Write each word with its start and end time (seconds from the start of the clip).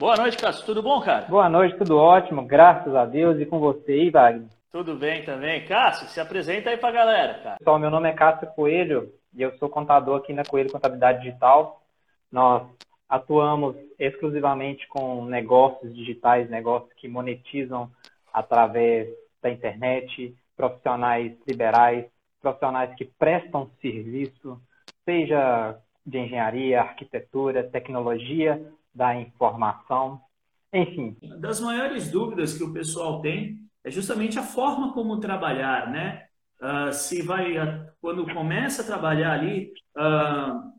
Boa 0.00 0.16
noite, 0.16 0.38
Cássio. 0.38 0.64
Tudo 0.64 0.82
bom, 0.82 0.98
cara? 1.02 1.26
Boa 1.26 1.46
noite, 1.46 1.76
tudo 1.76 1.98
ótimo. 1.98 2.46
Graças 2.46 2.94
a 2.94 3.04
Deus. 3.04 3.38
E 3.38 3.44
com 3.44 3.60
você 3.60 3.92
aí, 3.92 4.08
Wagner? 4.08 4.48
Tudo 4.72 4.94
bem 4.94 5.22
também. 5.26 5.66
Cássio, 5.66 6.08
se 6.08 6.18
apresenta 6.18 6.70
aí 6.70 6.78
pra 6.78 6.90
galera, 6.90 7.34
cara. 7.34 7.56
Pessoal, 7.58 7.78
meu 7.78 7.90
nome 7.90 8.08
é 8.08 8.14
Cássio 8.14 8.48
Coelho 8.56 9.12
e 9.34 9.42
eu 9.42 9.54
sou 9.58 9.68
contador 9.68 10.16
aqui 10.16 10.32
na 10.32 10.42
Coelho 10.42 10.72
Contabilidade 10.72 11.22
Digital. 11.22 11.82
Nós 12.32 12.66
atuamos 13.06 13.76
exclusivamente 13.98 14.88
com 14.88 15.26
negócios 15.26 15.94
digitais, 15.94 16.48
negócios 16.48 16.90
que 16.94 17.06
monetizam 17.06 17.90
através 18.32 19.06
da 19.42 19.50
internet, 19.50 20.34
profissionais 20.56 21.34
liberais, 21.46 22.06
profissionais 22.40 22.94
que 22.94 23.04
prestam 23.04 23.68
serviço, 23.82 24.58
seja 25.04 25.76
de 26.06 26.20
engenharia, 26.20 26.80
arquitetura, 26.80 27.64
tecnologia 27.64 28.58
da 28.94 29.14
informação, 29.14 30.20
enfim. 30.72 31.16
Das 31.38 31.60
maiores 31.60 32.10
dúvidas 32.10 32.56
que 32.56 32.62
o 32.62 32.72
pessoal 32.72 33.20
tem 33.20 33.58
é 33.82 33.90
justamente 33.90 34.38
a 34.38 34.42
forma 34.42 34.92
como 34.92 35.20
trabalhar, 35.20 35.90
né? 35.90 36.26
Uh, 36.60 36.92
se 36.92 37.22
vai, 37.22 37.54
quando 38.00 38.26
começa 38.32 38.82
a 38.82 38.84
trabalhar 38.84 39.32
ali 39.32 39.72
uh, 39.96 40.70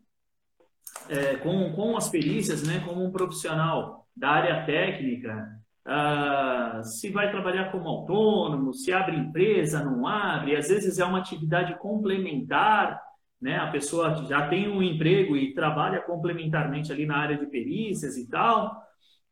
é, 1.09 1.35
com, 1.37 1.73
com 1.73 1.97
as 1.97 2.07
perícias, 2.07 2.65
né, 2.65 2.81
como 2.85 3.03
um 3.03 3.11
profissional 3.11 4.07
da 4.15 4.29
área 4.29 4.65
técnica, 4.65 5.59
uh, 5.87 6.83
se 6.83 7.09
vai 7.09 7.31
trabalhar 7.31 7.71
como 7.71 7.89
autônomo, 7.89 8.73
se 8.73 8.93
abre 8.93 9.17
empresa, 9.17 9.83
não 9.83 10.07
abre, 10.07 10.55
às 10.55 10.69
vezes 10.69 10.99
é 10.99 11.05
uma 11.05 11.19
atividade 11.19 11.77
complementar, 11.79 13.01
né? 13.41 13.57
A 13.57 13.71
pessoa 13.71 14.25
já 14.27 14.47
tem 14.47 14.69
um 14.69 14.83
emprego 14.83 15.35
e 15.35 15.53
trabalha 15.53 16.01
complementarmente 16.01 16.91
ali 16.91 17.05
na 17.05 17.17
área 17.17 17.37
de 17.37 17.47
perícias 17.47 18.15
e 18.17 18.29
tal. 18.29 18.71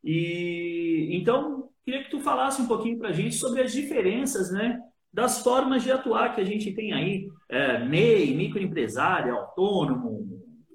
E 0.03 1.09
então 1.11 1.69
queria 1.85 2.03
que 2.03 2.09
tu 2.09 2.19
falasse 2.19 2.61
um 2.61 2.67
pouquinho 2.67 2.97
para 2.97 3.09
a 3.09 3.13
gente 3.13 3.35
sobre 3.35 3.61
as 3.61 3.71
diferenças, 3.71 4.51
né? 4.51 4.79
Das 5.11 5.43
formas 5.43 5.83
de 5.83 5.91
atuar 5.91 6.33
que 6.33 6.41
a 6.41 6.45
gente 6.45 6.71
tem 6.73 6.93
aí, 6.93 7.27
é, 7.49 7.83
MEI, 7.83 8.33
microempresário, 8.35 9.35
autônomo, 9.35 10.27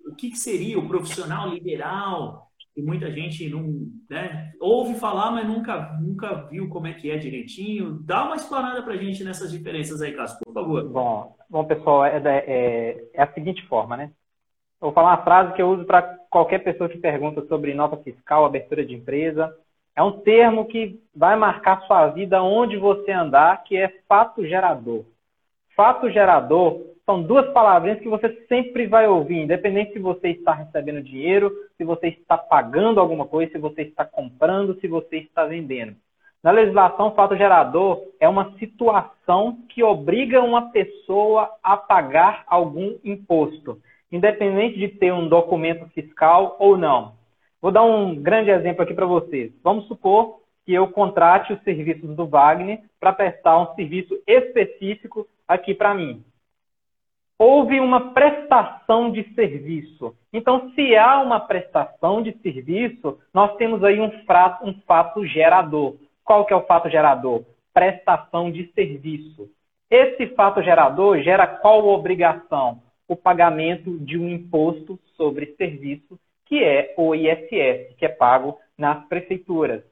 o 0.06 0.14
que, 0.14 0.30
que 0.30 0.38
seria 0.38 0.78
o 0.78 0.88
profissional 0.88 1.48
liberal, 1.48 2.43
que 2.74 2.82
muita 2.82 3.10
gente 3.10 3.48
não 3.48 3.88
né, 4.10 4.52
ouve 4.60 4.94
falar, 4.98 5.30
mas 5.30 5.46
nunca, 5.46 5.96
nunca 6.00 6.34
viu 6.50 6.68
como 6.68 6.88
é 6.88 6.92
que 6.92 7.10
é 7.10 7.16
direitinho. 7.16 8.00
Dá 8.02 8.24
uma 8.24 8.34
explanada 8.34 8.82
para 8.82 8.94
a 8.94 8.96
gente 8.96 9.22
nessas 9.22 9.52
diferenças 9.52 10.02
aí, 10.02 10.12
Cássio, 10.12 10.38
por 10.44 10.52
favor. 10.52 10.88
Bom, 10.88 11.36
bom 11.48 11.64
pessoal, 11.64 12.04
é, 12.04 12.20
é, 12.24 13.04
é 13.14 13.22
a 13.22 13.32
seguinte 13.32 13.64
forma, 13.68 13.96
né? 13.96 14.10
Vou 14.80 14.92
falar 14.92 15.10
uma 15.10 15.24
frase 15.24 15.54
que 15.54 15.62
eu 15.62 15.70
uso 15.70 15.84
para 15.84 16.02
qualquer 16.28 16.58
pessoa 16.58 16.88
que 16.88 16.98
pergunta 16.98 17.46
sobre 17.46 17.72
nota 17.72 17.96
fiscal, 17.98 18.44
abertura 18.44 18.84
de 18.84 18.92
empresa. 18.92 19.56
É 19.94 20.02
um 20.02 20.20
termo 20.20 20.66
que 20.66 21.00
vai 21.14 21.36
marcar 21.36 21.86
sua 21.86 22.08
vida 22.08 22.42
onde 22.42 22.76
você 22.76 23.12
andar, 23.12 23.62
que 23.62 23.76
é 23.76 23.88
fato 24.08 24.44
gerador. 24.44 25.04
Fato 25.76 26.10
gerador 26.10 26.82
são 27.06 27.22
duas 27.22 27.52
palavrinhas 27.52 28.00
que 28.00 28.08
você 28.08 28.30
sempre 28.48 28.86
vai 28.86 29.06
ouvir, 29.06 29.42
independente 29.42 29.92
se 29.92 29.98
você 29.98 30.30
está 30.30 30.54
recebendo 30.54 31.02
dinheiro, 31.02 31.52
se 31.76 31.84
você 31.84 32.08
está 32.08 32.38
pagando 32.38 32.98
alguma 32.98 33.26
coisa, 33.26 33.52
se 33.52 33.58
você 33.58 33.82
está 33.82 34.04
comprando, 34.04 34.78
se 34.80 34.88
você 34.88 35.18
está 35.18 35.44
vendendo. 35.44 35.96
Na 36.42 36.50
legislação, 36.50 37.14
fato 37.14 37.36
gerador 37.36 38.02
é 38.18 38.28
uma 38.28 38.52
situação 38.58 39.58
que 39.68 39.82
obriga 39.82 40.42
uma 40.42 40.70
pessoa 40.70 41.50
a 41.62 41.76
pagar 41.76 42.44
algum 42.46 42.96
imposto, 43.04 43.78
independente 44.10 44.78
de 44.78 44.88
ter 44.88 45.12
um 45.12 45.28
documento 45.28 45.86
fiscal 45.90 46.56
ou 46.58 46.76
não. 46.76 47.14
Vou 47.60 47.70
dar 47.70 47.82
um 47.82 48.14
grande 48.14 48.50
exemplo 48.50 48.82
aqui 48.82 48.94
para 48.94 49.06
vocês. 49.06 49.52
Vamos 49.62 49.86
supor 49.88 50.40
que 50.64 50.72
eu 50.72 50.88
contrate 50.88 51.52
os 51.52 51.62
serviços 51.62 52.14
do 52.16 52.26
Wagner 52.26 52.80
para 52.98 53.12
prestar 53.12 53.58
um 53.58 53.74
serviço 53.74 54.18
específico 54.26 55.26
aqui 55.46 55.74
para 55.74 55.94
mim 55.94 56.24
houve 57.38 57.80
uma 57.80 58.12
prestação 58.12 59.10
de 59.10 59.24
serviço. 59.34 60.14
Então, 60.32 60.70
se 60.70 60.96
há 60.96 61.20
uma 61.20 61.40
prestação 61.40 62.22
de 62.22 62.32
serviço, 62.38 63.18
nós 63.32 63.56
temos 63.56 63.82
aí 63.82 64.00
um, 64.00 64.10
fato, 64.24 64.66
um 64.66 64.74
fato 64.86 65.24
gerador. 65.26 65.96
Qual 66.24 66.44
que 66.44 66.52
é 66.52 66.56
o 66.56 66.66
fato 66.66 66.88
gerador? 66.88 67.44
Prestação 67.72 68.50
de 68.50 68.70
serviço. 68.72 69.48
Esse 69.90 70.28
fato 70.28 70.62
gerador 70.62 71.20
gera 71.22 71.46
qual 71.46 71.86
obrigação? 71.86 72.82
O 73.06 73.14
pagamento 73.14 73.98
de 73.98 74.18
um 74.18 74.28
imposto 74.28 74.98
sobre 75.16 75.54
serviço, 75.56 76.18
que 76.46 76.62
é 76.62 76.94
o 76.96 77.14
ISS, 77.14 77.94
que 77.98 78.04
é 78.04 78.08
pago 78.08 78.58
nas 78.78 79.06
prefeituras. 79.06 79.82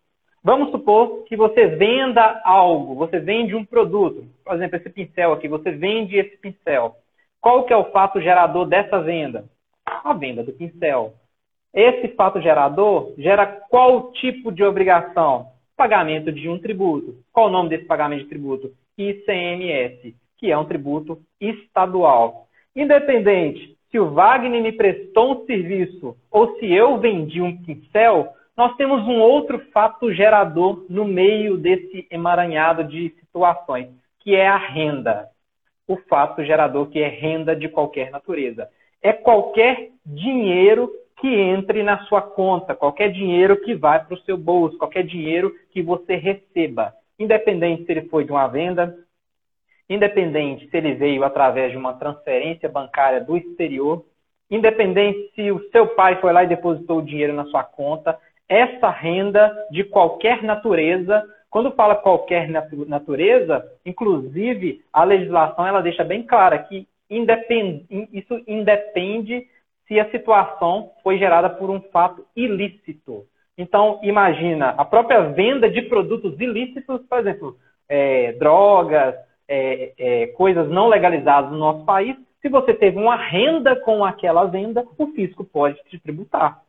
Vamos 0.42 0.70
supor 0.70 1.22
que 1.24 1.36
você 1.36 1.66
venda 1.66 2.40
algo, 2.44 2.96
você 2.96 3.20
vende 3.20 3.54
um 3.54 3.64
produto. 3.64 4.26
Por 4.44 4.54
exemplo, 4.54 4.76
esse 4.76 4.90
pincel 4.90 5.32
aqui, 5.32 5.46
você 5.46 5.70
vende 5.70 6.16
esse 6.16 6.36
pincel. 6.38 6.96
Qual 7.42 7.64
que 7.64 7.72
é 7.72 7.76
o 7.76 7.90
fato 7.90 8.20
gerador 8.20 8.66
dessa 8.66 9.00
venda? 9.00 9.46
A 9.84 10.14
venda 10.14 10.44
do 10.44 10.52
pincel. 10.52 11.14
Esse 11.74 12.14
fato 12.14 12.40
gerador 12.40 13.14
gera 13.18 13.44
qual 13.68 14.12
tipo 14.12 14.52
de 14.52 14.62
obrigação? 14.62 15.48
Pagamento 15.76 16.30
de 16.30 16.48
um 16.48 16.60
tributo. 16.60 17.16
Qual 17.32 17.48
o 17.48 17.50
nome 17.50 17.68
desse 17.68 17.84
pagamento 17.84 18.22
de 18.22 18.28
tributo? 18.28 18.70
ICMS, 18.96 20.14
que 20.38 20.52
é 20.52 20.56
um 20.56 20.66
tributo 20.66 21.18
estadual. 21.40 22.46
Independente 22.76 23.76
se 23.90 23.98
o 23.98 24.10
Wagner 24.10 24.62
me 24.62 24.70
prestou 24.70 25.32
um 25.32 25.44
serviço 25.44 26.16
ou 26.30 26.56
se 26.58 26.72
eu 26.72 26.98
vendi 26.98 27.42
um 27.42 27.60
pincel, 27.60 28.28
nós 28.56 28.76
temos 28.76 29.02
um 29.08 29.18
outro 29.18 29.58
fato 29.72 30.12
gerador 30.12 30.86
no 30.88 31.04
meio 31.04 31.56
desse 31.56 32.06
emaranhado 32.08 32.84
de 32.84 33.10
situações, 33.18 33.88
que 34.20 34.36
é 34.36 34.46
a 34.46 34.56
renda 34.56 35.31
o 35.92 35.96
fato 36.08 36.44
gerador 36.44 36.88
que 36.88 37.00
é 37.00 37.08
renda 37.08 37.54
de 37.54 37.68
qualquer 37.68 38.10
natureza. 38.10 38.68
É 39.02 39.12
qualquer 39.12 39.90
dinheiro 40.04 40.90
que 41.20 41.28
entre 41.28 41.82
na 41.82 41.98
sua 42.04 42.22
conta, 42.22 42.74
qualquer 42.74 43.12
dinheiro 43.12 43.56
que 43.60 43.74
vai 43.74 44.04
para 44.04 44.14
o 44.14 44.20
seu 44.22 44.36
bolso, 44.36 44.78
qualquer 44.78 45.04
dinheiro 45.04 45.54
que 45.70 45.82
você 45.82 46.16
receba, 46.16 46.92
independente 47.18 47.84
se 47.84 47.92
ele 47.92 48.08
foi 48.08 48.24
de 48.24 48.32
uma 48.32 48.48
venda, 48.48 48.96
independente 49.88 50.68
se 50.68 50.76
ele 50.76 50.94
veio 50.94 51.22
através 51.22 51.70
de 51.70 51.76
uma 51.76 51.94
transferência 51.94 52.68
bancária 52.68 53.20
do 53.20 53.36
exterior, 53.36 54.04
independente 54.50 55.30
se 55.34 55.50
o 55.50 55.60
seu 55.70 55.88
pai 55.88 56.20
foi 56.20 56.32
lá 56.32 56.44
e 56.44 56.48
depositou 56.48 56.98
o 56.98 57.04
dinheiro 57.04 57.32
na 57.32 57.44
sua 57.46 57.62
conta, 57.62 58.18
essa 58.48 58.90
renda 58.90 59.54
de 59.70 59.84
qualquer 59.84 60.42
natureza 60.42 61.22
quando 61.52 61.70
fala 61.72 61.94
qualquer 61.94 62.48
natureza, 62.48 63.62
inclusive 63.84 64.82
a 64.90 65.04
legislação 65.04 65.66
ela 65.66 65.82
deixa 65.82 66.02
bem 66.02 66.22
clara 66.22 66.58
que 66.58 66.88
independ, 67.10 67.84
isso 68.10 68.42
independe 68.46 69.46
se 69.86 70.00
a 70.00 70.10
situação 70.10 70.92
foi 71.02 71.18
gerada 71.18 71.50
por 71.50 71.68
um 71.68 71.78
fato 71.78 72.24
ilícito. 72.34 73.26
Então, 73.58 74.00
imagina 74.02 74.70
a 74.78 74.84
própria 74.86 75.20
venda 75.28 75.68
de 75.68 75.82
produtos 75.82 76.40
ilícitos, 76.40 77.02
por 77.06 77.18
exemplo, 77.18 77.58
é, 77.86 78.32
drogas, 78.32 79.14
é, 79.46 79.92
é, 79.98 80.26
coisas 80.28 80.70
não 80.70 80.88
legalizadas 80.88 81.52
no 81.52 81.58
nosso 81.58 81.84
país. 81.84 82.16
Se 82.40 82.48
você 82.48 82.72
teve 82.72 82.98
uma 82.98 83.16
renda 83.16 83.76
com 83.76 84.02
aquela 84.02 84.46
venda, 84.46 84.82
o 84.96 85.06
fisco 85.08 85.44
pode 85.44 85.78
te 85.90 85.98
tributar. 85.98 86.62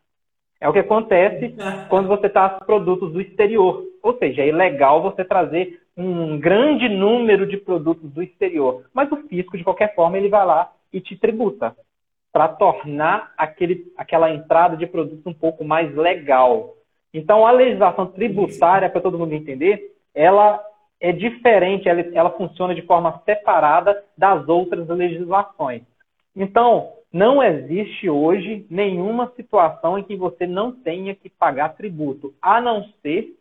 É 0.60 0.68
o 0.68 0.74
que 0.74 0.80
acontece 0.80 1.56
quando 1.88 2.10
você 2.10 2.28
traz 2.28 2.60
produtos 2.66 3.14
do 3.14 3.22
exterior. 3.22 3.93
Ou 4.04 4.18
seja, 4.18 4.42
é 4.42 4.50
ilegal 4.50 5.02
você 5.02 5.24
trazer 5.24 5.82
um 5.96 6.38
grande 6.38 6.90
número 6.90 7.48
de 7.48 7.56
produtos 7.56 8.12
do 8.12 8.22
exterior. 8.22 8.84
Mas 8.94 9.10
o 9.12 9.16
fisco, 9.28 9.58
de 9.58 9.64
qualquer 9.64 9.96
forma, 9.96 10.18
ele 10.18 10.28
vai 10.28 10.46
lá 10.46 10.72
e 10.92 11.00
te 11.00 11.16
tributa 11.16 11.76
para 12.32 12.50
tornar 12.50 13.32
aquele, 13.38 13.92
aquela 13.96 14.30
entrada 14.30 14.76
de 14.76 14.86
produtos 14.86 15.26
um 15.26 15.34
pouco 15.34 15.64
mais 15.64 15.96
legal. 15.96 16.74
Então, 17.14 17.46
a 17.46 17.52
legislação 17.52 18.08
tributária, 18.08 18.90
para 18.90 19.02
todo 19.02 19.18
mundo 19.18 19.34
entender, 19.34 19.96
ela 20.14 20.60
é 21.00 21.12
diferente, 21.12 21.88
ela, 21.88 22.02
ela 22.14 22.32
funciona 22.32 22.74
de 22.74 22.82
forma 22.82 23.22
separada 23.24 24.04
das 24.18 24.48
outras 24.50 24.88
legislações. 24.88 25.84
Então, 26.36 26.94
não 27.12 27.44
existe 27.44 28.10
hoje 28.10 28.66
nenhuma 28.70 29.32
situação 29.36 30.00
em 30.00 30.04
que 30.04 30.16
você 30.16 30.48
não 30.48 30.72
tenha 30.72 31.14
que 31.14 31.30
pagar 31.30 31.76
tributo, 31.76 32.34
a 32.42 32.60
não 32.60 32.84
ser 33.04 33.36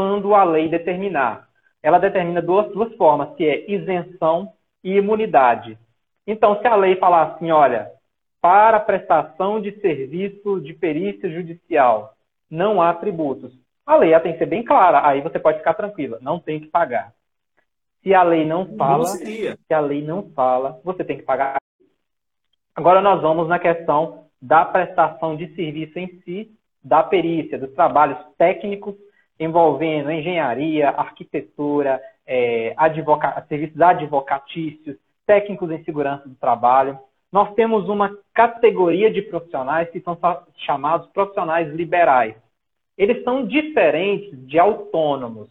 quando 0.00 0.34
a 0.34 0.44
lei 0.44 0.66
determinar. 0.66 1.46
Ela 1.82 1.98
determina 1.98 2.40
duas, 2.40 2.72
duas 2.72 2.90
formas, 2.96 3.36
que 3.36 3.44
é 3.44 3.70
isenção 3.70 4.50
e 4.82 4.96
imunidade. 4.96 5.78
Então, 6.26 6.58
se 6.58 6.66
a 6.66 6.74
lei 6.74 6.96
falar 6.96 7.24
assim, 7.24 7.50
olha, 7.50 7.90
para 8.40 8.80
prestação 8.80 9.60
de 9.60 9.78
serviço 9.80 10.58
de 10.62 10.72
perícia 10.72 11.30
judicial, 11.30 12.14
não 12.50 12.80
há 12.80 12.94
tributos. 12.94 13.52
A 13.84 13.94
lei 13.96 14.18
tem 14.20 14.32
que 14.32 14.38
ser 14.38 14.46
bem 14.46 14.64
clara, 14.64 15.06
aí 15.06 15.20
você 15.20 15.38
pode 15.38 15.58
ficar 15.58 15.74
tranquila, 15.74 16.18
não 16.22 16.40
tem 16.40 16.60
que 16.60 16.68
pagar. 16.68 17.12
Se 18.02 18.14
a 18.14 18.22
lei 18.22 18.46
não 18.46 18.74
fala, 18.78 19.04
se 19.04 19.74
a 19.74 19.80
lei 19.80 20.02
não 20.02 20.30
fala, 20.30 20.80
você 20.82 21.04
tem 21.04 21.18
que 21.18 21.24
pagar 21.24 21.58
Agora 22.74 23.02
nós 23.02 23.20
vamos 23.20 23.46
na 23.48 23.58
questão 23.58 24.24
da 24.40 24.64
prestação 24.64 25.36
de 25.36 25.54
serviço 25.54 25.98
em 25.98 26.22
si 26.24 26.50
da 26.82 27.02
perícia, 27.02 27.58
dos 27.58 27.74
trabalhos 27.74 28.16
técnicos 28.38 28.94
envolvendo 29.40 30.12
engenharia, 30.12 30.90
arquitetura, 30.90 32.00
é, 32.26 32.74
advoca 32.76 33.42
serviços 33.48 33.80
advocatícios, 33.80 34.96
técnicos 35.26 35.70
em 35.70 35.82
segurança 35.82 36.28
do 36.28 36.34
trabalho. 36.34 36.98
Nós 37.32 37.54
temos 37.54 37.88
uma 37.88 38.14
categoria 38.34 39.10
de 39.10 39.22
profissionais 39.22 39.88
que 39.88 40.00
são 40.00 40.18
chamados 40.66 41.08
profissionais 41.12 41.72
liberais. 41.72 42.34
Eles 42.98 43.24
são 43.24 43.46
diferentes 43.46 44.30
de 44.46 44.58
autônomos. 44.58 45.48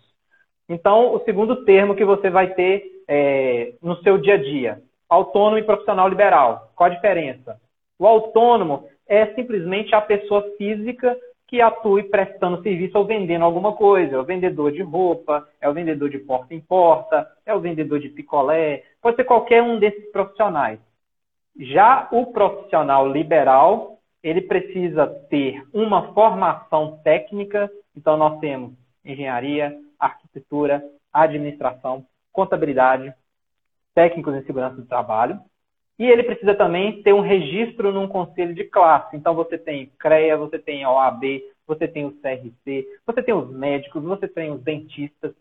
Então, 0.67 1.15
o 1.15 1.19
segundo 1.23 1.65
termo 1.65 1.95
que 1.95 2.05
você 2.05 2.29
vai 2.29 2.53
ter 2.53 2.83
é, 3.07 3.73
no 3.81 3.95
seu 4.03 4.19
dia 4.19 4.35
a 4.35 4.37
dia, 4.37 4.83
autônomo 5.09 5.57
e 5.57 5.63
profissional 5.63 6.07
liberal. 6.07 6.71
Qual 6.75 6.91
a 6.91 6.93
diferença? 6.93 7.59
O 7.97 8.05
autônomo 8.05 8.87
é 9.07 9.25
simplesmente 9.33 9.95
a 9.95 10.01
pessoa 10.01 10.45
física 10.59 11.17
que 11.49 11.61
atue 11.61 12.03
prestando 12.03 12.61
serviço 12.61 12.95
ou 12.95 13.05
vendendo 13.05 13.43
alguma 13.43 13.73
coisa. 13.73 14.15
É 14.15 14.19
o 14.19 14.23
vendedor 14.23 14.71
de 14.71 14.83
roupa, 14.83 15.47
é 15.59 15.67
o 15.67 15.73
vendedor 15.73 16.07
de 16.07 16.19
porta 16.19 16.53
em 16.53 16.61
porta, 16.61 17.27
é 17.43 17.53
o 17.55 17.59
vendedor 17.59 17.99
de 17.99 18.09
picolé, 18.09 18.83
pode 19.01 19.15
ser 19.15 19.23
qualquer 19.23 19.63
um 19.63 19.79
desses 19.79 20.11
profissionais. 20.11 20.79
Já 21.59 22.07
o 22.11 22.27
profissional 22.27 23.11
liberal, 23.11 23.97
ele 24.21 24.41
precisa 24.41 25.07
ter 25.27 25.63
uma 25.73 26.13
formação 26.13 26.99
técnica, 27.03 27.69
então 27.97 28.15
nós 28.15 28.39
temos 28.39 28.73
engenharia, 29.03 29.75
arquitetura, 29.99 30.83
administração, 31.11 32.05
contabilidade, 32.31 33.11
técnicos 33.95 34.35
em 34.35 34.43
segurança 34.43 34.75
do 34.75 34.85
trabalho, 34.85 35.39
e 35.99 36.05
ele 36.05 36.23
precisa 36.23 36.55
também 36.55 37.03
ter 37.03 37.13
um 37.13 37.19
registro 37.19 37.91
num 37.91 38.07
conselho 38.07 38.55
de 38.55 38.63
classe. 38.63 39.17
Então 39.17 39.35
você 39.35 39.57
tem 39.57 39.91
CREA, 39.99 40.37
você 40.37 40.57
tem 40.57 40.85
a 40.85 40.91
OAB, 40.91 41.43
você 41.67 41.89
tem 41.89 42.05
o 42.05 42.11
CRC, 42.13 42.87
você 43.05 43.21
tem 43.21 43.33
os 43.35 43.51
médicos, 43.51 44.01
você 44.01 44.25
tem 44.25 44.49
os 44.49 44.61
dentistas. 44.61 45.33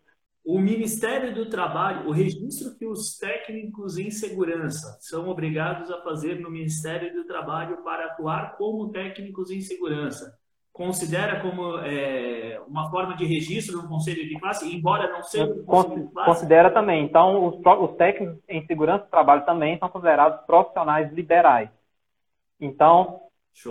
O 0.44 0.58
Ministério 0.58 1.32
do 1.32 1.48
Trabalho, 1.48 2.08
o 2.08 2.10
registro 2.10 2.74
que 2.76 2.86
os 2.86 3.16
técnicos 3.16 3.98
em 3.98 4.10
segurança 4.10 4.98
são 5.00 5.28
obrigados 5.28 5.90
a 5.90 6.02
fazer 6.02 6.40
no 6.40 6.50
Ministério 6.50 7.12
do 7.14 7.24
Trabalho 7.24 7.84
para 7.84 8.06
atuar 8.06 8.56
como 8.56 8.90
técnicos 8.90 9.50
em 9.50 9.60
segurança 9.60 10.36
considera 10.72 11.40
como 11.40 11.78
é, 11.78 12.60
uma 12.68 12.88
forma 12.90 13.16
de 13.16 13.24
registro 13.24 13.82
no 13.82 13.88
conselho 13.88 14.28
de 14.28 14.38
classe, 14.38 14.72
embora 14.72 15.10
não 15.10 15.22
seja 15.22 15.52
Considera 16.24 16.70
também. 16.70 17.04
Então, 17.04 17.46
os, 17.46 17.56
os, 17.56 17.96
técnicos 17.96 18.38
em 18.48 18.64
segurança 18.66 19.04
do 19.04 19.10
trabalho 19.10 19.44
também 19.44 19.78
são 19.78 19.88
considerados 19.88 20.44
profissionais 20.46 21.12
liberais. 21.12 21.68
Então, 22.60 23.22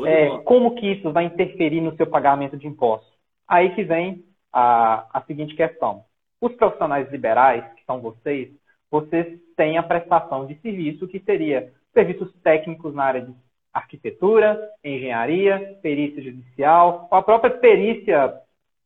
é, 0.05 0.37
como 0.39 0.75
que 0.75 0.93
isso 0.93 1.11
vai 1.11 1.25
interferir 1.25 1.81
no 1.81 1.95
seu 1.95 2.07
pagamento 2.07 2.57
de 2.57 2.67
impostos? 2.67 3.13
Aí 3.47 3.73
que 3.73 3.83
vem 3.83 4.25
a, 4.51 5.05
a 5.13 5.21
seguinte 5.21 5.55
questão. 5.55 6.03
Os 6.41 6.53
profissionais 6.55 7.09
liberais, 7.09 7.63
que 7.73 7.85
são 7.85 8.01
vocês, 8.01 8.49
vocês 8.91 9.39
têm 9.55 9.77
a 9.77 9.83
prestação 9.83 10.45
de 10.45 10.55
serviço, 10.59 11.07
que 11.07 11.19
seria 11.19 11.73
serviços 11.93 12.33
técnicos 12.43 12.93
na 12.93 13.03
área 13.03 13.21
de 13.21 13.33
arquitetura, 13.77 14.59
engenharia, 14.83 15.77
perícia 15.81 16.21
judicial, 16.21 17.07
a 17.11 17.21
própria 17.21 17.51
perícia, 17.51 18.33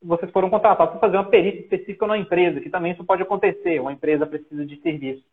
vocês 0.03 0.31
foram 0.31 0.49
contratados 0.49 0.91
para 0.91 0.99
fazer 0.99 1.17
uma 1.17 1.29
perícia 1.29 1.61
específica 1.61 2.05
numa 2.05 2.17
empresa, 2.17 2.59
que 2.59 2.69
também 2.69 2.91
isso 2.91 3.03
pode 3.03 3.21
acontecer, 3.21 3.79
uma 3.79 3.93
empresa 3.93 4.25
precisa 4.25 4.65
de 4.65 4.79
serviços 4.81 5.23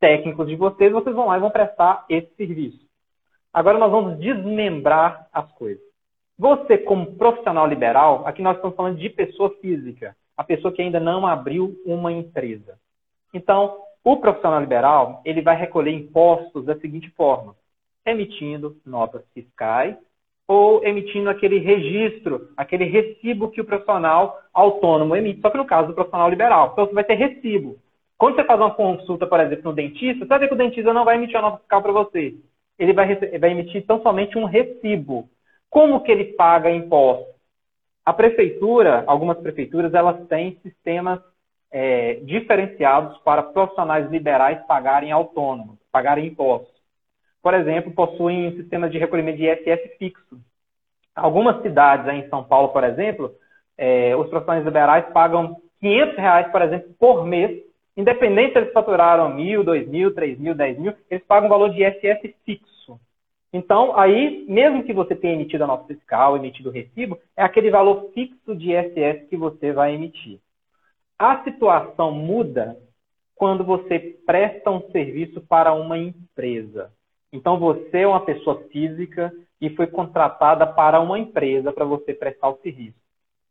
técnicos 0.00 0.48
de 0.48 0.56
vocês, 0.56 0.92
vocês 0.92 1.14
vão 1.14 1.26
lá 1.26 1.36
e 1.36 1.40
vão 1.40 1.50
prestar 1.50 2.04
esse 2.08 2.34
serviço. 2.34 2.80
Agora 3.52 3.78
nós 3.78 3.90
vamos 3.90 4.18
desmembrar 4.18 5.28
as 5.32 5.50
coisas. 5.52 5.82
Você, 6.38 6.78
como 6.78 7.14
profissional 7.14 7.66
liberal, 7.66 8.26
aqui 8.26 8.42
nós 8.42 8.56
estamos 8.56 8.74
falando 8.74 8.98
de 8.98 9.08
pessoa 9.10 9.50
física, 9.60 10.16
a 10.36 10.42
pessoa 10.42 10.72
que 10.72 10.82
ainda 10.82 10.98
não 10.98 11.26
abriu 11.26 11.76
uma 11.84 12.10
empresa. 12.10 12.78
Então, 13.32 13.76
o 14.02 14.16
profissional 14.16 14.60
liberal, 14.60 15.20
ele 15.24 15.42
vai 15.42 15.56
recolher 15.56 15.92
impostos 15.92 16.64
da 16.64 16.76
seguinte 16.78 17.10
forma 17.10 17.54
emitindo 18.04 18.76
notas 18.84 19.22
fiscais 19.32 19.96
ou 20.46 20.84
emitindo 20.84 21.30
aquele 21.30 21.58
registro, 21.58 22.48
aquele 22.56 22.84
recibo 22.84 23.50
que 23.50 23.60
o 23.60 23.64
profissional 23.64 24.40
autônomo 24.52 25.16
emite, 25.16 25.40
só 25.40 25.50
que 25.50 25.56
no 25.56 25.64
caso 25.64 25.88
do 25.88 25.94
profissional 25.94 26.28
liberal. 26.28 26.70
Então, 26.72 26.86
você 26.86 26.94
vai 26.94 27.04
ter 27.04 27.14
recibo. 27.14 27.76
Quando 28.18 28.36
você 28.36 28.44
faz 28.44 28.60
uma 28.60 28.74
consulta, 28.74 29.26
por 29.26 29.40
exemplo, 29.40 29.64
no 29.64 29.72
dentista, 29.72 30.38
ver 30.38 30.48
que 30.48 30.54
o 30.54 30.56
dentista 30.56 30.92
não 30.92 31.04
vai 31.04 31.16
emitir 31.16 31.36
a 31.36 31.42
nota 31.42 31.58
fiscal 31.58 31.82
para 31.82 31.92
você. 31.92 32.34
Ele 32.78 32.92
vai, 32.92 33.14
vai 33.16 33.50
emitir 33.50 33.86
tão 33.86 34.02
somente 34.02 34.36
um 34.36 34.44
recibo. 34.44 35.28
Como 35.70 36.02
que 36.02 36.12
ele 36.12 36.32
paga 36.34 36.70
impostos? 36.70 37.32
A 38.04 38.12
prefeitura, 38.12 39.04
algumas 39.06 39.38
prefeituras, 39.38 39.94
elas 39.94 40.26
têm 40.26 40.58
sistemas 40.62 41.20
é, 41.70 42.14
diferenciados 42.24 43.16
para 43.18 43.42
profissionais 43.42 44.10
liberais 44.10 44.60
pagarem 44.66 45.10
autônomos, 45.12 45.78
pagarem 45.90 46.26
impostos 46.26 46.71
por 47.42 47.54
exemplo, 47.54 47.92
possuem 47.92 48.48
um 48.48 48.56
sistema 48.56 48.88
de 48.88 48.98
recolhimento 48.98 49.38
de 49.38 49.48
ISS 49.48 49.96
fixo. 49.98 50.40
Algumas 51.14 51.60
cidades 51.60 52.06
em 52.08 52.28
São 52.28 52.44
Paulo, 52.44 52.68
por 52.68 52.84
exemplo, 52.84 53.34
é, 53.76 54.14
os 54.16 54.28
profissionais 54.28 54.64
liberais 54.64 55.06
pagam 55.12 55.56
500 55.80 56.16
reais, 56.16 56.52
por 56.52 56.62
exemplo, 56.62 56.94
por 56.98 57.26
mês, 57.26 57.60
independente 57.96 58.52
se 58.52 58.58
eles 58.58 58.72
faturaram 58.72 59.34
mil, 59.34 59.64
dois 59.64 59.86
mil, 59.88 60.14
três 60.14 60.38
mil, 60.38 60.54
dez 60.54 60.78
mil, 60.78 60.94
eles 61.10 61.24
pagam 61.24 61.46
um 61.46 61.50
valor 61.50 61.70
de 61.70 61.82
ISS 61.84 62.34
fixo. 62.46 63.00
Então, 63.52 63.98
aí, 63.98 64.46
mesmo 64.48 64.82
que 64.84 64.94
você 64.94 65.14
tenha 65.14 65.34
emitido 65.34 65.64
a 65.64 65.66
nota 65.66 65.86
fiscal, 65.86 66.36
emitido 66.36 66.70
o 66.70 66.72
recibo, 66.72 67.18
é 67.36 67.42
aquele 67.42 67.70
valor 67.70 68.10
fixo 68.14 68.54
de 68.56 68.72
ISS 68.72 69.28
que 69.28 69.36
você 69.36 69.72
vai 69.72 69.94
emitir. 69.94 70.38
A 71.18 71.42
situação 71.44 72.12
muda 72.12 72.78
quando 73.34 73.62
você 73.64 73.98
presta 74.24 74.70
um 74.70 74.80
serviço 74.90 75.40
para 75.40 75.72
uma 75.74 75.98
empresa. 75.98 76.92
Então 77.32 77.58
você 77.58 78.00
é 78.00 78.06
uma 78.06 78.24
pessoa 78.24 78.62
física 78.70 79.32
e 79.60 79.70
foi 79.70 79.86
contratada 79.86 80.66
para 80.66 81.00
uma 81.00 81.18
empresa 81.18 81.72
para 81.72 81.84
você 81.84 82.12
prestar 82.12 82.50
o 82.50 82.58
serviço. 82.58 83.00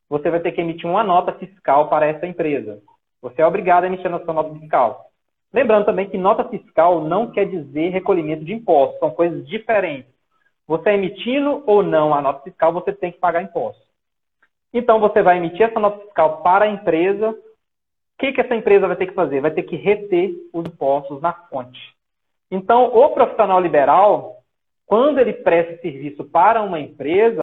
Você 0.08 0.30
vai 0.30 0.40
ter 0.40 0.52
que 0.52 0.62
emitir 0.62 0.90
uma 0.90 1.04
nota 1.04 1.32
fiscal 1.34 1.90
para 1.90 2.06
essa 2.06 2.28
empresa. 2.28 2.82
Você 3.22 3.42
é 3.42 3.46
obrigado 3.46 3.86
a 3.86 3.88
emitir 3.88 4.14
a 4.14 4.24
sua 4.24 4.34
nota 4.34 4.60
fiscal. 4.60 5.06
Lembrando 5.54 5.86
também 5.86 6.10
que 6.10 6.18
nota 6.18 6.48
fiscal 6.48 7.02
não 7.02 7.32
quer 7.32 7.46
dizer 7.46 7.90
recolhimento 7.90 8.46
de 8.46 8.54
impostos, 8.54 9.00
são 9.00 9.10
coisas 9.12 9.48
diferentes. 9.48 10.12
Você 10.68 10.92
emitindo 10.92 11.64
ou 11.66 11.82
não 11.82 12.14
a 12.14 12.22
nota 12.22 12.44
fiscal, 12.44 12.72
você 12.72 12.94
tem 12.94 13.12
que 13.12 13.20
pagar 13.20 13.42
impostos. 13.42 13.86
Então 14.74 15.00
você 15.00 15.22
vai 15.22 15.38
emitir 15.38 15.64
essa 15.64 15.80
nota 15.80 16.00
fiscal 16.00 16.42
para 16.42 16.66
a 16.66 16.70
empresa. 16.70 17.30
O 17.32 17.36
que, 18.20 18.32
que 18.32 18.42
essa 18.42 18.56
empresa 18.56 18.88
vai 18.88 18.96
ter 18.96 19.08
que 19.08 19.14
fazer? 19.14 19.42
Vai 19.42 19.52
ter 19.52 19.64
que 19.64 19.76
reter 19.76 20.34
os 20.54 20.66
impostos 20.66 21.22
na 21.22 21.34
fonte. 21.34 21.80
Então, 22.52 22.86
o 22.94 23.10
profissional 23.12 23.62
liberal, 23.62 24.44
quando 24.86 25.20
ele 25.20 25.32
presta 25.32 25.82
serviço 25.82 26.26
para 26.26 26.62
uma 26.62 26.82
empresa, 26.82 27.42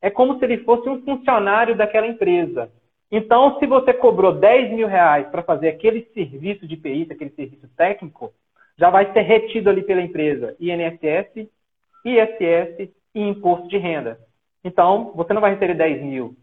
é 0.00 0.08
como 0.08 0.38
se 0.38 0.44
ele 0.46 0.64
fosse 0.64 0.88
um 0.88 1.02
funcionário 1.02 1.76
daquela 1.76 2.06
empresa. 2.06 2.70
Então, 3.12 3.58
se 3.58 3.66
você 3.66 3.92
cobrou 3.92 4.32
10 4.32 4.72
mil 4.72 4.88
reais 4.88 5.28
para 5.28 5.42
fazer 5.42 5.68
aquele 5.68 6.02
serviço 6.14 6.66
de 6.66 6.76
perícia, 6.76 7.14
aquele 7.14 7.30
serviço 7.30 7.68
técnico, 7.76 8.32
já 8.78 8.88
vai 8.88 9.12
ser 9.12 9.20
retido 9.20 9.68
ali 9.68 9.82
pela 9.82 10.00
empresa 10.00 10.56
INSS, 10.58 11.48
ISS 12.04 12.90
e 13.14 13.20
imposto 13.20 13.68
de 13.68 13.76
renda. 13.76 14.18
Então, 14.64 15.12
você 15.14 15.32
não 15.32 15.40
vai 15.40 15.52
receber 15.52 15.74
10 15.74 16.02
mil. 16.02 16.36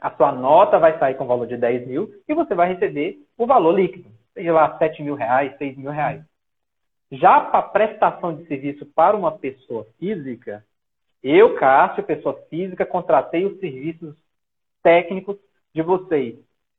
A 0.00 0.10
sua 0.12 0.32
nota 0.32 0.78
vai 0.78 0.98
sair 0.98 1.16
com 1.16 1.24
o 1.24 1.28
valor 1.28 1.46
de 1.46 1.56
10 1.56 1.86
mil 1.86 2.10
e 2.26 2.34
você 2.34 2.54
vai 2.54 2.72
receber 2.72 3.18
o 3.36 3.46
valor 3.46 3.72
líquido, 3.72 4.08
seja 4.32 4.52
lá 4.52 4.78
7 4.78 5.02
mil 5.02 5.14
reais, 5.14 5.56
6 5.58 5.76
mil 5.76 5.90
reais. 5.90 6.22
Já 7.12 7.40
para 7.40 7.62
prestação 7.62 8.34
de 8.36 8.46
serviço 8.46 8.86
para 8.86 9.16
uma 9.16 9.32
pessoa 9.32 9.86
física, 9.98 10.64
eu, 11.22 11.56
Cássio, 11.56 12.04
pessoa 12.04 12.34
física, 12.48 12.86
contratei 12.86 13.44
os 13.44 13.58
serviços 13.58 14.16
técnicos 14.82 15.36
de 15.74 15.82
vocês. 15.82 16.36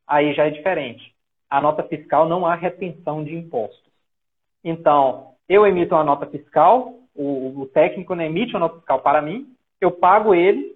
Aí 0.07 0.33
já 0.33 0.47
é 0.47 0.49
diferente. 0.49 1.13
A 1.49 1.61
nota 1.61 1.83
fiscal 1.83 2.27
não 2.27 2.45
há 2.45 2.55
retenção 2.55 3.23
de 3.23 3.35
impostos. 3.35 3.91
Então, 4.63 5.33
eu 5.49 5.67
emito 5.67 5.93
uma 5.93 6.03
nota 6.03 6.25
fiscal, 6.25 6.93
o, 7.13 7.61
o 7.61 7.65
técnico 7.67 8.13
emite 8.13 8.53
uma 8.53 8.61
nota 8.61 8.77
fiscal 8.77 9.01
para 9.01 9.21
mim, 9.21 9.53
eu 9.81 9.91
pago 9.91 10.33
ele, 10.33 10.75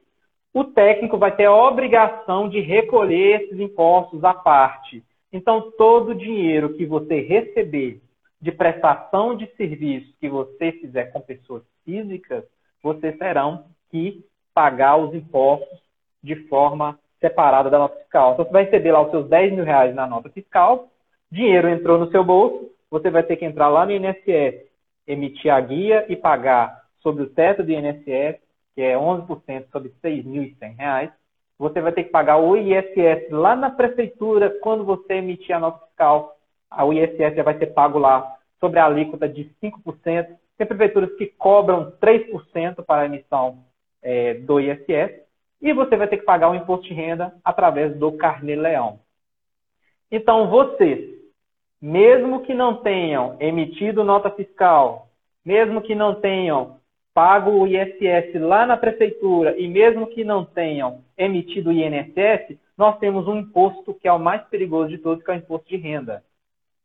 o 0.53 0.63
técnico 0.63 1.17
vai 1.17 1.35
ter 1.35 1.45
a 1.45 1.55
obrigação 1.55 2.49
de 2.49 2.59
recolher 2.59 3.41
esses 3.43 3.59
impostos 3.59 4.23
à 4.23 4.33
parte. 4.33 5.03
Então, 5.31 5.71
todo 5.77 6.09
o 6.09 6.15
dinheiro 6.15 6.73
que 6.73 6.85
você 6.85 7.21
receber 7.21 8.01
de 8.41 8.51
prestação 8.51 9.35
de 9.35 9.47
serviço 9.55 10.13
que 10.19 10.29
você 10.29 10.71
fizer 10.73 11.05
com 11.05 11.21
pessoas 11.21 11.63
físicas, 11.83 12.43
vocês 12.81 13.17
terão 13.17 13.65
que 13.89 14.23
pagar 14.53 14.97
os 14.97 15.13
impostos 15.13 15.79
de 16.23 16.35
forma 16.47 16.99
separada 17.19 17.69
da 17.69 17.79
nota 17.79 17.97
fiscal. 17.99 18.33
Então, 18.33 18.45
você 18.45 18.51
vai 18.51 18.63
receber 18.65 18.91
lá 18.91 19.01
os 19.01 19.11
seus 19.11 19.27
10 19.27 19.53
mil 19.53 19.63
reais 19.63 19.95
na 19.95 20.05
nota 20.05 20.29
fiscal, 20.29 20.89
dinheiro 21.31 21.69
entrou 21.69 21.97
no 21.97 22.11
seu 22.11 22.23
bolso, 22.23 22.69
você 22.89 23.09
vai 23.09 23.23
ter 23.23 23.37
que 23.37 23.45
entrar 23.45 23.67
lá 23.67 23.85
no 23.85 23.91
INSS, 23.91 24.65
emitir 25.07 25.51
a 25.51 25.59
guia 25.59 26.05
e 26.09 26.15
pagar 26.15 26.83
sobre 27.01 27.23
o 27.23 27.29
teto 27.29 27.63
do 27.63 27.71
INSS 27.71 28.45
que 28.75 28.81
é 28.81 28.95
11% 28.95 29.71
sobre 29.71 29.93
R$ 30.03 30.23
6.100, 30.23 31.11
você 31.57 31.79
vai 31.79 31.93
ter 31.93 32.03
que 32.03 32.09
pagar 32.09 32.37
o 32.37 32.57
ISS 32.57 33.31
lá 33.31 33.55
na 33.55 33.69
prefeitura 33.69 34.49
quando 34.61 34.83
você 34.83 35.13
emitir 35.13 35.55
a 35.55 35.59
nota 35.59 35.85
fiscal. 35.87 36.34
O 36.71 36.93
ISS 36.93 37.35
já 37.35 37.43
vai 37.43 37.57
ser 37.57 37.67
pago 37.67 37.97
lá 37.97 38.35
sobre 38.59 38.79
a 38.79 38.85
alíquota 38.85 39.27
de 39.27 39.49
5%. 39.61 40.27
Tem 40.57 40.67
prefeituras 40.67 41.13
que 41.15 41.27
cobram 41.27 41.91
3% 42.01 42.83
para 42.83 43.03
a 43.03 43.05
emissão 43.05 43.59
é, 44.01 44.35
do 44.35 44.59
ISS. 44.59 45.23
E 45.61 45.73
você 45.73 45.95
vai 45.95 46.07
ter 46.07 46.17
que 46.17 46.25
pagar 46.25 46.49
o 46.49 46.55
imposto 46.55 46.87
de 46.87 46.93
renda 46.93 47.33
através 47.43 47.95
do 47.97 48.11
Carnê-Leão. 48.11 48.99
Então, 50.11 50.49
vocês, 50.49 51.15
mesmo 51.81 52.41
que 52.41 52.53
não 52.53 52.77
tenham 52.77 53.35
emitido 53.39 54.03
nota 54.03 54.29
fiscal, 54.29 55.07
mesmo 55.43 55.81
que 55.81 55.95
não 55.95 56.15
tenham 56.15 56.77
pago 57.13 57.51
o 57.51 57.67
ISS 57.67 58.39
lá 58.41 58.65
na 58.65 58.75
prefeitura 58.75 59.57
e 59.57 59.67
mesmo 59.67 60.07
que 60.07 60.23
não 60.23 60.43
tenham 60.43 61.01
emitido 61.17 61.69
o 61.69 61.73
INSS, 61.73 62.57
nós 62.77 62.97
temos 62.99 63.25
um 63.27 63.37
imposto 63.37 63.93
que 63.93 64.07
é 64.07 64.11
o 64.11 64.19
mais 64.19 64.43
perigoso 64.43 64.89
de 64.89 64.97
todos, 64.97 65.23
que 65.23 65.31
é 65.31 65.33
o 65.33 65.37
imposto 65.37 65.69
de 65.69 65.77
renda. 65.77 66.23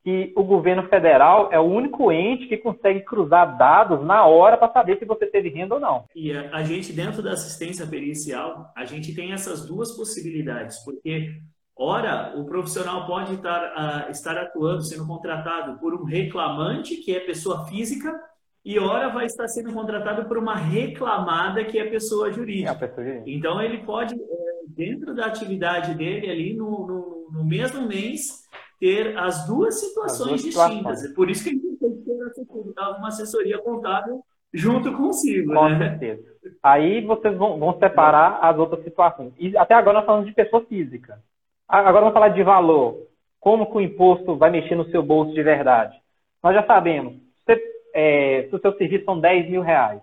Que 0.02 0.33
o 0.35 0.42
governo 0.42 0.88
federal 0.88 1.50
é 1.52 1.61
o 1.61 1.64
único 1.64 2.11
ente 2.11 2.47
que 2.47 2.57
consegue 2.57 3.00
cruzar 3.00 3.59
dados 3.59 4.02
na 4.04 4.25
hora 4.25 4.57
para 4.57 4.73
saber 4.73 4.99
se 4.99 5.04
você 5.04 5.26
teve 5.26 5.50
renda 5.50 5.75
ou 5.75 5.80
não. 5.80 6.04
E 6.14 6.33
a 6.33 6.62
gente, 6.62 6.92
dentro 6.92 7.23
da 7.23 7.33
assistência 7.33 7.87
pericial, 7.87 8.73
a 8.75 8.85
gente 8.85 9.14
tem 9.14 9.33
essas 9.33 9.66
duas 9.66 9.95
possibilidades, 9.97 10.83
porque 10.85 11.28
Ora, 11.83 12.35
o 12.37 12.45
profissional 12.45 13.07
pode 13.07 13.37
estar, 13.37 14.07
uh, 14.07 14.11
estar 14.11 14.37
atuando, 14.37 14.83
sendo 14.83 15.07
contratado 15.07 15.78
por 15.78 15.95
um 15.95 16.04
reclamante, 16.04 16.97
que 16.97 17.16
é 17.16 17.21
pessoa 17.21 17.64
física, 17.69 18.14
e 18.62 18.78
ora 18.78 19.09
vai 19.09 19.25
estar 19.25 19.49
sendo 19.49 19.73
contratado 19.73 20.26
por 20.26 20.37
uma 20.37 20.54
reclamada 20.54 21.64
que 21.64 21.78
é 21.78 21.88
pessoa 21.88 22.30
jurídica. 22.30 22.71
É 22.71 22.75
pessoa 22.75 23.07
jurídica. 23.07 23.30
Então 23.30 23.62
ele 23.62 23.78
pode, 23.78 24.14
é, 24.14 24.19
dentro 24.69 25.14
da 25.14 25.25
atividade 25.25 25.95
dele 25.95 26.30
ali 26.30 26.54
no, 26.54 26.87
no, 26.87 27.28
no 27.33 27.45
mesmo 27.45 27.88
mês, 27.88 28.47
ter 28.80 29.16
as 29.16 29.46
duas 29.46 29.78
situações 29.78 30.20
as 30.20 30.26
duas 30.26 30.42
distintas. 30.42 30.99
Situações. 30.99 31.14
Por 31.14 31.30
isso 31.30 31.44
que 31.44 31.50
a 31.50 31.52
gente 31.52 31.76
tem 31.76 31.96
que 31.96 32.04
ter 32.04 32.80
uma 32.99 33.08
assessoria 33.08 33.58
contábil 33.58 34.25
junto 34.52 34.92
consigo. 34.92 35.52
Com 35.52 35.68
né? 35.68 35.78
certeza. 35.78 36.25
Aí 36.62 37.04
vocês 37.04 37.37
vão, 37.37 37.58
vão 37.58 37.78
separar 37.78 38.40
as 38.42 38.58
outras 38.58 38.82
situações. 38.82 39.32
E 39.38 39.56
até 39.56 39.75
agora 39.75 39.99
nós 39.99 40.06
falamos 40.06 40.26
de 40.26 40.34
pessoa 40.34 40.64
física. 40.64 41.22
Agora 41.68 42.00
vamos 42.00 42.14
falar 42.14 42.30
de 42.30 42.42
valor. 42.42 43.06
Como 43.38 43.70
que 43.70 43.76
o 43.76 43.80
imposto 43.80 44.37
vai 44.37 44.50
mexer 44.50 44.75
no 44.75 44.90
seu 44.90 45.02
bolso 45.02 45.32
de 45.32 45.42
verdade? 45.42 45.96
Nós 46.42 46.54
já 46.54 46.66
sabemos. 46.66 47.14
Você 47.44 47.62
é, 47.94 48.46
se 48.49 48.54
o 48.54 48.60
seu 48.60 48.76
serviço 48.76 49.04
são 49.04 49.20
10 49.20 49.50
mil 49.50 49.62
reais, 49.62 50.00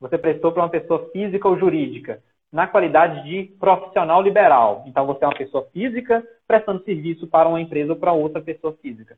você 0.00 0.18
prestou 0.18 0.52
para 0.52 0.62
uma 0.62 0.68
pessoa 0.68 1.08
física 1.10 1.48
ou 1.48 1.58
jurídica, 1.58 2.22
na 2.52 2.66
qualidade 2.66 3.24
de 3.24 3.44
profissional 3.58 4.22
liberal. 4.22 4.84
Então, 4.86 5.06
você 5.06 5.24
é 5.24 5.28
uma 5.28 5.36
pessoa 5.36 5.66
física 5.72 6.24
prestando 6.46 6.84
serviço 6.84 7.26
para 7.26 7.48
uma 7.48 7.60
empresa 7.60 7.92
ou 7.92 7.98
para 7.98 8.12
outra 8.12 8.40
pessoa 8.40 8.72
física. 8.80 9.16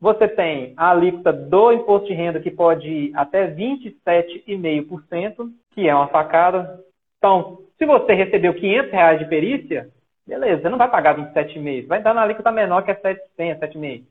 Você 0.00 0.28
tem 0.28 0.74
a 0.76 0.90
alíquota 0.90 1.32
do 1.32 1.72
imposto 1.72 2.06
de 2.06 2.14
renda 2.14 2.38
que 2.40 2.50
pode 2.50 2.88
ir 2.88 3.12
até 3.16 3.48
27,5%, 3.52 5.50
que 5.72 5.88
é 5.88 5.94
uma 5.94 6.06
facada. 6.06 6.80
Então, 7.18 7.58
se 7.76 7.84
você 7.84 8.14
recebeu 8.14 8.54
500 8.54 8.92
reais 8.92 9.18
de 9.18 9.24
perícia, 9.26 9.88
beleza, 10.26 10.62
você 10.62 10.68
não 10.68 10.78
vai 10.78 10.88
pagar 10.88 11.16
27,5%, 11.16 11.86
vai 11.88 12.00
dar 12.00 12.14
na 12.14 12.22
alíquota 12.22 12.52
menor 12.52 12.82
que 12.82 12.92
é 12.92 12.94
7,5%, 12.94 13.58
7,5%. 13.58 14.04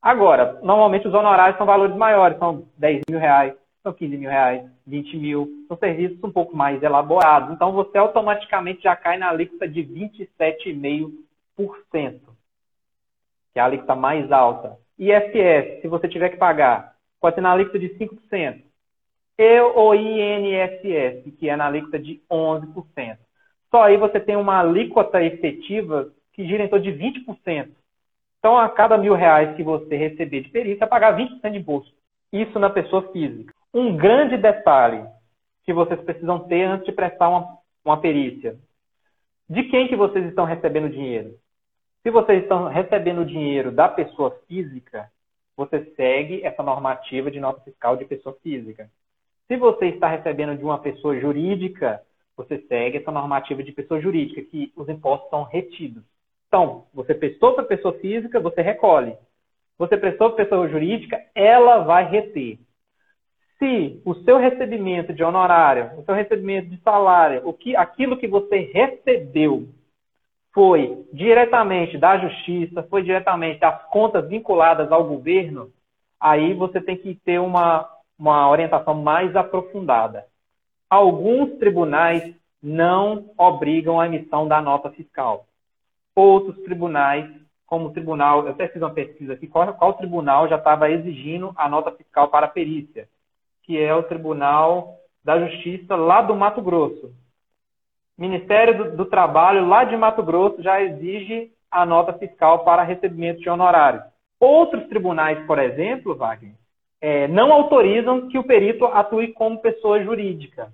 Agora, 0.00 0.60
normalmente 0.62 1.08
os 1.08 1.14
honorários 1.14 1.56
são 1.56 1.66
valores 1.66 1.96
maiores, 1.96 2.38
são 2.38 2.64
10 2.78 3.02
mil 3.10 3.18
reais, 3.18 3.54
são 3.86 3.92
15 3.92 4.16
mil 4.16 4.28
reais, 4.28 4.68
20 4.84 5.16
mil, 5.16 5.64
são 5.68 5.76
serviços 5.76 6.18
um 6.24 6.32
pouco 6.32 6.56
mais 6.56 6.82
elaborados. 6.82 7.54
Então, 7.54 7.70
você 7.70 7.96
automaticamente 7.96 8.82
já 8.82 8.96
cai 8.96 9.16
na 9.16 9.28
alíquota 9.28 9.68
de 9.68 9.84
27,5%, 9.84 12.20
que 13.52 13.60
é 13.60 13.60
a 13.60 13.64
alíquota 13.64 13.94
mais 13.94 14.32
alta. 14.32 14.76
ISS, 14.98 15.82
se 15.82 15.86
você 15.86 16.08
tiver 16.08 16.30
que 16.30 16.36
pagar, 16.36 16.96
pode 17.20 17.36
ser 17.36 17.42
na 17.42 17.52
alíquota 17.52 17.78
de 17.78 17.90
5%. 17.90 18.60
E 19.38 19.60
o 19.60 19.94
INSS, 19.94 21.32
que 21.38 21.48
é 21.48 21.54
na 21.54 21.66
alíquota 21.66 21.96
de 21.98 22.20
11%. 22.28 23.18
Só 23.70 23.82
aí 23.82 23.96
você 23.96 24.18
tem 24.18 24.34
uma 24.34 24.58
alíquota 24.58 25.22
efetiva 25.22 26.10
que 26.32 26.44
gira 26.44 26.64
em 26.64 26.68
torno 26.68 26.84
de 26.84 26.92
20%. 26.92 27.68
Então, 28.38 28.58
a 28.58 28.68
cada 28.68 28.98
mil 28.98 29.14
reais 29.14 29.54
que 29.54 29.62
você 29.62 29.96
receber 29.96 30.40
de 30.40 30.48
perícia, 30.48 30.88
pagar 30.88 31.16
20% 31.16 31.52
de 31.52 31.58
imposto. 31.58 31.94
Isso 32.32 32.58
na 32.58 32.70
pessoa 32.70 33.12
física. 33.12 33.54
Um 33.76 33.94
grande 33.94 34.38
detalhe 34.38 35.06
que 35.62 35.70
vocês 35.70 36.00
precisam 36.00 36.38
ter 36.48 36.62
antes 36.62 36.86
de 36.86 36.92
prestar 36.92 37.28
uma, 37.28 37.58
uma 37.84 38.00
perícia. 38.00 38.56
De 39.50 39.64
quem 39.64 39.86
que 39.86 39.94
vocês 39.94 40.24
estão 40.24 40.46
recebendo 40.46 40.88
dinheiro? 40.88 41.34
Se 42.02 42.10
vocês 42.10 42.42
estão 42.42 42.68
recebendo 42.68 43.22
dinheiro 43.22 43.70
da 43.70 43.86
pessoa 43.86 44.30
física, 44.48 45.12
você 45.54 45.84
segue 45.94 46.42
essa 46.42 46.62
normativa 46.62 47.30
de 47.30 47.38
nota 47.38 47.60
fiscal 47.60 47.98
de 47.98 48.06
pessoa 48.06 48.34
física. 48.42 48.88
Se 49.46 49.58
você 49.58 49.88
está 49.88 50.08
recebendo 50.08 50.56
de 50.56 50.64
uma 50.64 50.78
pessoa 50.78 51.20
jurídica, 51.20 52.00
você 52.34 52.56
segue 52.68 52.96
essa 52.96 53.12
normativa 53.12 53.62
de 53.62 53.72
pessoa 53.72 54.00
jurídica, 54.00 54.40
que 54.40 54.72
os 54.74 54.88
impostos 54.88 55.28
são 55.28 55.42
retidos. 55.42 56.02
Então, 56.48 56.86
você 56.94 57.14
prestou 57.14 57.52
para 57.52 57.64
pessoa 57.64 57.92
física, 57.98 58.40
você 58.40 58.62
recolhe. 58.62 59.14
Você 59.76 59.98
prestou 59.98 60.30
para 60.30 60.44
pessoa 60.46 60.66
jurídica, 60.66 61.22
ela 61.34 61.80
vai 61.80 62.08
reter. 62.08 62.58
Se 63.58 64.00
o 64.04 64.14
seu 64.16 64.38
recebimento 64.38 65.12
de 65.12 65.24
honorário, 65.24 65.98
o 65.98 66.04
seu 66.04 66.14
recebimento 66.14 66.68
de 66.68 66.80
salário, 66.82 67.42
o 67.44 67.52
que, 67.52 67.74
aquilo 67.74 68.18
que 68.18 68.28
você 68.28 68.70
recebeu 68.72 69.68
foi 70.52 71.06
diretamente 71.12 71.96
da 71.96 72.18
justiça, 72.18 72.82
foi 72.84 73.02
diretamente 73.02 73.60
das 73.60 73.82
contas 73.88 74.28
vinculadas 74.28 74.90
ao 74.92 75.04
governo, 75.04 75.70
aí 76.20 76.54
você 76.54 76.80
tem 76.80 76.96
que 76.96 77.14
ter 77.14 77.38
uma, 77.38 77.88
uma 78.18 78.48
orientação 78.50 78.94
mais 78.94 79.34
aprofundada. 79.34 80.26
Alguns 80.88 81.58
tribunais 81.58 82.34
não 82.62 83.30
obrigam 83.36 84.00
a 84.00 84.06
emissão 84.06 84.46
da 84.46 84.60
nota 84.60 84.90
fiscal 84.90 85.46
outros 86.16 86.56
tribunais, 86.64 87.30
como 87.66 87.88
o 87.88 87.92
tribunal, 87.92 88.44
eu 88.44 88.52
até 88.52 88.66
fiz 88.68 88.80
uma 88.80 88.94
pesquisa 88.94 89.34
aqui, 89.34 89.46
qual, 89.46 89.74
qual 89.74 89.94
tribunal 89.94 90.48
já 90.48 90.56
estava 90.56 90.90
exigindo 90.90 91.52
a 91.56 91.68
nota 91.68 91.92
fiscal 91.92 92.28
para 92.28 92.46
a 92.46 92.50
perícia, 92.50 93.06
que 93.66 93.78
é 93.78 93.94
o 93.94 94.04
Tribunal 94.04 94.94
da 95.24 95.40
Justiça 95.40 95.96
lá 95.96 96.22
do 96.22 96.36
Mato 96.36 96.62
Grosso. 96.62 97.12
Ministério 98.16 98.78
do, 98.78 98.96
do 98.96 99.04
Trabalho 99.06 99.66
lá 99.68 99.84
de 99.84 99.96
Mato 99.96 100.22
Grosso 100.22 100.62
já 100.62 100.80
exige 100.80 101.50
a 101.70 101.84
nota 101.84 102.12
fiscal 102.14 102.64
para 102.64 102.84
recebimento 102.84 103.40
de 103.40 103.50
honorários. 103.50 104.04
Outros 104.38 104.86
tribunais, 104.88 105.44
por 105.46 105.58
exemplo, 105.58 106.14
Wagner, 106.14 106.54
é, 107.00 107.26
não 107.28 107.52
autorizam 107.52 108.28
que 108.28 108.38
o 108.38 108.44
perito 108.44 108.86
atue 108.86 109.32
como 109.32 109.60
pessoa 109.60 110.02
jurídica. 110.02 110.72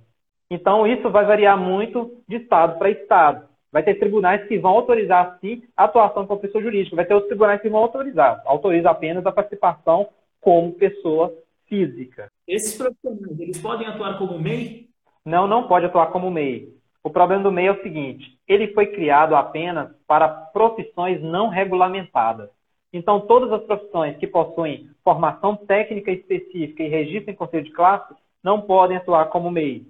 Então, 0.50 0.86
isso 0.86 1.10
vai 1.10 1.24
variar 1.24 1.58
muito 1.58 2.22
de 2.28 2.36
estado 2.36 2.78
para 2.78 2.90
estado. 2.90 3.48
Vai 3.72 3.82
ter 3.82 3.94
tribunais 3.94 4.46
que 4.46 4.58
vão 4.58 4.72
autorizar, 4.72 5.38
sim, 5.40 5.62
a 5.74 5.84
atuação 5.84 6.26
como 6.26 6.40
pessoa 6.40 6.62
jurídica. 6.62 6.94
Vai 6.94 7.06
ter 7.06 7.14
outros 7.14 7.30
tribunais 7.30 7.60
que 7.62 7.70
vão 7.70 7.80
autorizar. 7.80 8.42
Autoriza 8.44 8.90
apenas 8.90 9.24
a 9.24 9.32
participação 9.32 10.08
como 10.40 10.72
pessoa 10.74 11.32
física. 11.72 12.30
Esses 12.46 12.76
profissionais, 12.76 13.40
eles 13.40 13.58
podem 13.58 13.86
atuar 13.86 14.18
como 14.18 14.38
MEI? 14.38 14.88
Não, 15.24 15.46
não 15.46 15.66
pode 15.66 15.86
atuar 15.86 16.08
como 16.08 16.30
MEI. 16.30 16.68
O 17.02 17.08
problema 17.08 17.42
do 17.42 17.50
MEI 17.50 17.68
é 17.68 17.72
o 17.72 17.82
seguinte: 17.82 18.38
ele 18.46 18.68
foi 18.74 18.88
criado 18.88 19.34
apenas 19.34 19.90
para 20.06 20.28
profissões 20.28 21.22
não 21.22 21.48
regulamentadas. 21.48 22.50
Então, 22.92 23.20
todas 23.20 23.50
as 23.50 23.62
profissões 23.62 24.18
que 24.18 24.26
possuem 24.26 24.90
formação 25.02 25.56
técnica 25.56 26.12
específica 26.12 26.82
e 26.82 26.88
registro 26.88 27.30
em 27.30 27.34
conselho 27.34 27.64
de 27.64 27.72
classe 27.72 28.14
não 28.44 28.60
podem 28.60 28.98
atuar 28.98 29.30
como 29.30 29.50
MEI. 29.50 29.86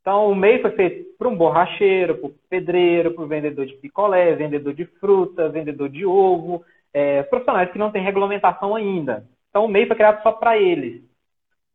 Então, 0.00 0.30
o 0.30 0.36
MEI 0.36 0.62
foi 0.62 0.70
feito 0.70 1.18
para 1.18 1.28
um 1.28 1.36
borracheiro, 1.36 2.16
para 2.16 2.28
um 2.28 2.34
pedreiro, 2.48 3.12
para 3.12 3.24
um 3.24 3.26
vendedor 3.26 3.66
de 3.66 3.74
picolé, 3.74 4.36
vendedor 4.36 4.72
de 4.72 4.84
fruta, 4.84 5.48
vendedor 5.48 5.88
de 5.88 6.06
ovo, 6.06 6.64
é, 6.94 7.24
profissionais 7.24 7.72
que 7.72 7.78
não 7.78 7.90
têm 7.90 8.04
regulamentação 8.04 8.76
ainda. 8.76 9.26
Então, 9.50 9.64
o 9.64 9.68
MEI 9.68 9.86
foi 9.86 9.96
criado 9.96 10.22
só 10.22 10.30
para 10.30 10.56
eles. 10.56 11.07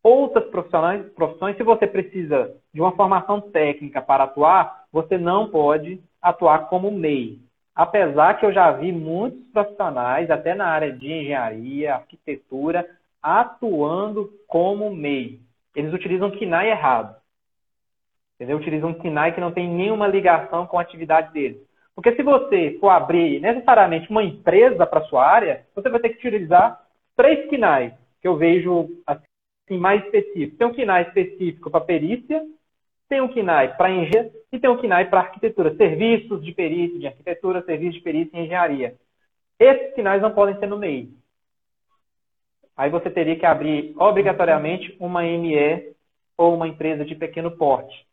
Outras 0.03 0.43
profissões, 0.49 1.05
profissões, 1.13 1.55
se 1.55 1.63
você 1.63 1.87
precisa 1.87 2.53
de 2.73 2.81
uma 2.81 2.91
formação 2.91 3.39
técnica 3.39 4.01
para 4.01 4.25
atuar, 4.25 4.83
você 4.91 5.17
não 5.17 5.49
pode 5.49 6.03
atuar 6.21 6.67
como 6.67 6.91
MEI. 6.91 7.39
Apesar 7.73 8.37
que 8.37 8.45
eu 8.45 8.51
já 8.51 8.69
vi 8.71 8.91
muitos 8.91 9.47
profissionais, 9.51 10.29
até 10.29 10.53
na 10.53 10.67
área 10.67 10.91
de 10.91 11.11
engenharia, 11.11 11.95
arquitetura, 11.95 12.85
atuando 13.21 14.29
como 14.45 14.93
MEI. 14.93 15.39
Eles 15.73 15.93
utilizam 15.93 16.29
KINAI 16.31 16.69
errado. 16.69 17.15
Entendeu? 18.35 18.57
Utiliza 18.57 18.85
um 18.85 18.93
KINAI 18.93 19.31
que 19.33 19.41
não 19.41 19.53
tem 19.53 19.69
nenhuma 19.69 20.05
ligação 20.05 20.67
com 20.67 20.77
a 20.77 20.81
atividade 20.81 21.31
dele. 21.31 21.65
Porque 21.95 22.13
se 22.15 22.21
você 22.21 22.77
for 22.79 22.89
abrir 22.89 23.39
necessariamente 23.39 24.09
uma 24.09 24.23
empresa 24.23 24.85
para 24.85 25.05
sua 25.05 25.25
área, 25.25 25.65
você 25.73 25.89
vai 25.89 25.99
ter 25.99 26.09
que 26.09 26.17
utilizar 26.17 26.81
três 27.15 27.49
KINAIs, 27.49 27.93
que 28.21 28.27
eu 28.27 28.35
vejo 28.35 28.89
assim, 29.07 29.23
mais 29.71 30.03
específicos. 30.05 30.57
Tem 30.57 30.67
um 30.67 30.73
KINAI 30.73 31.03
específico 31.03 31.69
para 31.69 31.81
perícia, 31.81 32.43
tem 33.07 33.21
um 33.21 33.27
KINAI 33.27 33.75
para 33.75 33.91
engenharia 33.91 34.31
e 34.51 34.59
tem 34.59 34.69
um 34.69 34.77
KINAI 34.77 35.09
para 35.09 35.21
arquitetura, 35.21 35.75
serviços 35.75 36.43
de 36.43 36.51
perícia 36.51 36.99
de 36.99 37.07
arquitetura, 37.07 37.63
serviços 37.63 37.95
de 37.95 38.01
perícia 38.01 38.37
em 38.37 38.45
engenharia. 38.45 38.95
Esses 39.59 39.93
KINAIs 39.95 40.21
não 40.21 40.33
podem 40.33 40.57
ser 40.59 40.67
no 40.67 40.77
MEI. 40.77 41.09
Aí 42.75 42.89
você 42.89 43.09
teria 43.09 43.37
que 43.37 43.45
abrir 43.45 43.93
obrigatoriamente 43.97 44.95
uma 44.99 45.21
ME 45.21 45.93
ou 46.37 46.55
uma 46.55 46.67
empresa 46.67 47.05
de 47.05 47.15
pequeno 47.15 47.51
porte, 47.51 48.07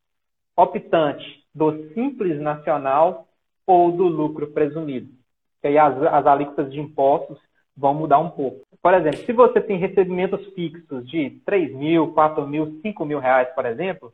optante 0.57 1.45
do 1.55 1.89
Simples 1.95 2.39
Nacional 2.41 3.27
ou 3.67 3.91
do 3.91 4.05
lucro 4.05 4.49
presumido. 4.49 5.09
E 5.63 5.69
aí 5.69 5.79
as, 5.79 5.97
as 6.03 6.27
alíquotas 6.27 6.71
de 6.71 6.79
impostos 6.79 7.39
vão 7.77 7.95
mudar 7.95 8.19
um 8.19 8.31
pouco. 8.31 8.61
Por 8.83 8.95
exemplo, 8.95 9.19
se 9.19 9.33
você 9.33 9.61
tem 9.61 9.79
recebimentos 9.79 10.45
fixos 10.55 11.09
de 11.09 11.31
3 11.45 11.75
mil, 11.75 12.13
4 12.13 12.47
mil, 12.47 12.79
5 12.83 13.05
mil 13.05 13.19
reais, 13.19 13.49
por 13.55 13.67
exemplo, 13.67 14.13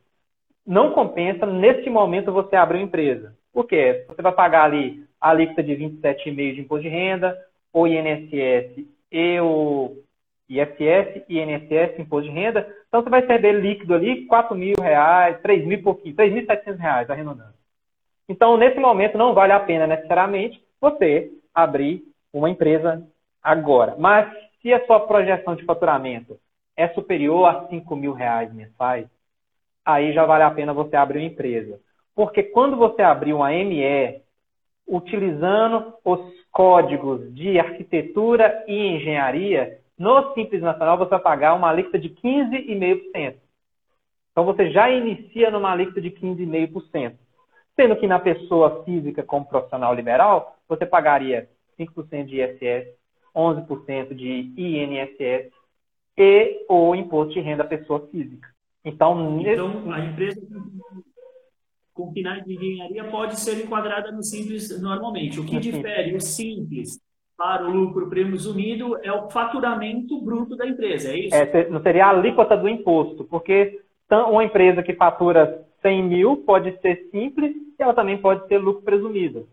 não 0.67 0.93
compensa 0.93 1.47
neste 1.47 1.89
momento 1.89 2.33
você 2.33 2.57
abrir 2.57 2.79
uma 2.79 2.85
empresa. 2.85 3.35
Por 3.53 3.67
quê? 3.67 4.05
Você 4.09 4.21
vai 4.21 4.33
pagar 4.33 4.65
ali 4.65 5.05
a 5.21 5.31
alíquota 5.31 5.63
de 5.63 5.73
27,5% 5.75 6.55
de 6.55 6.61
imposto 6.61 6.83
de 6.83 6.89
renda, 6.89 7.39
o 7.73 7.87
INSS 7.87 8.85
e 9.13 9.41
o 9.41 9.97
ISS, 10.49 11.25
INSS, 11.29 11.99
imposto 11.99 12.29
de 12.29 12.35
renda. 12.35 12.67
Então 12.89 13.03
você 13.03 13.11
vai 13.11 13.21
receber 13.21 13.53
líquido 13.53 13.95
ali 13.95 14.27
4 14.27 14.57
mil 14.57 14.75
reais, 14.81 15.41
3 15.41 15.65
mil 15.65 15.83
pouquinho, 15.83 16.15
3.700 16.17 16.77
reais, 16.77 17.11
arredondando. 17.11 17.55
Então, 18.29 18.57
nesse 18.57 18.79
momento, 18.79 19.17
não 19.17 19.35
vale 19.35 19.53
a 19.53 19.61
pena 19.61 19.87
necessariamente 19.87 20.61
você 20.81 21.31
abrir 21.55 22.03
uma 22.33 22.51
empresa 22.51 23.07
agora. 23.47 23.95
Mas 23.97 24.29
se 24.61 24.73
a 24.73 24.85
sua 24.87 25.07
projeção 25.07 25.55
de 25.55 25.65
faturamento 25.65 26.37
é 26.77 26.89
superior 26.89 27.47
a 27.47 27.69
5 27.69 27.95
mil 27.95 28.13
reais 28.13 28.53
mensais, 28.53 29.07
aí 29.85 30.13
já 30.13 30.27
vale 30.27 30.43
a 30.43 30.51
pena 30.51 30.75
você 30.75 30.97
abrir 30.97 31.21
uma 31.21 31.27
empresa. 31.27 31.79
Porque 32.13 32.43
quando 32.43 32.77
você 32.77 33.03
abrir 33.03 33.33
uma 33.33 33.53
ME, 33.53 34.21
utilizando 34.89 35.95
os 36.05 36.21
códigos 36.51 37.33
de 37.35 37.59
arquitetura 37.61 38.65
e 38.67 38.97
engenharia, 38.97 39.79
no 39.97 40.35
Simples 40.35 40.61
Nacional 40.61 40.99
você 40.99 41.11
vai 41.11 41.21
pagar 41.21 41.55
uma 41.55 41.71
alíquota 41.71 42.01
de 42.01 42.11
15,5%. 42.11 43.37
Então 44.33 44.45
você 44.45 44.71
já 44.71 44.91
inicia 44.91 45.51
numa 45.51 45.71
alíquota 45.71 46.01
de 46.01 46.11
15,5%. 46.11 47.15
Sendo 47.77 47.97
que 47.97 48.07
na 48.07 48.19
pessoa 48.19 48.83
física 48.85 49.23
como 49.23 49.47
profissional 49.47 49.95
liberal, 49.95 50.57
você 50.69 50.85
pagaria 50.85 51.49
5% 51.79 52.25
de 52.25 52.41
ISS, 52.41 52.89
11% 53.37 54.15
de 54.15 54.53
INSS 54.57 55.53
e 56.17 56.65
o 56.69 56.95
imposto 56.95 57.35
de 57.35 57.41
renda 57.41 57.63
à 57.63 57.67
pessoa 57.67 58.09
física. 58.09 58.49
Então, 58.85 59.41
então 59.41 59.93
a 59.93 60.01
empresa 60.01 60.41
com 61.93 62.13
finais 62.13 62.45
de 62.45 62.55
engenharia 62.55 63.05
pode 63.05 63.39
ser 63.41 63.63
enquadrada 63.63 64.13
no 64.13 64.23
simples 64.23 64.81
normalmente. 64.81 65.41
O 65.41 65.45
que 65.45 65.59
difere 65.59 66.15
o 66.15 66.21
simples 66.21 67.01
para 67.37 67.67
o 67.67 67.71
lucro 67.71 68.09
presumido 68.09 68.97
é 69.03 69.13
o 69.13 69.31
faturamento 69.31 70.21
bruto 70.23 70.57
da 70.57 70.67
empresa, 70.67 71.11
é 71.11 71.19
isso? 71.19 71.35
É, 71.35 71.69
não 71.69 71.83
seria 71.83 72.07
a 72.07 72.11
alíquota 72.11 72.57
do 72.57 72.69
imposto, 72.69 73.25
porque 73.25 73.81
uma 74.11 74.45
empresa 74.45 74.83
que 74.83 74.95
fatura 74.95 75.67
100 75.83 76.03
mil 76.03 76.37
pode 76.39 76.79
ser 76.81 77.09
simples 77.11 77.55
e 77.79 77.83
ela 77.83 77.93
também 77.93 78.19
pode 78.19 78.47
ser 78.47 78.59
lucro 78.59 78.83
presumido. 78.83 79.49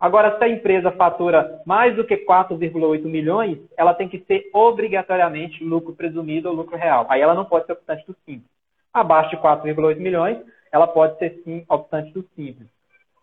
Agora, 0.00 0.38
se 0.38 0.44
a 0.44 0.48
empresa 0.48 0.92
fatura 0.92 1.60
mais 1.66 1.96
do 1.96 2.04
que 2.04 2.18
4,8 2.18 3.02
milhões, 3.04 3.58
ela 3.76 3.92
tem 3.92 4.08
que 4.08 4.20
ser 4.20 4.48
obrigatoriamente 4.52 5.64
lucro 5.64 5.92
presumido 5.92 6.48
ou 6.48 6.54
lucro 6.54 6.76
real. 6.76 7.06
Aí 7.08 7.20
ela 7.20 7.34
não 7.34 7.44
pode 7.44 7.66
ser 7.66 7.72
optante 7.72 8.06
do 8.06 8.14
simples. 8.24 8.48
Abaixo 8.94 9.30
de 9.30 9.36
4,8 9.38 9.96
milhões, 9.96 10.38
ela 10.70 10.86
pode 10.86 11.18
ser 11.18 11.42
sim 11.44 11.64
optante 11.68 12.12
do 12.12 12.22
simples. 12.36 12.68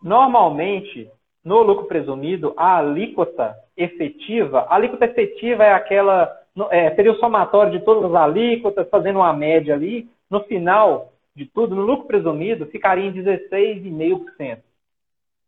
Normalmente, 0.02 1.10
no 1.42 1.62
lucro 1.62 1.86
presumido, 1.86 2.52
a 2.58 2.76
alíquota 2.76 3.56
efetiva, 3.74 4.66
a 4.68 4.74
alíquota 4.74 5.06
efetiva 5.06 5.64
é 5.64 5.72
aquela, 5.72 6.30
é, 6.70 6.94
seria 6.94 7.12
o 7.12 7.18
somatório 7.18 7.72
de 7.72 7.84
todas 7.84 8.04
as 8.04 8.14
alíquotas, 8.14 8.88
fazendo 8.90 9.20
uma 9.20 9.32
média 9.32 9.74
ali. 9.74 10.10
No 10.30 10.40
final 10.40 11.12
de 11.34 11.46
tudo, 11.46 11.74
no 11.74 11.82
lucro 11.82 12.06
presumido, 12.06 12.66
ficaria 12.66 13.06
em 13.06 13.12
16,5% 13.12 14.58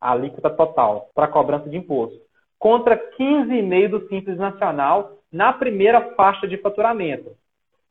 a 0.00 0.12
alíquota 0.12 0.50
total 0.50 1.08
para 1.14 1.28
cobrança 1.28 1.68
de 1.68 1.76
imposto, 1.76 2.18
contra 2.58 2.96
15,5% 2.96 3.88
do 3.88 4.08
Simples 4.08 4.38
Nacional 4.38 5.12
na 5.32 5.52
primeira 5.52 6.14
faixa 6.14 6.46
de 6.46 6.56
faturamento. 6.56 7.32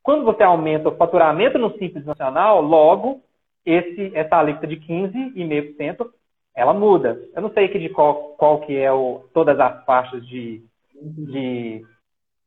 Quando 0.04 0.24
você 0.24 0.44
aumenta 0.44 0.90
o 0.90 0.96
faturamento 0.96 1.58
no 1.58 1.78
Simples 1.78 2.06
Nacional, 2.06 2.62
logo 2.62 3.22
esse, 3.66 4.12
essa 4.16 4.38
alíquota 4.38 4.68
de 4.68 4.78
15,5% 4.78 6.10
ela 6.56 6.74
muda. 6.74 7.22
Eu 7.36 7.42
não 7.44 7.52
sei 7.52 7.68
de 7.68 7.90
qual, 7.90 8.36
qual 8.38 8.62
que 8.62 8.76
é 8.76 8.92
o, 8.92 9.26
todas 9.32 9.60
as 9.60 9.86
faixas 9.86 10.26
de, 10.26 10.64
de, 11.00 11.86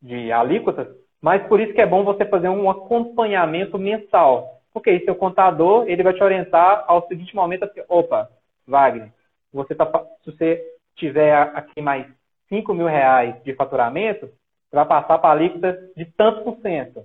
de 0.02 0.32
alíquotas, 0.32 0.88
mas 1.22 1.46
por 1.46 1.60
isso 1.60 1.72
que 1.72 1.80
é 1.80 1.86
bom 1.86 2.02
você 2.02 2.24
fazer 2.24 2.48
um 2.48 2.68
acompanhamento 2.68 3.78
mensal. 3.78 4.60
Porque 4.72 4.90
aí 4.90 5.04
seu 5.04 5.14
contador 5.14 5.84
ele 5.86 6.02
vai 6.02 6.12
te 6.12 6.22
orientar 6.22 6.84
ao 6.88 7.06
seguinte 7.06 7.34
momento, 7.36 7.64
assim, 7.64 7.82
opa, 7.88 8.28
Wagner, 8.66 9.12
você 9.52 9.74
tá, 9.74 9.86
se 10.24 10.30
você 10.30 10.62
tiver 10.96 11.34
aqui 11.34 11.80
mais 11.80 12.06
5 12.48 12.72
mil 12.74 12.86
reais 12.86 13.42
de 13.42 13.54
faturamento, 13.54 14.26
você 14.26 14.76
vai 14.76 14.86
passar 14.86 15.18
para 15.18 15.30
a 15.30 15.32
alíquota 15.32 15.78
de 15.96 16.04
tantos 16.04 16.42
por 16.42 16.56
cento. 16.60 17.02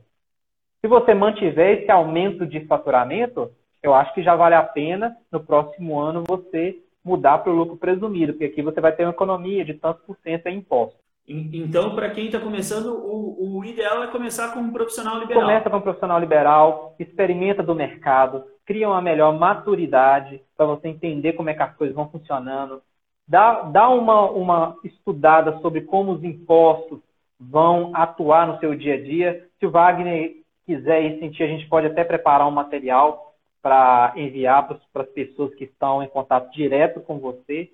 Se 0.81 0.87
você 0.87 1.13
mantiver 1.13 1.79
esse 1.79 1.89
aumento 1.89 2.45
de 2.45 2.65
faturamento, 2.67 3.51
eu 3.81 3.93
acho 3.93 4.13
que 4.13 4.23
já 4.23 4.35
vale 4.35 4.55
a 4.55 4.63
pena 4.63 5.15
no 5.31 5.39
próximo 5.39 5.99
ano 5.99 6.23
você 6.27 6.77
mudar 7.03 7.39
para 7.39 7.51
o 7.51 7.55
lucro 7.55 7.77
presumido, 7.77 8.33
porque 8.33 8.45
aqui 8.45 8.61
você 8.61 8.81
vai 8.81 8.91
ter 8.91 9.03
uma 9.03 9.11
economia 9.11 9.63
de 9.63 9.75
tantos 9.75 10.03
por 10.05 10.17
cento 10.23 10.47
em 10.47 10.57
impostos. 10.57 10.99
Então, 11.27 11.95
para 11.95 12.11
quem 12.11 12.27
está 12.27 12.39
começando, 12.39 12.93
o, 12.93 13.57
o, 13.57 13.65
ideal 13.65 14.03
é 14.03 14.07
começar 14.07 14.53
com 14.53 14.59
um 14.59 14.71
profissional 14.71 15.19
liberal. 15.19 15.41
Começa 15.41 15.69
com 15.71 15.77
um 15.77 15.81
profissional 15.81 16.19
liberal, 16.19 16.95
experimenta 16.99 17.63
do 17.63 17.73
mercado, 17.73 18.43
cria 18.65 18.87
uma 18.87 19.01
melhor 19.01 19.37
maturidade 19.37 20.41
para 20.57 20.65
você 20.65 20.87
entender 20.87 21.33
como 21.33 21.49
é 21.49 21.53
que 21.53 21.61
as 21.61 21.75
coisas 21.75 21.95
vão 21.95 22.09
funcionando. 22.09 22.81
Dá, 23.27 23.61
dá 23.63 23.89
uma, 23.89 24.29
uma 24.31 24.77
estudada 24.83 25.59
sobre 25.59 25.81
como 25.81 26.13
os 26.13 26.23
impostos 26.23 26.99
vão 27.39 27.91
atuar 27.95 28.47
no 28.47 28.59
seu 28.59 28.75
dia 28.75 28.95
a 28.95 29.01
dia. 29.01 29.47
Se 29.59 29.65
o 29.65 29.71
Wagner 29.71 30.37
quiser 30.65 31.03
e 31.03 31.19
sentir, 31.19 31.43
a 31.43 31.47
gente 31.47 31.67
pode 31.67 31.87
até 31.87 32.03
preparar 32.03 32.47
um 32.47 32.51
material 32.51 33.33
para 33.61 34.13
enviar 34.15 34.67
para 34.67 35.03
as 35.03 35.09
pessoas 35.09 35.53
que 35.55 35.63
estão 35.63 36.03
em 36.03 36.07
contato 36.07 36.51
direto 36.51 37.01
com 37.01 37.17
você 37.17 37.69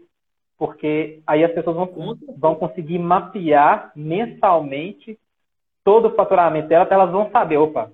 porque 0.61 1.23
aí 1.25 1.43
as 1.43 1.51
pessoas 1.53 1.75
vão, 1.75 2.15
vão 2.37 2.53
conseguir 2.53 2.99
mapear 2.99 3.91
mensalmente 3.95 5.17
todo 5.83 6.09
o 6.09 6.13
faturamento 6.13 6.67
dela, 6.67 6.87
elas 6.87 7.09
vão 7.09 7.31
saber, 7.31 7.57
opa, 7.57 7.91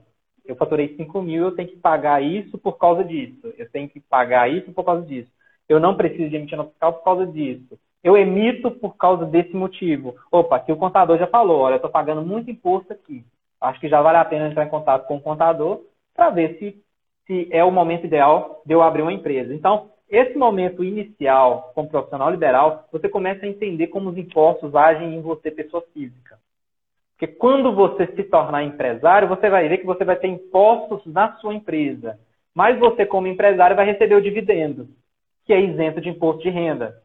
eu 0.48 0.56
faturei 0.56 0.96
5 0.96 1.22
mil, 1.22 1.46
eu 1.46 1.52
tenho 1.52 1.70
que 1.70 1.78
pagar 1.78 2.24
isso 2.24 2.58
por 2.58 2.78
causa 2.78 3.04
disso, 3.04 3.54
eu 3.58 3.70
tenho 3.70 3.90
que 3.90 4.00
pagar 4.00 4.50
isso 4.50 4.72
por 4.72 4.84
causa 4.84 5.06
disso, 5.06 5.30
eu 5.68 5.80
não 5.80 5.96
preciso 5.96 6.30
de 6.30 6.36
emitir 6.36 6.58
nota 6.58 6.72
fiscal 6.72 6.94
por 6.94 7.04
causa 7.04 7.28
disso, 7.28 7.78
eu 8.04 8.16
emito 8.16 8.72
por 8.72 8.96
causa 8.96 9.26
desse 9.26 9.56
motivo. 9.56 10.16
Opa, 10.32 10.56
aqui 10.56 10.72
o 10.72 10.78
contador 10.78 11.18
já 11.18 11.28
falou, 11.28 11.60
olha, 11.60 11.74
eu 11.74 11.78
estou 11.78 11.92
pagando 11.92 12.22
muito 12.22 12.50
imposto 12.50 12.94
aqui, 12.94 13.26
acho 13.60 13.80
que 13.80 13.90
já 13.90 14.02
vale 14.02 14.18
a 14.18 14.26
pena 14.26 14.48
entrar 14.48 14.66
em 14.66 14.70
contato 14.70 15.08
com 15.08 15.18
o 15.18 15.22
contador 15.22 15.82
para 16.16 16.30
ver 16.30 16.58
se, 16.58 16.84
se 17.26 17.48
é 17.52 17.64
o 17.64 17.72
momento 17.72 18.06
ideal 18.06 18.62
de 18.66 18.74
eu 18.74 18.82
abrir 18.82 19.02
uma 19.02 19.14
empresa. 19.14 19.54
Então, 19.54 19.90
esse 20.10 20.38
momento 20.38 20.84
inicial, 20.84 21.72
como 21.76 21.90
profissional 21.90 22.32
liberal, 22.32 22.88
você 22.92 23.10
começa 23.10 23.46
a 23.46 23.50
entender 23.50 23.88
como 23.88 24.10
os 24.10 24.18
impostos 24.18 24.74
agem 24.74 25.16
em 25.16 25.22
você, 25.22 25.52
pessoa 25.52 25.84
física. 25.94 26.40
Porque 27.18 27.34
quando 27.34 27.74
você 27.74 28.06
se 28.16 28.24
tornar 28.26 28.64
empresário, 28.64 29.28
você 29.28 29.50
vai 29.50 29.68
ver 29.68 29.80
que 29.80 29.86
você 29.86 30.06
vai 30.06 30.16
ter 30.16 30.28
impostos 30.28 31.02
na 31.12 31.36
sua 31.38 31.56
empresa. 31.56 32.20
Mas 32.54 32.78
você, 32.78 33.08
como 33.08 33.26
empresário, 33.26 33.76
vai 33.76 33.88
receber 33.88 34.14
o 34.14 34.22
dividendo, 34.22 34.88
que 35.44 35.52
é 35.52 35.60
isento 35.60 36.00
de 36.00 36.10
imposto 36.10 36.44
de 36.44 36.52
renda. 36.52 36.96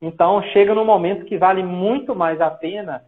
Então, 0.00 0.42
chega 0.54 0.74
num 0.74 0.84
momento 0.84 1.26
que 1.26 1.36
vale 1.36 1.62
muito 1.62 2.14
mais 2.14 2.40
a 2.40 2.50
pena 2.50 3.04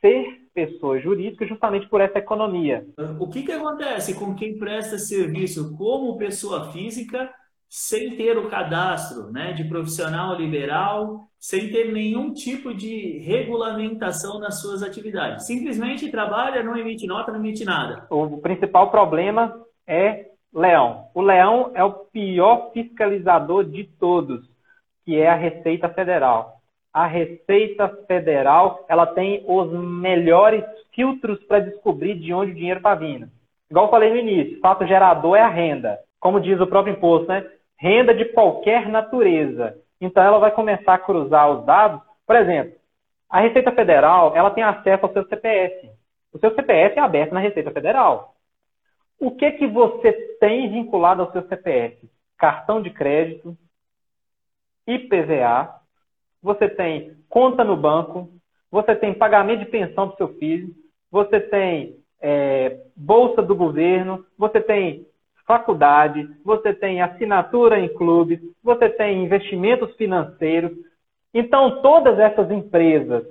ser 0.00 0.48
pessoa 0.54 0.98
jurídica 1.00 1.46
justamente 1.46 1.86
por 1.88 2.00
essa 2.00 2.18
economia. 2.18 2.86
O 3.20 3.28
que, 3.28 3.42
que 3.42 3.52
acontece 3.52 4.18
com 4.18 4.34
quem 4.34 4.58
presta 4.58 4.96
serviço 4.96 5.76
como 5.76 6.16
pessoa 6.16 6.72
física 6.72 7.30
sem 7.68 8.16
ter 8.16 8.38
o 8.38 8.48
cadastro 8.48 9.30
né, 9.30 9.52
de 9.52 9.64
profissional 9.64 10.34
liberal, 10.34 11.28
sem 11.38 11.70
ter 11.70 11.92
nenhum 11.92 12.32
tipo 12.32 12.74
de 12.74 13.18
regulamentação 13.18 14.40
nas 14.40 14.60
suas 14.60 14.82
atividades. 14.82 15.46
Simplesmente 15.46 16.10
trabalha, 16.10 16.62
não 16.62 16.76
emite 16.76 17.06
nota, 17.06 17.30
não 17.30 17.38
emite 17.38 17.64
nada. 17.64 18.06
O 18.10 18.38
principal 18.38 18.90
problema 18.90 19.54
é 19.86 20.26
leão. 20.52 21.04
O 21.14 21.20
leão 21.20 21.70
é 21.74 21.84
o 21.84 21.92
pior 21.92 22.70
fiscalizador 22.72 23.64
de 23.64 23.84
todos, 23.84 24.48
que 25.04 25.16
é 25.16 25.28
a 25.28 25.36
Receita 25.36 25.88
Federal. 25.88 26.54
A 26.92 27.06
Receita 27.06 27.88
Federal 28.06 28.84
ela 28.88 29.06
tem 29.06 29.44
os 29.46 29.70
melhores 29.70 30.64
filtros 30.94 31.38
para 31.44 31.60
descobrir 31.60 32.14
de 32.18 32.32
onde 32.32 32.52
o 32.52 32.54
dinheiro 32.54 32.78
está 32.78 32.94
vindo. 32.94 33.28
Igual 33.70 33.84
eu 33.86 33.90
falei 33.90 34.10
no 34.10 34.16
início, 34.16 34.58
fato 34.60 34.86
gerador 34.86 35.36
é 35.36 35.42
a 35.42 35.48
renda. 35.48 35.98
como 36.18 36.40
diz 36.40 36.58
o 36.60 36.66
próprio 36.66 36.94
imposto, 36.94 37.28
né? 37.28 37.46
Renda 37.78 38.14
de 38.14 38.26
qualquer 38.26 38.88
natureza. 38.88 39.78
Então 40.00 40.22
ela 40.22 40.38
vai 40.38 40.50
começar 40.50 40.94
a 40.94 40.98
cruzar 40.98 41.50
os 41.50 41.64
dados. 41.64 42.00
Por 42.26 42.36
exemplo, 42.36 42.74
a 43.28 43.40
Receita 43.40 43.72
Federal 43.72 44.36
ela 44.36 44.50
tem 44.50 44.64
acesso 44.64 45.06
ao 45.06 45.12
seu 45.12 45.26
CPF. 45.28 45.90
O 46.32 46.38
seu 46.38 46.54
CPF 46.54 46.98
é 46.98 47.02
aberto 47.02 47.32
na 47.32 47.40
Receita 47.40 47.70
Federal. 47.70 48.34
O 49.20 49.32
que 49.32 49.52
que 49.52 49.66
você 49.66 50.12
tem 50.38 50.70
vinculado 50.70 51.22
ao 51.22 51.32
seu 51.32 51.46
CPF? 51.48 52.08
Cartão 52.36 52.80
de 52.80 52.90
crédito, 52.90 53.56
IPVA, 54.86 55.74
você 56.42 56.68
tem 56.68 57.16
conta 57.28 57.64
no 57.64 57.76
banco, 57.76 58.30
você 58.70 58.94
tem 58.94 59.12
pagamento 59.12 59.60
de 59.60 59.70
pensão 59.70 60.08
para 60.08 60.14
o 60.14 60.16
seu 60.16 60.38
filho, 60.38 60.72
você 61.10 61.40
tem 61.40 61.96
é, 62.20 62.80
bolsa 62.96 63.42
do 63.42 63.56
governo, 63.56 64.24
você 64.36 64.60
tem 64.60 65.06
faculdade, 65.48 66.28
você 66.44 66.74
tem 66.74 67.00
assinatura 67.00 67.80
em 67.80 67.88
clubes, 67.88 68.38
você 68.62 68.90
tem 68.90 69.24
investimentos 69.24 69.96
financeiros. 69.96 70.72
Então, 71.32 71.80
todas 71.80 72.18
essas 72.18 72.50
empresas, 72.50 73.24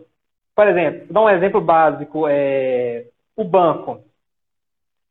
por 0.56 0.68
exemplo, 0.68 1.06
vou 1.06 1.14
dar 1.14 1.22
um 1.22 1.30
exemplo 1.30 1.62
básico, 1.62 2.28
é, 2.28 3.06
o 3.36 3.44
banco. 3.44 4.02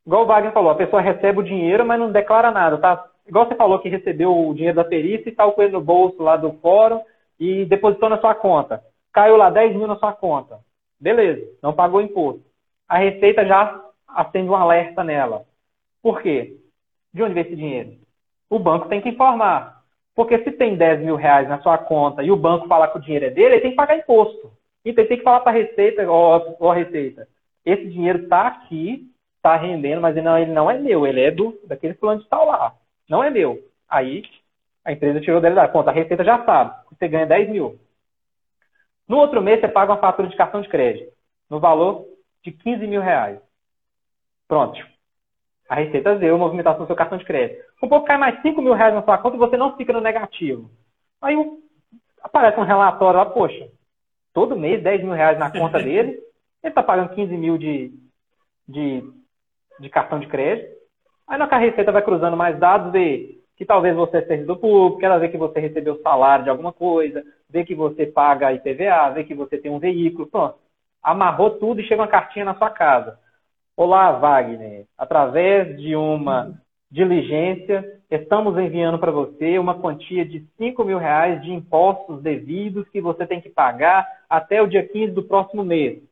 Igual 0.04 0.24
o 0.24 0.26
Wagner 0.26 0.52
falou, 0.52 0.70
a 0.70 0.76
pessoa 0.76 1.00
recebe 1.00 1.38
o 1.38 1.44
dinheiro, 1.44 1.86
mas 1.86 1.98
não 2.00 2.10
declara 2.10 2.50
nada, 2.50 2.76
tá? 2.78 3.06
Igual 3.26 3.46
você 3.46 3.54
falou 3.54 3.78
que 3.78 3.88
recebeu 3.88 4.36
o 4.36 4.54
dinheiro 4.54 4.76
da 4.76 4.84
perícia 4.84 5.28
e 5.28 5.30
está 5.30 5.48
com 5.48 5.62
ele 5.62 5.72
no 5.72 5.80
bolso 5.80 6.20
lá 6.20 6.36
do 6.36 6.52
fórum 6.54 7.00
e 7.38 7.64
depositou 7.64 8.08
na 8.08 8.18
sua 8.18 8.34
conta. 8.34 8.82
Caiu 9.12 9.36
lá 9.36 9.48
10 9.48 9.76
mil 9.76 9.86
na 9.86 9.96
sua 9.96 10.12
conta. 10.12 10.58
Beleza, 11.00 11.46
não 11.62 11.72
pagou 11.72 12.00
imposto. 12.00 12.42
A 12.88 12.98
Receita 12.98 13.46
já 13.46 13.80
acende 14.08 14.48
um 14.48 14.54
alerta 14.54 15.04
nela. 15.04 15.44
Por 16.02 16.20
quê? 16.22 16.56
De 17.16 17.22
onde 17.22 17.32
vem 17.32 17.44
esse 17.44 17.56
dinheiro? 17.56 17.96
O 18.50 18.58
banco 18.58 18.90
tem 18.90 19.00
que 19.00 19.08
informar. 19.08 19.82
Porque 20.14 20.38
se 20.44 20.52
tem 20.52 20.76
10 20.76 21.00
mil 21.00 21.16
reais 21.16 21.48
na 21.48 21.58
sua 21.62 21.78
conta 21.78 22.22
e 22.22 22.30
o 22.30 22.36
banco 22.36 22.68
falar 22.68 22.88
que 22.88 22.98
o 22.98 23.00
dinheiro 23.00 23.24
é 23.24 23.30
dele, 23.30 23.54
ele 23.54 23.60
tem 23.62 23.70
que 23.70 23.76
pagar 23.76 23.96
imposto. 23.96 24.52
Então 24.84 25.02
ele 25.02 25.08
tem 25.08 25.16
que 25.16 25.24
falar 25.24 25.40
para 25.40 25.50
a 25.50 25.54
Receita, 25.54 26.06
ó, 26.06 26.56
ó 26.60 26.72
Receita, 26.72 27.26
esse 27.64 27.88
dinheiro 27.88 28.24
está 28.24 28.46
aqui, 28.46 29.10
está 29.36 29.56
rendendo, 29.56 30.02
mas 30.02 30.14
ele 30.14 30.26
não, 30.26 30.38
ele 30.38 30.52
não 30.52 30.70
é 30.70 30.78
meu, 30.78 31.06
ele 31.06 31.22
é 31.22 31.30
do 31.30 31.58
daquele 31.66 31.94
plano 31.94 32.20
de 32.20 32.28
tal 32.28 32.46
lá. 32.46 32.74
Não 33.08 33.24
é 33.24 33.30
meu. 33.30 33.58
Aí 33.88 34.22
a 34.84 34.92
empresa 34.92 35.18
tirou 35.22 35.40
dele 35.40 35.54
da 35.54 35.68
conta. 35.68 35.90
A 35.90 35.94
Receita 35.94 36.22
já 36.22 36.44
sabe. 36.44 36.76
Você 36.90 37.08
ganha 37.08 37.24
10 37.24 37.48
mil. 37.48 37.80
No 39.08 39.16
outro 39.16 39.40
mês, 39.40 39.58
você 39.58 39.68
paga 39.68 39.92
uma 39.92 40.00
fatura 40.00 40.28
de 40.28 40.36
cartão 40.36 40.60
de 40.60 40.68
crédito 40.68 41.10
no 41.48 41.60
valor 41.60 42.04
de 42.44 42.52
15 42.52 42.86
mil 42.86 43.00
reais. 43.00 43.40
Pronto. 44.46 44.95
A 45.68 45.74
Receita 45.74 46.12
a 46.12 46.36
movimentação 46.36 46.82
do 46.82 46.86
seu 46.86 46.96
cartão 46.96 47.18
de 47.18 47.24
crédito. 47.24 47.64
Um 47.82 47.88
pouco 47.88 48.06
cai 48.06 48.16
mais 48.16 48.40
5 48.40 48.60
mil 48.62 48.72
reais 48.72 48.94
na 48.94 49.02
sua 49.02 49.18
conta 49.18 49.36
e 49.36 49.38
você 49.38 49.56
não 49.56 49.76
fica 49.76 49.92
no 49.92 50.00
negativo. 50.00 50.70
Aí 51.20 51.36
aparece 52.22 52.58
um 52.60 52.64
relatório 52.64 53.18
lá, 53.18 53.26
poxa, 53.26 53.68
todo 54.32 54.56
mês 54.56 54.82
10 54.82 55.02
mil 55.02 55.12
reais 55.12 55.38
na 55.38 55.50
conta 55.50 55.78
dele, 55.82 56.10
ele 56.62 56.70
está 56.70 56.82
pagando 56.82 57.14
15 57.14 57.36
mil 57.36 57.58
de, 57.58 57.92
de, 58.68 59.02
de 59.80 59.88
cartão 59.88 60.20
de 60.20 60.26
crédito. 60.26 60.76
Aí 61.26 61.38
na 61.38 61.46
Receita 61.58 61.90
vai 61.90 62.02
cruzando 62.02 62.36
mais 62.36 62.58
dados, 62.58 62.92
vê 62.92 63.36
que 63.56 63.64
talvez 63.64 63.96
você 63.96 64.18
é 64.18 64.26
servidor 64.26 64.58
público, 64.58 65.04
ela 65.04 65.18
vê 65.18 65.28
que 65.28 65.38
você 65.38 65.58
recebeu 65.58 66.00
salário 66.02 66.44
de 66.44 66.50
alguma 66.50 66.72
coisa, 66.72 67.24
vê 67.48 67.64
que 67.64 67.74
você 67.74 68.06
paga 68.06 68.52
IPVA, 68.52 69.10
vê 69.14 69.24
que 69.24 69.34
você 69.34 69.56
tem 69.56 69.70
um 69.70 69.78
veículo, 69.78 70.26
pronto. 70.26 70.58
Amarrou 71.02 71.50
tudo 71.58 71.80
e 71.80 71.84
chega 71.84 72.02
uma 72.02 72.08
cartinha 72.08 72.44
na 72.44 72.54
sua 72.54 72.70
casa. 72.70 73.18
Olá, 73.78 74.10
Wagner. 74.12 74.86
Através 74.96 75.78
de 75.78 75.94
uma 75.94 76.54
diligência, 76.90 78.00
estamos 78.10 78.56
enviando 78.56 78.98
para 78.98 79.12
você 79.12 79.58
uma 79.58 79.78
quantia 79.78 80.24
de 80.24 80.46
5 80.56 80.82
mil 80.82 80.96
reais 80.96 81.42
de 81.42 81.52
impostos 81.52 82.22
devidos 82.22 82.88
que 82.88 83.02
você 83.02 83.26
tem 83.26 83.38
que 83.38 83.50
pagar 83.50 84.08
até 84.30 84.62
o 84.62 84.66
dia 84.66 84.88
15 84.88 85.12
do 85.12 85.22
próximo 85.22 85.62
mês. 85.62 86.02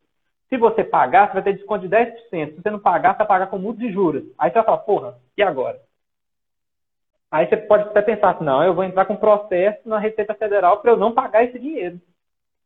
Se 0.51 0.59
você 0.59 0.85
pagar, 0.85 1.29
você 1.29 1.33
vai 1.33 1.43
ter 1.43 1.55
desconto 1.55 1.89
de 1.89 1.97
10%. 1.97 2.51
Se 2.51 2.63
você 2.63 2.71
não 2.71 2.79
pagar, 2.79 3.13
você 3.13 3.19
vai 3.21 3.27
pagar 3.29 3.47
com 3.47 3.59
multa 3.59 3.81
de 3.81 3.91
juros. 3.91 4.25
Aí 4.39 4.51
você 4.51 4.57
vai 4.57 4.65
falar, 4.65 4.79
porra, 4.79 5.15
e 5.35 5.43
agora? 5.43 5.81
Aí 7.31 7.49
você 7.49 7.57
pode 7.57 7.85
até 7.85 8.03
pensar 8.03 8.33
assim, 8.33 8.45
não, 8.45 8.63
eu 8.63 8.75
vou 8.75 8.85
entrar 8.85 9.07
com 9.07 9.17
processo 9.17 9.89
na 9.89 9.99
Receita 9.99 10.35
Federal 10.35 10.81
para 10.83 10.91
eu 10.91 10.99
não 10.99 11.13
pagar 11.13 11.45
esse 11.45 11.59
dinheiro. 11.59 11.99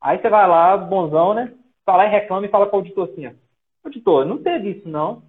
Aí 0.01 0.19
você 0.19 0.29
vai 0.29 0.49
lá, 0.49 0.77
bonzão, 0.77 1.35
né? 1.35 1.55
Vai 1.87 1.99
lá 1.99 2.07
e 2.07 2.11
reclama 2.11 2.47
e 2.47 2.51
fala 2.51 2.67
para 2.67 2.75
o 2.75 2.79
auditor 2.81 3.09
assim, 3.09 3.29
ó, 3.29 3.31
auditor, 3.85 4.25
não 4.25 4.39
teve 4.39 4.71
isso 4.71 4.89
não. 4.89 5.23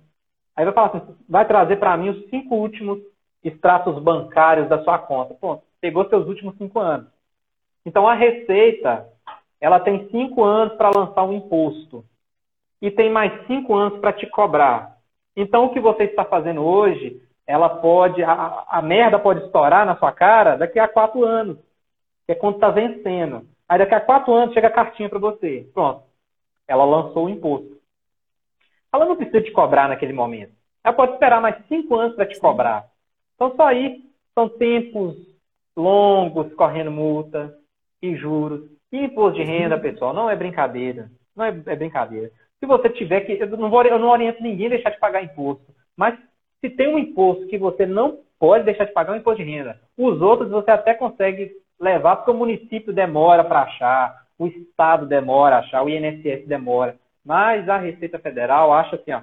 Aí 0.55 0.65
vai 0.65 0.73
falar 0.73 0.87
assim, 0.87 1.15
vai 1.27 1.47
trazer 1.47 1.77
para 1.77 1.95
mim 1.95 2.09
os 2.09 2.29
cinco 2.29 2.55
últimos 2.55 2.99
extratos 3.43 4.01
bancários 4.01 4.67
da 4.67 4.83
sua 4.83 4.99
conta. 4.99 5.33
Pronto, 5.33 5.63
pegou 5.79 6.07
seus 6.09 6.27
últimos 6.27 6.57
cinco 6.57 6.79
anos. 6.79 7.07
Então 7.85 8.07
a 8.07 8.13
Receita, 8.13 9.07
ela 9.61 9.79
tem 9.79 10.09
cinco 10.09 10.43
anos 10.43 10.75
para 10.75 10.91
lançar 10.93 11.23
um 11.23 11.33
imposto 11.33 12.03
e 12.81 12.89
tem 12.91 13.09
mais 13.09 13.45
cinco 13.47 13.75
anos 13.75 13.99
para 13.99 14.13
te 14.13 14.25
cobrar. 14.27 14.97
Então, 15.35 15.65
o 15.65 15.73
que 15.73 15.79
você 15.79 16.03
está 16.03 16.25
fazendo 16.25 16.61
hoje, 16.61 17.21
ela 17.47 17.69
pode, 17.69 18.23
a, 18.23 18.65
a 18.67 18.81
merda 18.81 19.17
pode 19.19 19.45
estourar 19.45 19.85
na 19.85 19.95
sua 19.97 20.11
cara 20.11 20.57
daqui 20.57 20.79
a 20.79 20.87
quatro 20.87 21.23
anos, 21.23 21.57
que 22.25 22.33
é 22.33 22.35
quando 22.35 22.55
está 22.55 22.69
vencendo. 22.69 23.47
Aí 23.67 23.79
daqui 23.79 23.95
a 23.95 24.01
quatro 24.01 24.33
anos 24.33 24.53
chega 24.53 24.67
a 24.67 24.71
cartinha 24.71 25.09
para 25.09 25.19
você. 25.19 25.69
Pronto. 25.73 26.03
Ela 26.67 26.83
lançou 26.85 27.25
o 27.25 27.29
imposto. 27.29 27.78
Ela 28.93 29.05
não 29.05 29.15
precisa 29.15 29.41
te 29.41 29.51
cobrar 29.51 29.87
naquele 29.87 30.13
momento. 30.13 30.51
Ela 30.83 30.93
pode 30.93 31.13
esperar 31.13 31.41
mais 31.41 31.55
cinco 31.67 31.95
anos 31.95 32.15
para 32.15 32.25
te 32.25 32.39
cobrar. 32.39 32.85
Então, 33.35 33.55
só 33.55 33.67
aí 33.67 34.03
são 34.33 34.49
tempos 34.49 35.15
longos 35.75 36.53
correndo 36.55 36.91
multa 36.91 37.55
e 38.01 38.15
juros. 38.15 38.61
E 38.91 38.97
imposto 38.97 39.37
de 39.37 39.43
renda, 39.43 39.77
pessoal, 39.77 40.13
não 40.13 40.29
é 40.29 40.35
brincadeira. 40.35 41.09
Não 41.35 41.45
é, 41.45 41.49
é 41.49 41.75
brincadeira. 41.75 42.31
Se 42.59 42.65
você 42.65 42.89
tiver 42.89 43.21
que. 43.21 43.33
Eu 43.33 43.47
não, 43.57 43.69
vou, 43.69 43.83
eu 43.83 43.99
não 43.99 44.09
oriento 44.09 44.41
ninguém 44.41 44.67
a 44.67 44.71
deixar 44.71 44.89
de 44.89 44.99
pagar 44.99 45.23
imposto. 45.23 45.65
Mas 45.95 46.17
se 46.59 46.69
tem 46.69 46.93
um 46.93 46.99
imposto 46.99 47.47
que 47.47 47.57
você 47.57 47.85
não 47.85 48.19
pode 48.37 48.65
deixar 48.65 48.85
de 48.85 48.91
pagar, 48.91 49.13
é 49.13 49.15
um 49.15 49.19
imposto 49.19 49.43
de 49.43 49.49
renda. 49.49 49.79
Os 49.97 50.21
outros 50.21 50.49
você 50.49 50.71
até 50.71 50.93
consegue 50.93 51.51
levar, 51.79 52.17
porque 52.17 52.31
o 52.31 52.35
município 52.35 52.91
demora 52.91 53.43
para 53.43 53.61
achar, 53.61 54.25
o 54.37 54.47
Estado 54.47 55.05
demora 55.05 55.57
a 55.57 55.59
achar, 55.59 55.83
o 55.83 55.89
INSS 55.89 56.45
demora. 56.47 56.97
Mas 57.29 57.69
a 57.69 57.77
Receita 57.77 58.17
Federal 58.17 58.73
acha 58.73 58.95
assim, 58.95 59.11
ó. 59.11 59.21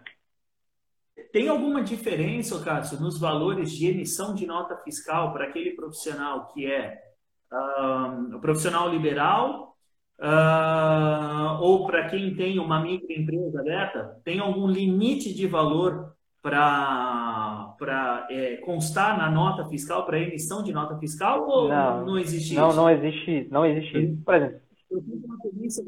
Tem 1.32 1.48
alguma 1.48 1.82
diferença, 1.82 2.62
Cássio, 2.62 3.00
nos 3.00 3.18
valores 3.18 3.72
de 3.72 3.88
emissão 3.88 4.32
de 4.32 4.46
nota 4.46 4.76
fiscal 4.76 5.32
para 5.32 5.46
aquele 5.46 5.72
profissional 5.72 6.46
que 6.52 6.70
é 6.70 7.02
um, 7.52 8.38
profissional 8.38 8.88
liberal 8.88 9.66
Uh, 10.18 11.60
ou 11.60 11.86
para 11.86 12.08
quem 12.08 12.34
tem 12.34 12.58
uma 12.58 12.80
microempresa 12.80 13.60
aberta, 13.60 14.18
tem 14.24 14.40
algum 14.40 14.66
limite 14.66 15.34
de 15.34 15.46
valor 15.46 16.16
para 16.40 17.76
é, 18.30 18.56
constar 18.64 19.18
na 19.18 19.30
nota 19.30 19.66
fiscal, 19.66 20.06
para 20.06 20.18
emissão 20.18 20.62
de 20.62 20.72
nota 20.72 20.96
fiscal, 20.96 21.46
ou 21.46 21.68
não, 21.68 22.06
não 22.06 22.18
existe 22.18 22.54
não, 22.54 22.68
isso? 22.68 22.76
Não 22.78 22.90
existe, 22.90 23.48
não 23.50 23.66
existe 23.66 23.98
isso. 23.98 24.22
Por 24.24 24.34
exemplo, 24.36 24.60
eu 24.90 25.02
fiz 25.02 25.22
uma 25.22 25.38
perícia, 25.38 25.84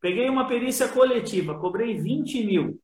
peguei 0.00 0.28
uma 0.28 0.46
perícia 0.46 0.88
coletiva, 0.88 1.58
cobrei 1.58 1.94
20 1.96 2.44
mil. 2.44 2.78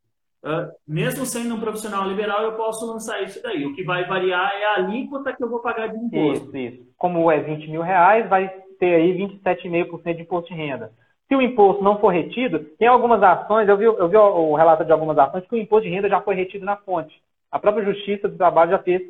Uh, 0.45 0.71
mesmo 0.87 1.25
sendo 1.25 1.55
um 1.55 1.61
profissional 1.61 2.07
liberal, 2.07 2.43
eu 2.43 2.53
posso 2.53 2.87
lançar 2.87 3.23
isso 3.23 3.43
daí. 3.43 3.65
O 3.65 3.75
que 3.75 3.83
vai 3.83 4.05
variar 4.05 4.53
é 4.55 4.65
a 4.67 4.75
alíquota 4.75 5.33
que 5.33 5.43
eu 5.43 5.49
vou 5.49 5.61
pagar 5.61 5.89
de 5.89 5.97
imposto. 5.97 6.49
Isso, 6.49 6.57
isso. 6.57 6.87
Como 6.99 7.31
é 7.31 7.41
20 7.41 7.71
mil 7.71 7.81
reais, 7.81 8.29
vai 8.29 8.49
ter 8.79 8.95
aí 8.95 9.17
27,5% 9.17 10.17
de 10.17 10.23
imposto 10.23 10.49
de 10.49 10.55
renda. 10.55 10.93
Se 11.27 11.35
o 11.35 11.41
imposto 11.41 11.83
não 11.83 11.99
for 11.99 12.09
retido, 12.09 12.61
tem 12.79 12.87
algumas 12.87 13.23
ações, 13.23 13.67
eu 13.69 13.79
vi, 13.79 13.85
eu 13.85 14.09
vi 14.09 14.17
o 14.17 14.55
relato 14.55 14.85
de 14.85 14.93
algumas 14.93 15.17
ações 15.17 15.47
que 15.47 15.55
o 15.55 15.59
imposto 15.59 15.89
de 15.89 15.95
renda 15.95 16.09
já 16.09 16.21
foi 16.21 16.35
retido 16.35 16.67
na 16.67 16.77
fonte. 16.77 17.15
A 17.51 17.59
própria 17.59 17.85
Justiça 17.85 18.29
do 18.29 18.37
Trabalho 18.37 18.73
já 18.73 18.79
fez 18.81 19.01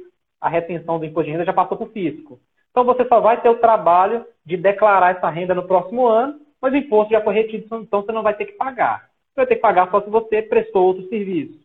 a 0.40 0.48
retenção 0.48 0.98
do 0.98 1.04
imposto 1.04 1.24
de 1.24 1.32
renda, 1.32 1.44
já 1.44 1.52
passou 1.52 1.76
para 1.76 1.86
o 1.86 1.90
fisco. 1.90 2.38
Então 2.70 2.84
você 2.84 3.04
só 3.06 3.20
vai 3.20 3.40
ter 3.40 3.48
o 3.48 3.58
trabalho 3.58 4.24
de 4.44 4.56
declarar 4.56 5.16
essa 5.16 5.28
renda 5.28 5.54
no 5.54 5.66
próximo 5.66 6.06
ano, 6.06 6.40
mas 6.64 6.72
o 6.72 6.76
imposto 6.78 7.12
já 7.12 7.20
foi 7.20 7.34
retido, 7.34 7.76
então 7.76 8.00
você 8.00 8.10
não 8.10 8.22
vai 8.22 8.32
ter 8.32 8.46
que 8.46 8.52
pagar. 8.52 9.10
Você 9.28 9.34
vai 9.36 9.46
ter 9.46 9.56
que 9.56 9.60
pagar 9.60 9.90
só 9.90 10.00
se 10.00 10.08
você 10.08 10.40
prestou 10.40 10.86
outro 10.86 11.06
serviço. 11.10 11.60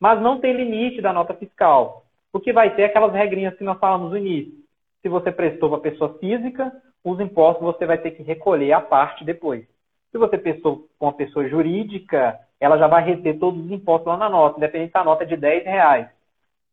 Mas 0.00 0.18
não 0.18 0.40
tem 0.40 0.54
limite 0.54 1.02
da 1.02 1.12
nota 1.12 1.34
fiscal. 1.34 2.06
O 2.32 2.40
que 2.40 2.50
vai 2.50 2.74
ter 2.74 2.82
é 2.82 2.84
aquelas 2.86 3.12
regrinhas 3.12 3.54
que 3.58 3.64
nós 3.64 3.78
falamos 3.78 4.12
no 4.12 4.16
início. 4.16 4.54
Se 5.02 5.10
você 5.10 5.30
prestou 5.30 5.68
para 5.68 5.90
pessoa 5.90 6.16
física, 6.18 6.72
os 7.04 7.20
impostos 7.20 7.62
você 7.62 7.84
vai 7.84 7.98
ter 7.98 8.12
que 8.12 8.22
recolher 8.22 8.72
a 8.72 8.80
parte 8.80 9.26
depois. 9.26 9.66
Se 10.10 10.16
você 10.16 10.38
pensou 10.38 10.88
com 10.98 11.04
uma 11.04 11.12
pessoa 11.12 11.46
jurídica, 11.46 12.40
ela 12.58 12.78
já 12.78 12.86
vai 12.86 13.04
reter 13.04 13.38
todos 13.38 13.62
os 13.62 13.70
impostos 13.70 14.06
lá 14.06 14.16
na 14.16 14.30
nota, 14.30 14.56
independente 14.56 14.92
se 14.92 14.96
a 14.96 15.04
nota 15.04 15.24
é 15.24 15.26
de 15.26 15.36
10 15.36 15.64
reais. 15.64 16.08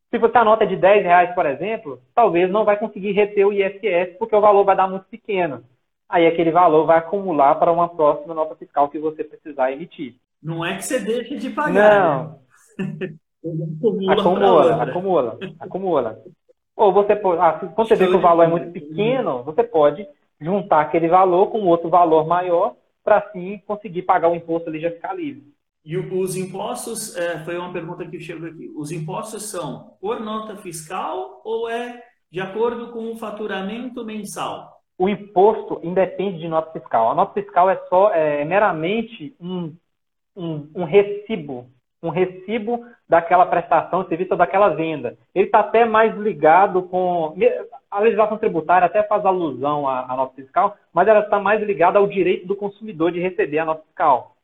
Se 0.08 0.16
você 0.16 0.38
a 0.38 0.44
nota 0.44 0.64
é 0.64 0.66
de 0.66 0.76
10 0.76 1.04
reais, 1.04 1.34
por 1.34 1.44
exemplo, 1.44 2.00
talvez 2.14 2.50
não 2.50 2.64
vai 2.64 2.78
conseguir 2.78 3.12
reter 3.12 3.46
o 3.46 3.52
ISS, 3.52 4.16
porque 4.18 4.34
o 4.34 4.40
valor 4.40 4.64
vai 4.64 4.74
dar 4.74 4.88
muito 4.88 5.04
pequeno. 5.10 5.62
Aí 6.08 6.26
aquele 6.26 6.50
valor 6.50 6.86
vai 6.86 6.98
acumular 6.98 7.54
para 7.56 7.70
uma 7.70 7.88
próxima 7.88 8.34
nota 8.34 8.56
fiscal 8.56 8.88
que 8.88 8.98
você 8.98 9.22
precisar 9.22 9.72
emitir. 9.72 10.16
Não 10.42 10.64
é 10.64 10.76
que 10.76 10.82
você 10.82 11.00
deixe 11.00 11.36
de 11.36 11.50
pagar. 11.50 12.00
Não. 12.00 12.40
Né? 12.78 13.14
acumula, 14.12 14.12
acumula, 14.12 14.82
acumula, 14.82 15.38
acumula. 15.60 16.22
Ou 16.76 16.92
você 16.92 17.16
pode, 17.16 17.40
ah, 17.40 17.52
quando 17.52 17.88
você 17.88 17.96
vê 17.96 18.06
que 18.06 18.14
o 18.14 18.20
valor 18.20 18.44
é 18.44 18.46
muito 18.46 18.70
pequeno, 18.70 19.42
você 19.42 19.64
pode 19.64 20.06
juntar 20.40 20.80
aquele 20.80 21.08
valor 21.08 21.48
com 21.48 21.66
outro 21.66 21.88
valor 21.88 22.26
maior 22.26 22.76
para 23.02 23.18
assim 23.18 23.60
conseguir 23.66 24.02
pagar 24.02 24.28
o 24.28 24.34
imposto 24.36 24.68
ali 24.68 24.78
e 24.78 24.82
já 24.82 24.90
ficar 24.90 25.14
livre. 25.14 25.52
E 25.84 25.96
os 25.96 26.36
impostos, 26.36 27.16
é, 27.16 27.38
foi 27.44 27.56
uma 27.56 27.72
pergunta 27.72 28.06
que 28.06 28.20
chegou 28.20 28.48
aqui, 28.48 28.70
os 28.76 28.92
impostos 28.92 29.44
são 29.44 29.96
por 30.00 30.20
nota 30.20 30.56
fiscal 30.56 31.40
ou 31.44 31.68
é 31.68 32.02
de 32.30 32.40
acordo 32.40 32.92
com 32.92 33.10
o 33.10 33.16
faturamento 33.16 34.04
mensal? 34.04 34.77
O 34.98 35.08
imposto 35.08 35.80
independe 35.84 36.40
de 36.40 36.48
nota 36.48 36.72
fiscal. 36.72 37.10
A 37.10 37.14
nota 37.14 37.32
fiscal 37.34 37.70
é 37.70 37.76
só 37.88 38.10
é, 38.12 38.44
meramente 38.44 39.34
um, 39.40 39.72
um, 40.36 40.68
um 40.74 40.84
recibo, 40.84 41.66
um 42.02 42.08
recibo 42.08 42.84
daquela 43.08 43.46
prestação 43.46 44.06
serviço 44.06 44.32
ou 44.32 44.36
daquela 44.36 44.70
venda. 44.70 45.16
Ele 45.32 45.46
está 45.46 45.60
até 45.60 45.84
mais 45.84 46.16
ligado 46.16 46.82
com. 46.82 47.34
A 47.90 48.00
legislação 48.00 48.36
tributária 48.36 48.86
até 48.86 49.02
faz 49.04 49.24
alusão 49.24 49.88
à, 49.88 50.12
à 50.12 50.16
nota 50.16 50.34
fiscal, 50.34 50.76
mas 50.92 51.08
ela 51.08 51.20
está 51.20 51.38
mais 51.38 51.62
ligada 51.62 51.98
ao 51.98 52.06
direito 52.06 52.46
do 52.46 52.56
consumidor 52.56 53.12
de 53.12 53.20
receber 53.20 53.60
a 53.60 53.64
nota 53.64 53.82
fiscal. 53.84 54.36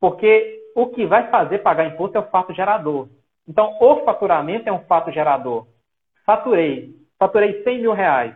Porque 0.00 0.62
o 0.74 0.86
que 0.88 1.06
vai 1.06 1.30
fazer 1.30 1.58
pagar 1.58 1.86
imposto 1.86 2.16
é 2.16 2.20
o 2.20 2.30
fato 2.30 2.52
gerador. 2.52 3.08
Então, 3.46 3.76
o 3.80 4.04
faturamento 4.04 4.68
é 4.68 4.72
um 4.72 4.80
fato 4.80 5.12
gerador. 5.12 5.66
Faturei. 6.24 6.94
Faturei 7.18 7.62
100 7.62 7.80
mil 7.80 7.92
reais. 7.92 8.34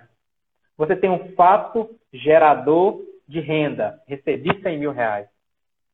Você 0.79 0.95
tem 0.95 1.11
um 1.11 1.33
fato 1.33 1.91
gerador 2.13 3.03
de 3.27 3.41
renda. 3.41 4.01
Recebi 4.07 4.59
100 4.63 4.79
mil 4.79 4.93
reais. 4.93 5.27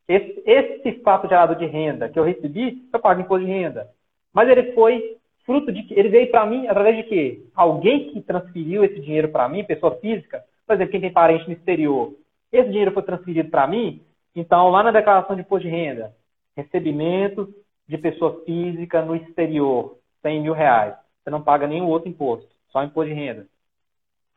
Esse, 0.06 0.42
esse 0.44 1.00
fato 1.00 1.26
gerador 1.26 1.56
de 1.56 1.64
renda 1.64 2.10
que 2.10 2.18
eu 2.18 2.24
recebi, 2.24 2.86
eu 2.92 3.00
pago 3.00 3.22
imposto 3.22 3.46
de 3.46 3.50
renda. 3.50 3.88
Mas 4.32 4.48
ele 4.48 4.72
foi 4.72 5.16
fruto 5.46 5.72
de 5.72 5.82
que 5.84 5.98
ele 5.98 6.10
veio 6.10 6.30
para 6.30 6.44
mim 6.44 6.66
através 6.66 6.96
de 6.96 7.04
quê? 7.04 7.42
Alguém 7.54 8.10
que 8.10 8.20
transferiu 8.20 8.84
esse 8.84 9.00
dinheiro 9.00 9.28
para 9.28 9.48
mim, 9.48 9.64
pessoa 9.64 9.96
física, 9.96 10.44
por 10.66 10.74
exemplo, 10.74 10.92
quem 10.92 11.00
tem 11.00 11.12
parente 11.12 11.46
no 11.46 11.54
exterior, 11.54 12.14
esse 12.52 12.68
dinheiro 12.68 12.92
foi 12.92 13.02
transferido 13.02 13.50
para 13.50 13.66
mim, 13.66 14.02
então 14.34 14.68
lá 14.68 14.82
na 14.82 14.90
declaração 14.90 15.34
de 15.34 15.42
imposto 15.42 15.68
de 15.68 15.74
renda, 15.74 16.12
recebimentos 16.56 17.48
de 17.88 17.98
pessoa 17.98 18.42
física 18.44 19.02
no 19.02 19.16
exterior, 19.16 19.98
100 20.22 20.42
mil 20.42 20.52
reais. 20.52 20.94
Você 21.22 21.30
não 21.30 21.42
paga 21.42 21.66
nenhum 21.66 21.86
outro 21.86 22.08
imposto, 22.08 22.48
só 22.70 22.82
imposto 22.82 23.12
de 23.12 23.14
renda. 23.18 23.46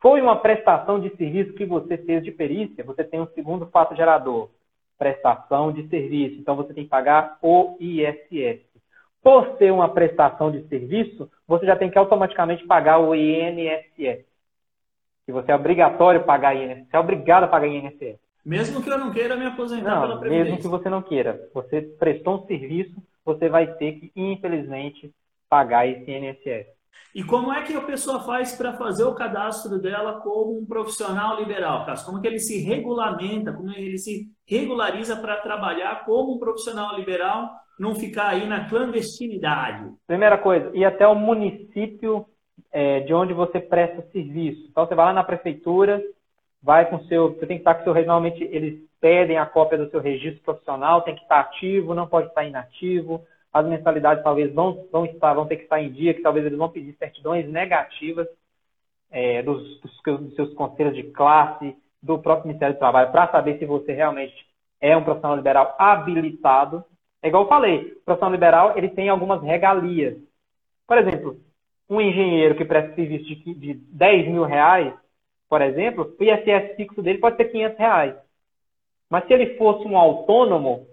Foi 0.00 0.20
uma 0.20 0.36
prestação 0.36 1.00
de 1.00 1.14
serviço 1.16 1.54
que 1.54 1.64
você 1.64 1.96
fez 1.98 2.22
de 2.22 2.30
perícia, 2.30 2.84
você 2.84 3.02
tem 3.02 3.20
um 3.20 3.26
segundo 3.28 3.66
fato 3.66 3.96
gerador, 3.96 4.48
prestação 4.96 5.72
de 5.72 5.88
serviço. 5.88 6.40
Então 6.40 6.54
você 6.56 6.72
tem 6.72 6.84
que 6.84 6.90
pagar 6.90 7.38
o 7.42 7.76
ISS. 7.80 8.60
Por 9.22 9.56
ser 9.58 9.72
uma 9.72 9.88
prestação 9.88 10.50
de 10.50 10.66
serviço, 10.68 11.28
você 11.46 11.66
já 11.66 11.76
tem 11.76 11.90
que 11.90 11.98
automaticamente 11.98 12.64
pagar 12.66 12.98
o 12.98 13.14
INSS. 13.14 14.24
Que 15.26 15.32
você 15.32 15.50
é 15.50 15.56
obrigatório 15.56 16.24
pagar 16.24 16.54
INSS, 16.54 16.88
você 16.88 16.96
é 16.96 17.00
obrigado 17.00 17.44
a 17.44 17.48
pagar 17.48 17.66
INSS. 17.66 18.18
Mesmo 18.44 18.82
que 18.82 18.88
eu 18.88 18.96
não 18.96 19.12
queira 19.12 19.36
me 19.36 19.44
aposentar 19.44 19.96
não, 19.96 20.00
pela 20.02 20.20
Previdência. 20.20 20.44
Mesmo 20.44 20.62
que 20.62 20.68
você 20.68 20.88
não 20.88 21.02
queira. 21.02 21.48
Você 21.52 21.82
prestou 21.82 22.36
um 22.36 22.46
serviço, 22.46 22.94
você 23.24 23.48
vai 23.48 23.66
ter 23.74 23.92
que, 23.92 24.12
infelizmente, 24.16 25.12
pagar 25.50 25.86
esse 25.86 26.10
INSS. 26.10 26.77
E 27.14 27.24
como 27.24 27.52
é 27.52 27.62
que 27.62 27.74
a 27.74 27.80
pessoa 27.80 28.20
faz 28.20 28.54
para 28.54 28.74
fazer 28.74 29.04
o 29.04 29.14
cadastro 29.14 29.78
dela 29.80 30.20
como 30.20 30.58
um 30.58 30.66
profissional 30.66 31.36
liberal, 31.40 31.86
Cássio? 31.86 32.06
Como 32.06 32.20
que 32.20 32.28
ele 32.28 32.38
se 32.38 32.58
regulamenta, 32.60 33.52
como 33.52 33.70
ele 33.70 33.98
se 33.98 34.26
regulariza 34.46 35.16
para 35.16 35.36
trabalhar 35.38 36.04
como 36.04 36.34
um 36.34 36.38
profissional 36.38 36.96
liberal, 36.96 37.50
não 37.78 37.94
ficar 37.94 38.28
aí 38.28 38.46
na 38.46 38.68
clandestinidade? 38.68 39.90
Primeira 40.06 40.36
coisa, 40.36 40.70
ir 40.74 40.84
até 40.84 41.06
o 41.06 41.14
município 41.14 42.26
é, 42.70 43.00
de 43.00 43.14
onde 43.14 43.32
você 43.32 43.58
presta 43.58 44.06
serviço. 44.12 44.68
Então 44.70 44.86
você 44.86 44.94
vai 44.94 45.06
lá 45.06 45.12
na 45.12 45.24
prefeitura, 45.24 46.02
vai 46.62 46.88
com 46.88 47.00
seu, 47.04 47.30
você 47.32 47.46
tem 47.46 47.56
que 47.56 47.62
estar 47.62 47.74
com 47.74 47.84
seu, 47.84 47.94
normalmente 47.94 48.42
eles 48.44 48.80
pedem 49.00 49.38
a 49.38 49.46
cópia 49.46 49.78
do 49.78 49.90
seu 49.90 50.00
registro 50.00 50.42
profissional, 50.42 51.02
tem 51.02 51.14
que 51.14 51.22
estar 51.22 51.40
ativo, 51.40 51.94
não 51.94 52.06
pode 52.06 52.28
estar 52.28 52.44
inativo. 52.44 53.24
As 53.58 53.66
mensalidades 53.66 54.22
talvez 54.22 54.54
vão, 54.54 54.86
vão, 54.92 55.04
estar, 55.04 55.34
vão 55.34 55.46
ter 55.46 55.56
que 55.56 55.64
estar 55.64 55.82
em 55.82 55.90
dia, 55.90 56.14
que 56.14 56.22
talvez 56.22 56.46
eles 56.46 56.56
vão 56.56 56.68
pedir 56.68 56.94
certidões 56.96 57.48
negativas 57.48 58.28
é, 59.10 59.42
dos, 59.42 59.80
dos, 59.80 60.20
dos, 60.20 60.34
seus 60.36 60.54
conselhos 60.54 60.94
de 60.94 61.02
classe, 61.02 61.76
do 62.00 62.20
próprio 62.20 62.46
Ministério 62.46 62.76
do 62.76 62.78
Trabalho, 62.78 63.10
para 63.10 63.26
saber 63.32 63.58
se 63.58 63.66
você 63.66 63.92
realmente 63.92 64.46
é 64.80 64.96
um 64.96 65.02
profissional 65.02 65.36
liberal 65.36 65.74
habilitado. 65.76 66.84
É 67.20 67.26
igual 67.26 67.42
eu 67.42 67.48
falei, 67.48 67.78
o 67.80 68.04
profissional 68.04 68.32
liberal 68.32 68.78
ele 68.78 68.90
tem 68.90 69.08
algumas 69.08 69.42
regalias. 69.42 70.16
Por 70.86 70.96
exemplo, 70.98 71.36
um 71.90 72.00
engenheiro 72.00 72.54
que 72.54 72.64
presta 72.64 72.94
serviço 72.94 73.24
de, 73.24 73.54
de 73.54 73.74
10 73.74 74.28
mil 74.28 74.44
reais, 74.44 74.94
por 75.48 75.60
exemplo, 75.62 76.14
o 76.16 76.22
ISS 76.22 76.76
fixo 76.76 77.02
dele 77.02 77.18
pode 77.18 77.36
ser 77.36 77.46
500 77.46 77.76
reais. 77.76 78.14
Mas 79.10 79.26
se 79.26 79.32
ele 79.32 79.56
fosse 79.56 79.84
um 79.84 79.98
autônomo, 79.98 80.86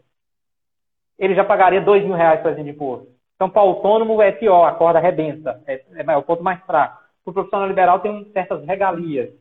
ele 1.18 1.36
já 1.36 1.44
pagaria 1.44 1.82
2 1.82 2.04
mil 2.04 2.16
reais 2.16 2.42
fazendo 2.42 2.66
de 2.66 2.72
imposto. 2.72 3.08
Então, 3.36 3.50
para 3.50 3.64
o 3.64 3.70
autônomo 3.70 4.22
é 4.22 4.32
pior, 4.32 4.66
a 4.66 4.74
corda 4.74 5.00
arrebenta, 5.00 5.62
é, 5.68 5.84
é 5.96 6.18
o 6.18 6.24
ponto 6.24 6.44
mais 6.44 6.62
fraco. 6.64 7.04
Para 7.24 7.32
o 7.32 7.34
profissional 7.34 7.68
liberal 7.68 8.00
tem 8.00 8.32
certas 8.32 8.66
regalias. 8.66 9.34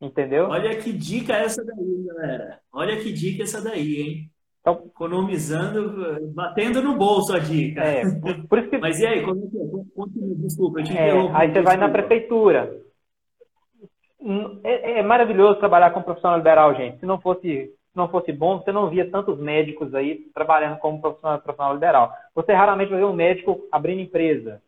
Entendeu? 0.00 0.48
Olha 0.48 0.76
que 0.76 0.92
dica 0.92 1.34
essa 1.34 1.64
daí, 1.64 2.04
galera. 2.06 2.60
Olha 2.72 2.96
que 2.96 3.12
dica 3.12 3.42
essa 3.42 3.62
daí, 3.62 4.00
hein? 4.00 4.30
Então, 4.60 4.82
Economizando, 4.86 6.32
batendo 6.32 6.82
no 6.82 6.96
bolso 6.96 7.34
a 7.34 7.38
dica. 7.38 7.82
É, 7.82 8.02
por 8.48 8.58
isso 8.58 8.70
que... 8.70 8.78
Mas 8.80 8.98
e 8.98 9.06
aí, 9.06 9.22
como 9.22 9.40
é 9.40 9.44
é? 9.44 10.34
Desculpa, 10.36 10.80
eu 10.80 10.84
te 10.84 10.96
é, 10.96 11.10
Aí 11.34 11.52
você 11.52 11.60
vai 11.60 11.76
na 11.76 11.88
prefeitura. 11.90 12.80
Hum, 14.18 14.60
é, 14.64 15.00
é, 15.00 15.02
maravilhoso 15.02 15.58
trabalhar 15.58 15.90
com 15.90 16.02
profissional 16.02 16.38
liberal, 16.38 16.74
gente. 16.74 16.98
Se 16.98 17.04
não 17.04 17.20
fosse, 17.20 17.42
se 17.42 17.74
não 17.96 18.08
fosse 18.08 18.32
bom, 18.32 18.58
você 18.58 18.72
não 18.72 18.88
via 18.88 19.10
tantos 19.10 19.38
médicos 19.38 19.94
aí 19.94 20.26
trabalhando 20.34 20.78
como 20.78 21.00
profissional, 21.00 21.38
profissional 21.40 21.74
liberal. 21.74 22.12
Você 22.34 22.52
raramente 22.52 22.90
vai 22.90 22.98
ver 22.98 23.06
um 23.06 23.12
médico 23.12 23.66
abrindo 23.70 24.00
empresa. 24.00 24.62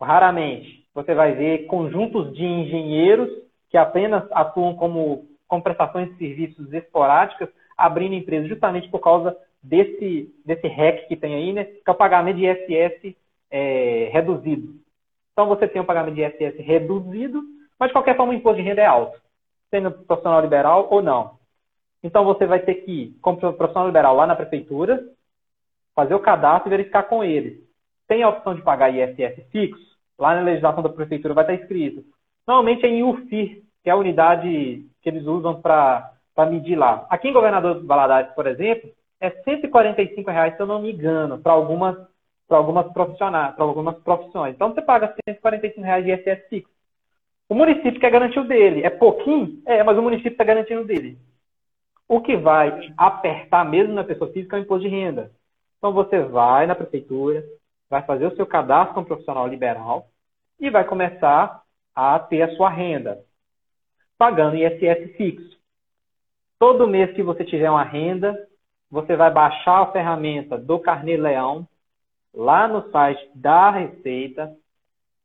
Raramente. 0.00 0.86
Você 0.94 1.14
vai 1.14 1.32
ver 1.32 1.66
conjuntos 1.66 2.32
de 2.34 2.44
engenheiros 2.44 3.28
que 3.70 3.76
apenas 3.76 4.24
atuam 4.32 4.74
como, 4.74 5.26
como 5.48 5.62
prestações 5.62 6.10
de 6.10 6.18
serviços 6.18 6.72
esporádicas, 6.72 7.48
abrindo 7.76 8.14
empresa 8.14 8.46
justamente 8.46 8.88
por 8.88 9.00
causa 9.00 9.36
desse, 9.62 10.32
desse 10.44 10.66
REC 10.66 11.08
que 11.08 11.16
tem 11.16 11.34
aí, 11.34 11.52
né? 11.52 11.64
Que 11.64 11.82
é 11.86 11.90
o 11.90 11.94
pagamento 11.94 12.36
de 12.36 12.46
ISS 12.46 13.16
é, 13.50 14.08
reduzido. 14.12 14.74
Então 15.32 15.48
você 15.48 15.68
tem 15.68 15.82
um 15.82 15.86
pagamento 15.86 16.14
de 16.14 16.24
ISS 16.24 16.58
reduzido 16.58 17.42
mas, 17.78 17.88
de 17.88 17.92
qualquer 17.92 18.16
forma, 18.16 18.32
o 18.32 18.36
imposto 18.36 18.56
de 18.56 18.68
renda 18.68 18.82
é 18.82 18.86
alto, 18.86 19.20
sendo 19.70 19.90
profissional 19.90 20.40
liberal 20.40 20.88
ou 20.90 21.02
não. 21.02 21.35
Então, 22.06 22.24
você 22.24 22.46
vai 22.46 22.60
ter 22.60 22.76
que 22.76 22.92
ir, 22.92 23.18
como 23.20 23.36
profissional 23.36 23.88
liberal, 23.88 24.14
lá 24.14 24.28
na 24.28 24.36
prefeitura, 24.36 25.02
fazer 25.92 26.14
o 26.14 26.20
cadastro 26.20 26.68
e 26.68 26.70
verificar 26.70 27.02
com 27.02 27.24
eles. 27.24 27.58
Tem 28.06 28.22
a 28.22 28.28
opção 28.28 28.54
de 28.54 28.62
pagar 28.62 28.94
ISS 28.94 29.44
fixo? 29.50 29.84
Lá 30.16 30.36
na 30.36 30.42
legislação 30.42 30.84
da 30.84 30.88
prefeitura 30.88 31.34
vai 31.34 31.42
estar 31.42 31.54
escrito. 31.54 32.04
Normalmente 32.46 32.86
é 32.86 32.88
em 32.88 33.02
UFIR, 33.02 33.60
que 33.82 33.90
é 33.90 33.92
a 33.92 33.96
unidade 33.96 34.86
que 35.02 35.08
eles 35.08 35.24
usam 35.26 35.60
para 35.60 36.12
medir 36.48 36.76
lá. 36.76 37.04
Aqui 37.10 37.26
em 37.26 37.32
Governador 37.32 37.84
Valadares, 37.84 38.32
por 38.34 38.46
exemplo, 38.46 38.88
é 39.20 39.30
145 39.42 40.30
reais, 40.30 40.54
se 40.54 40.62
eu 40.62 40.66
não 40.66 40.80
me 40.80 40.92
engano, 40.92 41.38
para 41.38 41.54
algumas, 41.54 41.96
algumas, 42.48 42.86
profissionais, 42.92 43.52
para 43.56 43.64
algumas 43.64 43.98
profissões. 43.98 44.54
Então, 44.54 44.72
você 44.72 44.80
paga 44.80 45.12
145 45.28 45.80
reais 45.80 46.04
de 46.04 46.12
ISS 46.12 46.48
fixo. 46.48 46.70
O 47.48 47.54
município 47.54 47.98
quer 47.98 48.10
garantir 48.10 48.38
o 48.38 48.46
dele. 48.46 48.84
É 48.84 48.90
pouquinho? 48.90 49.60
É, 49.66 49.82
mas 49.82 49.98
o 49.98 50.02
município 50.02 50.32
está 50.32 50.44
garantindo 50.44 50.82
o 50.82 50.86
dele. 50.86 51.18
O 52.08 52.20
que 52.20 52.36
vai 52.36 52.92
apertar 52.96 53.64
mesmo 53.64 53.94
na 53.94 54.04
pessoa 54.04 54.32
física 54.32 54.56
é 54.56 54.60
o 54.60 54.62
imposto 54.62 54.88
de 54.88 54.94
renda. 54.94 55.30
Então 55.78 55.92
você 55.92 56.20
vai 56.20 56.66
na 56.66 56.74
prefeitura, 56.74 57.44
vai 57.90 58.02
fazer 58.02 58.26
o 58.26 58.36
seu 58.36 58.46
cadastro 58.46 58.94
como 58.94 59.06
profissional 59.06 59.46
liberal 59.46 60.08
e 60.58 60.70
vai 60.70 60.84
começar 60.84 61.62
a 61.94 62.18
ter 62.18 62.42
a 62.42 62.54
sua 62.56 62.68
renda, 62.68 63.24
pagando 64.16 64.56
ISS 64.56 65.16
fixo. 65.16 65.56
Todo 66.58 66.88
mês 66.88 67.14
que 67.14 67.22
você 67.22 67.44
tiver 67.44 67.70
uma 67.70 67.82
renda, 67.82 68.36
você 68.90 69.16
vai 69.16 69.30
baixar 69.30 69.82
a 69.82 69.92
ferramenta 69.92 70.56
do 70.56 70.78
Carnê 70.78 71.16
Leão 71.16 71.66
lá 72.32 72.68
no 72.68 72.90
site 72.90 73.30
da 73.34 73.70
Receita 73.70 74.56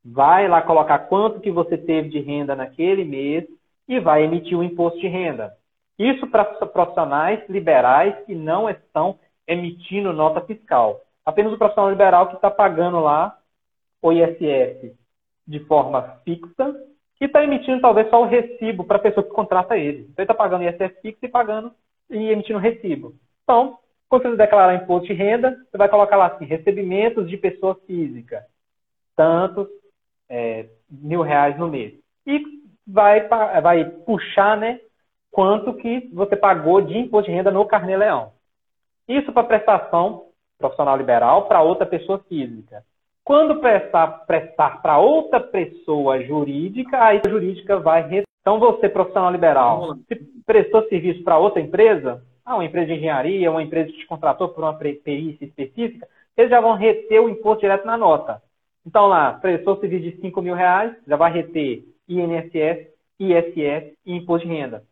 vai 0.04 0.48
lá 0.48 0.62
colocar 0.62 0.98
quanto 1.00 1.40
que 1.40 1.50
você 1.50 1.78
teve 1.78 2.08
de 2.08 2.18
renda 2.18 2.56
naquele 2.56 3.04
mês 3.04 3.44
e 3.86 4.00
vai 4.00 4.24
emitir 4.24 4.58
o 4.58 4.64
imposto 4.64 4.98
de 4.98 5.06
renda. 5.06 5.56
Isso 5.98 6.26
para 6.26 6.44
profissionais 6.44 7.46
liberais 7.48 8.14
que 8.24 8.34
não 8.34 8.68
estão 8.68 9.18
emitindo 9.46 10.12
nota 10.12 10.40
fiscal. 10.40 11.00
Apenas 11.24 11.52
o 11.52 11.58
profissional 11.58 11.90
liberal 11.90 12.28
que 12.28 12.34
está 12.36 12.50
pagando 12.50 13.00
lá 13.00 13.38
o 14.00 14.12
ISS 14.12 14.96
de 15.46 15.60
forma 15.60 16.20
fixa 16.24 16.74
e 17.20 17.26
está 17.26 17.44
emitindo 17.44 17.80
talvez 17.80 18.10
só 18.10 18.20
o 18.20 18.26
recibo 18.26 18.82
para 18.82 18.96
a 18.96 19.00
pessoa 19.00 19.22
que 19.22 19.30
contrata 19.30 19.78
ele. 19.78 20.08
Então 20.10 20.14
ele 20.18 20.24
está 20.24 20.34
pagando 20.34 20.64
ISS 20.64 21.00
fixo 21.00 21.24
e 21.24 21.28
pagando 21.28 21.72
e 22.10 22.30
emitindo 22.30 22.58
recibo. 22.58 23.14
Então, 23.44 23.78
quando 24.08 24.24
você 24.24 24.36
declarar 24.36 24.74
imposto 24.74 25.06
de 25.06 25.14
renda, 25.14 25.56
você 25.70 25.78
vai 25.78 25.88
colocar 25.88 26.16
lá 26.16 26.26
assim, 26.26 26.44
recebimentos 26.44 27.28
de 27.28 27.36
pessoa 27.36 27.76
física, 27.86 28.44
tantos 29.16 29.68
é, 30.28 30.66
mil 30.90 31.22
reais 31.22 31.56
no 31.56 31.68
mês. 31.68 31.94
E 32.26 32.42
vai, 32.86 33.28
vai 33.28 33.84
puxar 33.84 34.56
né, 34.56 34.80
quanto 35.32 35.74
que 35.74 36.08
você 36.12 36.36
pagou 36.36 36.82
de 36.82 36.96
imposto 36.96 37.30
de 37.30 37.36
renda 37.36 37.50
no 37.50 37.66
Carnê-Leão. 37.66 38.32
Isso 39.08 39.32
para 39.32 39.44
prestação 39.44 40.26
profissional 40.58 40.96
liberal 40.96 41.46
para 41.48 41.62
outra 41.62 41.86
pessoa 41.86 42.20
física. 42.28 42.84
Quando 43.24 43.60
prestar 43.60 44.26
prestar 44.26 44.82
para 44.82 44.98
outra 44.98 45.40
pessoa 45.40 46.22
jurídica, 46.22 47.02
aí 47.02 47.20
a 47.24 47.28
jurídica 47.28 47.78
vai. 47.78 48.24
Então, 48.40 48.58
você, 48.58 48.88
profissional 48.88 49.30
liberal, 49.30 49.96
se 50.08 50.16
prestou 50.44 50.86
serviço 50.88 51.22
para 51.24 51.38
outra 51.38 51.60
empresa, 51.60 52.22
ah, 52.44 52.56
uma 52.56 52.64
empresa 52.64 52.88
de 52.88 52.94
engenharia, 52.94 53.50
uma 53.50 53.62
empresa 53.62 53.90
que 53.90 53.98
te 53.98 54.06
contratou 54.06 54.48
por 54.48 54.64
uma 54.64 54.74
perícia 54.74 55.44
específica, 55.44 56.06
eles 56.36 56.50
já 56.50 56.60
vão 56.60 56.74
reter 56.74 57.20
o 57.20 57.28
imposto 57.28 57.60
direto 57.60 57.86
na 57.86 57.96
nota. 57.96 58.42
Então, 58.84 59.06
lá, 59.06 59.32
prestou 59.34 59.78
serviço 59.78 60.10
de 60.10 60.20
5 60.20 60.42
mil 60.42 60.54
reais, 60.54 60.92
já 61.06 61.16
vai 61.16 61.32
reter 61.32 61.84
INSS, 62.08 62.88
ISS 63.20 63.96
e 64.04 64.16
imposto 64.16 64.46
de 64.46 64.52
renda. 64.52 64.82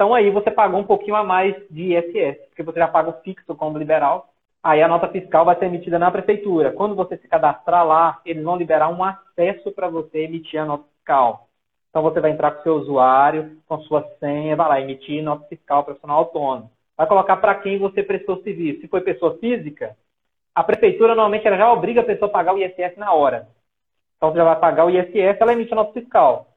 Então, 0.00 0.14
aí 0.14 0.30
você 0.30 0.50
pagou 0.50 0.80
um 0.80 0.86
pouquinho 0.86 1.14
a 1.14 1.22
mais 1.22 1.54
de 1.70 1.94
ISS, 1.94 2.38
porque 2.48 2.62
você 2.62 2.78
já 2.78 2.88
paga 2.88 3.10
o 3.10 3.20
fixo 3.20 3.54
como 3.54 3.76
liberal, 3.76 4.30
Aí 4.62 4.82
a 4.82 4.88
nota 4.88 5.08
fiscal 5.08 5.44
vai 5.44 5.58
ser 5.58 5.66
emitida 5.66 5.98
na 5.98 6.10
prefeitura. 6.10 6.72
Quando 6.72 6.94
você 6.94 7.16
se 7.16 7.26
cadastrar 7.26 7.86
lá, 7.86 8.20
eles 8.26 8.44
vão 8.44 8.56
liberar 8.56 8.88
um 8.88 9.02
acesso 9.02 9.72
para 9.72 9.88
você 9.88 10.20
emitir 10.20 10.60
a 10.60 10.66
nota 10.66 10.84
fiscal. 10.96 11.48
Então 11.88 12.02
você 12.02 12.20
vai 12.20 12.30
entrar 12.30 12.50
com 12.50 12.62
seu 12.62 12.76
usuário, 12.76 13.56
com 13.66 13.80
sua 13.80 14.06
senha, 14.20 14.56
vai 14.56 14.68
lá 14.68 14.80
emitir 14.80 15.22
nota 15.22 15.46
fiscal 15.48 15.82
profissional 15.82 16.18
autônomo. 16.18 16.70
Vai 16.94 17.06
colocar 17.06 17.38
para 17.38 17.54
quem 17.54 17.78
você 17.78 18.02
prestou 18.02 18.42
serviço. 18.42 18.82
Se 18.82 18.88
foi 18.88 19.00
pessoa 19.00 19.38
física, 19.38 19.96
a 20.54 20.62
prefeitura 20.62 21.14
normalmente 21.14 21.46
ela 21.46 21.56
já 21.56 21.72
obriga 21.72 22.02
a 22.02 22.04
pessoa 22.04 22.28
a 22.28 22.32
pagar 22.32 22.54
o 22.54 22.58
ISS 22.58 22.98
na 22.98 23.12
hora. 23.12 23.48
Então 24.16 24.30
você 24.30 24.36
já 24.36 24.44
vai 24.44 24.56
pagar 24.56 24.84
o 24.84 24.90
ISS, 24.90 25.40
ela 25.40 25.54
emite 25.54 25.72
a 25.72 25.76
nota 25.76 25.94
fiscal. 25.94 26.48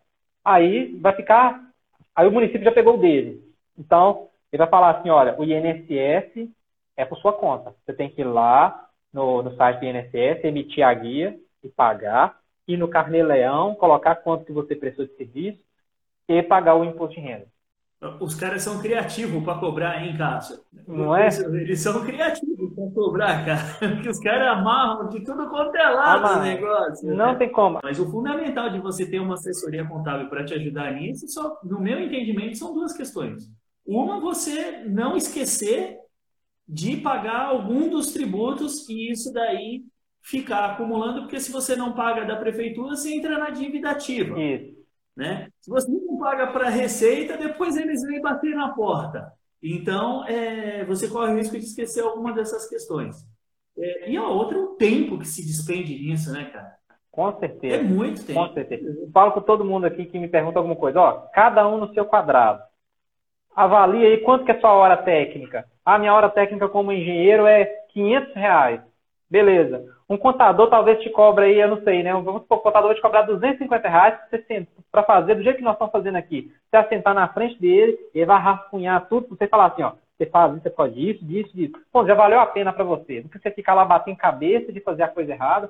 Aí 0.44 0.98
vai 1.02 1.14
ficar, 1.14 1.73
aí 2.16 2.28
o 2.28 2.32
município 2.32 2.64
já 2.64 2.72
pegou 2.72 2.96
o 2.96 3.00
dele. 3.00 3.42
Então 3.78 4.30
ele 4.52 4.60
vai 4.60 4.70
falar 4.70 4.92
assim, 4.92 5.10
olha, 5.10 5.36
o 5.40 5.44
INSS 5.44 6.50
é 6.96 7.06
por 7.06 7.18
sua 7.18 7.34
conta. 7.34 7.74
Você 7.86 7.94
tem 7.94 8.10
que 8.10 8.22
ir 8.22 8.26
lá 8.26 8.88
no, 9.12 9.42
no 9.42 9.56
site 9.56 9.80
do 9.80 9.86
INSS, 9.86 10.44
emitir 10.44 10.86
a 10.86 10.94
guia 10.94 11.38
e 11.64 11.70
pagar, 11.70 12.40
e 12.68 12.78
no 12.78 12.88
Carnê 12.88 13.24
Leão, 13.24 13.76
colocar 13.76 14.16
quanto 14.16 14.46
que 14.46 14.52
você 14.52 14.76
prestou 14.76 15.06
de 15.06 15.16
serviço 15.16 15.60
e 16.28 16.42
pagar 16.42 16.76
o 16.76 16.84
imposto 16.84 17.16
de 17.16 17.22
renda. 17.22 17.48
Os 18.20 18.36
caras 18.36 18.62
são 18.64 18.82
criativos 18.82 19.44
para 19.44 19.60
cobrar, 19.60 20.04
hein, 20.04 20.18
Cássio? 20.18 20.60
Não 20.88 21.16
é? 21.16 21.28
Eles 21.28 21.80
são 21.80 22.04
criativos 22.04 22.74
para 22.74 22.92
cobrar, 22.92 23.46
cara. 23.46 23.94
Porque 23.94 24.10
os 24.10 24.20
caras 24.20 24.58
amarram 24.58 25.08
de 25.10 25.24
tudo 25.24 25.50
quanto 25.50 25.76
é 25.76 25.90
lado 25.90 26.26
ah, 26.26 26.38
o 26.38 26.42
negócio. 26.42 27.08
Não 27.08 27.32
né? 27.32 27.36
tem 27.36 27.52
como. 27.52 27.80
Mas 27.82 28.00
o 28.00 28.10
fundamental 28.12 28.70
de 28.70 28.80
você 28.80 29.06
ter 29.06 29.20
uma 29.20 29.36
assessoria 29.36 29.88
contábil 29.88 30.30
para 30.30 30.44
te 30.44 30.54
ajudar 30.54 30.92
nisso, 30.94 31.28
só, 31.30 31.60
no 31.64 31.80
meu 31.80 32.00
entendimento, 32.00 32.58
são 32.58 32.74
duas 32.74 32.94
questões. 32.94 33.50
Uma, 33.86 34.20
você 34.20 34.84
não 34.86 35.16
esquecer 35.16 35.98
de 36.68 36.98
pagar 36.98 37.46
algum 37.48 37.90
dos 37.90 38.12
tributos 38.12 38.88
e 38.90 39.12
isso 39.12 39.32
daí 39.32 39.84
ficar 40.22 40.72
acumulando, 40.72 41.22
porque 41.22 41.40
se 41.40 41.52
você 41.52 41.76
não 41.76 41.94
paga 41.94 42.26
da 42.26 42.38
prefeitura, 42.38 42.96
você 42.96 43.14
entra 43.14 43.38
na 43.38 43.50
dívida 43.50 43.92
ativa. 43.92 44.40
Isso. 44.40 44.74
Né? 45.16 45.50
Se 45.62 45.70
você 45.70 45.92
não 45.92 46.03
paga 46.24 46.48
para 46.48 46.68
a 46.68 46.72
Receita, 46.72 47.38
depois 47.38 47.76
eles 47.76 48.02
vêm 48.02 48.22
bater 48.22 48.56
na 48.56 48.70
porta. 48.70 49.34
Então, 49.62 50.26
é, 50.26 50.86
você 50.86 51.10
corre 51.10 51.34
o 51.34 51.38
risco 51.38 51.58
de 51.58 51.66
esquecer 51.66 52.02
alguma 52.02 52.32
dessas 52.32 52.68
questões. 52.70 53.16
É, 53.78 54.10
e 54.10 54.18
a 54.18 54.24
outra, 54.24 54.58
o 54.58 54.76
tempo 54.76 55.20
que 55.20 55.28
se 55.28 55.46
despende 55.46 55.94
nisso, 55.94 56.32
né, 56.32 56.46
cara? 56.46 56.74
Com 57.12 57.40
certeza. 57.40 57.76
É 57.76 57.84
muito 57.84 58.26
tempo. 58.26 58.40
Com 58.40 58.54
certeza. 58.54 58.90
Eu 58.90 59.12
falo 59.12 59.34
com 59.34 59.42
todo 59.42 59.66
mundo 59.66 59.86
aqui 59.86 60.06
que 60.06 60.18
me 60.18 60.28
pergunta 60.28 60.60
alguma 60.60 60.76
coisa. 60.76 61.00
Ó, 61.00 61.12
cada 61.34 61.68
um 61.68 61.78
no 61.78 61.94
seu 61.94 62.06
quadrado. 62.06 62.64
Avalie 63.56 64.06
aí 64.06 64.18
quanto 64.20 64.46
que 64.46 64.52
é 64.52 64.60
sua 64.60 64.74
hora 64.74 64.98
técnica. 64.98 65.66
A 65.86 66.00
minha 66.00 66.14
hora 66.14 66.30
técnica 66.30 66.68
como 66.70 66.92
engenheiro 66.92 67.46
é 67.46 67.66
500 67.94 68.34
reais. 68.34 68.82
Beleza. 69.34 69.84
Um 70.08 70.16
contador 70.16 70.70
talvez 70.70 71.02
te 71.02 71.10
cobre 71.10 71.46
aí, 71.46 71.60
eu 71.60 71.68
não 71.68 71.82
sei, 71.82 72.04
né? 72.04 72.14
Vamos 72.14 72.44
supor, 72.44 72.60
o 72.60 72.62
contador 72.62 72.90
vai 72.90 72.96
te 72.96 73.02
cobrar 73.02 73.24
250 73.24 73.90
reais 73.90 74.20
para 74.92 75.02
fazer 75.02 75.34
do 75.34 75.42
jeito 75.42 75.58
que 75.58 75.64
nós 75.64 75.74
estamos 75.74 75.92
fazendo 75.92 76.18
aqui. 76.18 76.52
Você 76.70 76.78
vai 76.78 76.88
sentar 76.88 77.16
na 77.16 77.28
frente 77.30 77.60
dele, 77.60 77.98
ele 78.14 78.28
vai 78.28 78.40
rascunhar 78.40 79.08
tudo, 79.10 79.30
você 79.30 79.48
falar 79.48 79.70
assim, 79.70 79.82
ó, 79.82 79.94
você 80.16 80.28
faz 80.28 80.54
isso, 80.54 80.62
você 80.62 80.70
pode 80.70 81.10
isso, 81.10 81.26
disso, 81.26 81.52
disso. 81.56 81.74
Pô, 81.92 82.06
já 82.06 82.14
valeu 82.14 82.40
a 82.40 82.46
pena 82.46 82.72
para 82.72 82.84
você. 82.84 83.22
Não 83.22 83.28
precisa 83.28 83.56
ficar 83.56 83.74
lá 83.74 83.84
batendo 83.84 84.18
cabeça 84.18 84.72
de 84.72 84.80
fazer 84.82 85.02
a 85.02 85.08
coisa 85.08 85.32
errada, 85.32 85.68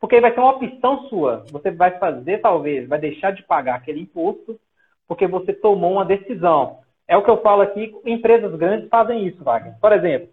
porque 0.00 0.18
vai 0.18 0.32
ser 0.32 0.40
uma 0.40 0.52
opção 0.52 1.06
sua. 1.10 1.44
Você 1.50 1.70
vai 1.70 1.98
fazer, 1.98 2.38
talvez, 2.38 2.88
vai 2.88 2.98
deixar 2.98 3.32
de 3.32 3.42
pagar 3.42 3.74
aquele 3.74 4.00
imposto, 4.00 4.58
porque 5.06 5.26
você 5.26 5.52
tomou 5.52 5.92
uma 5.92 6.06
decisão. 6.06 6.78
É 7.06 7.14
o 7.14 7.22
que 7.22 7.28
eu 7.28 7.42
falo 7.42 7.60
aqui, 7.60 7.94
empresas 8.06 8.54
grandes 8.54 8.88
fazem 8.88 9.26
isso, 9.26 9.44
Wagner. 9.44 9.74
Por 9.78 9.92
exemplo, 9.92 10.30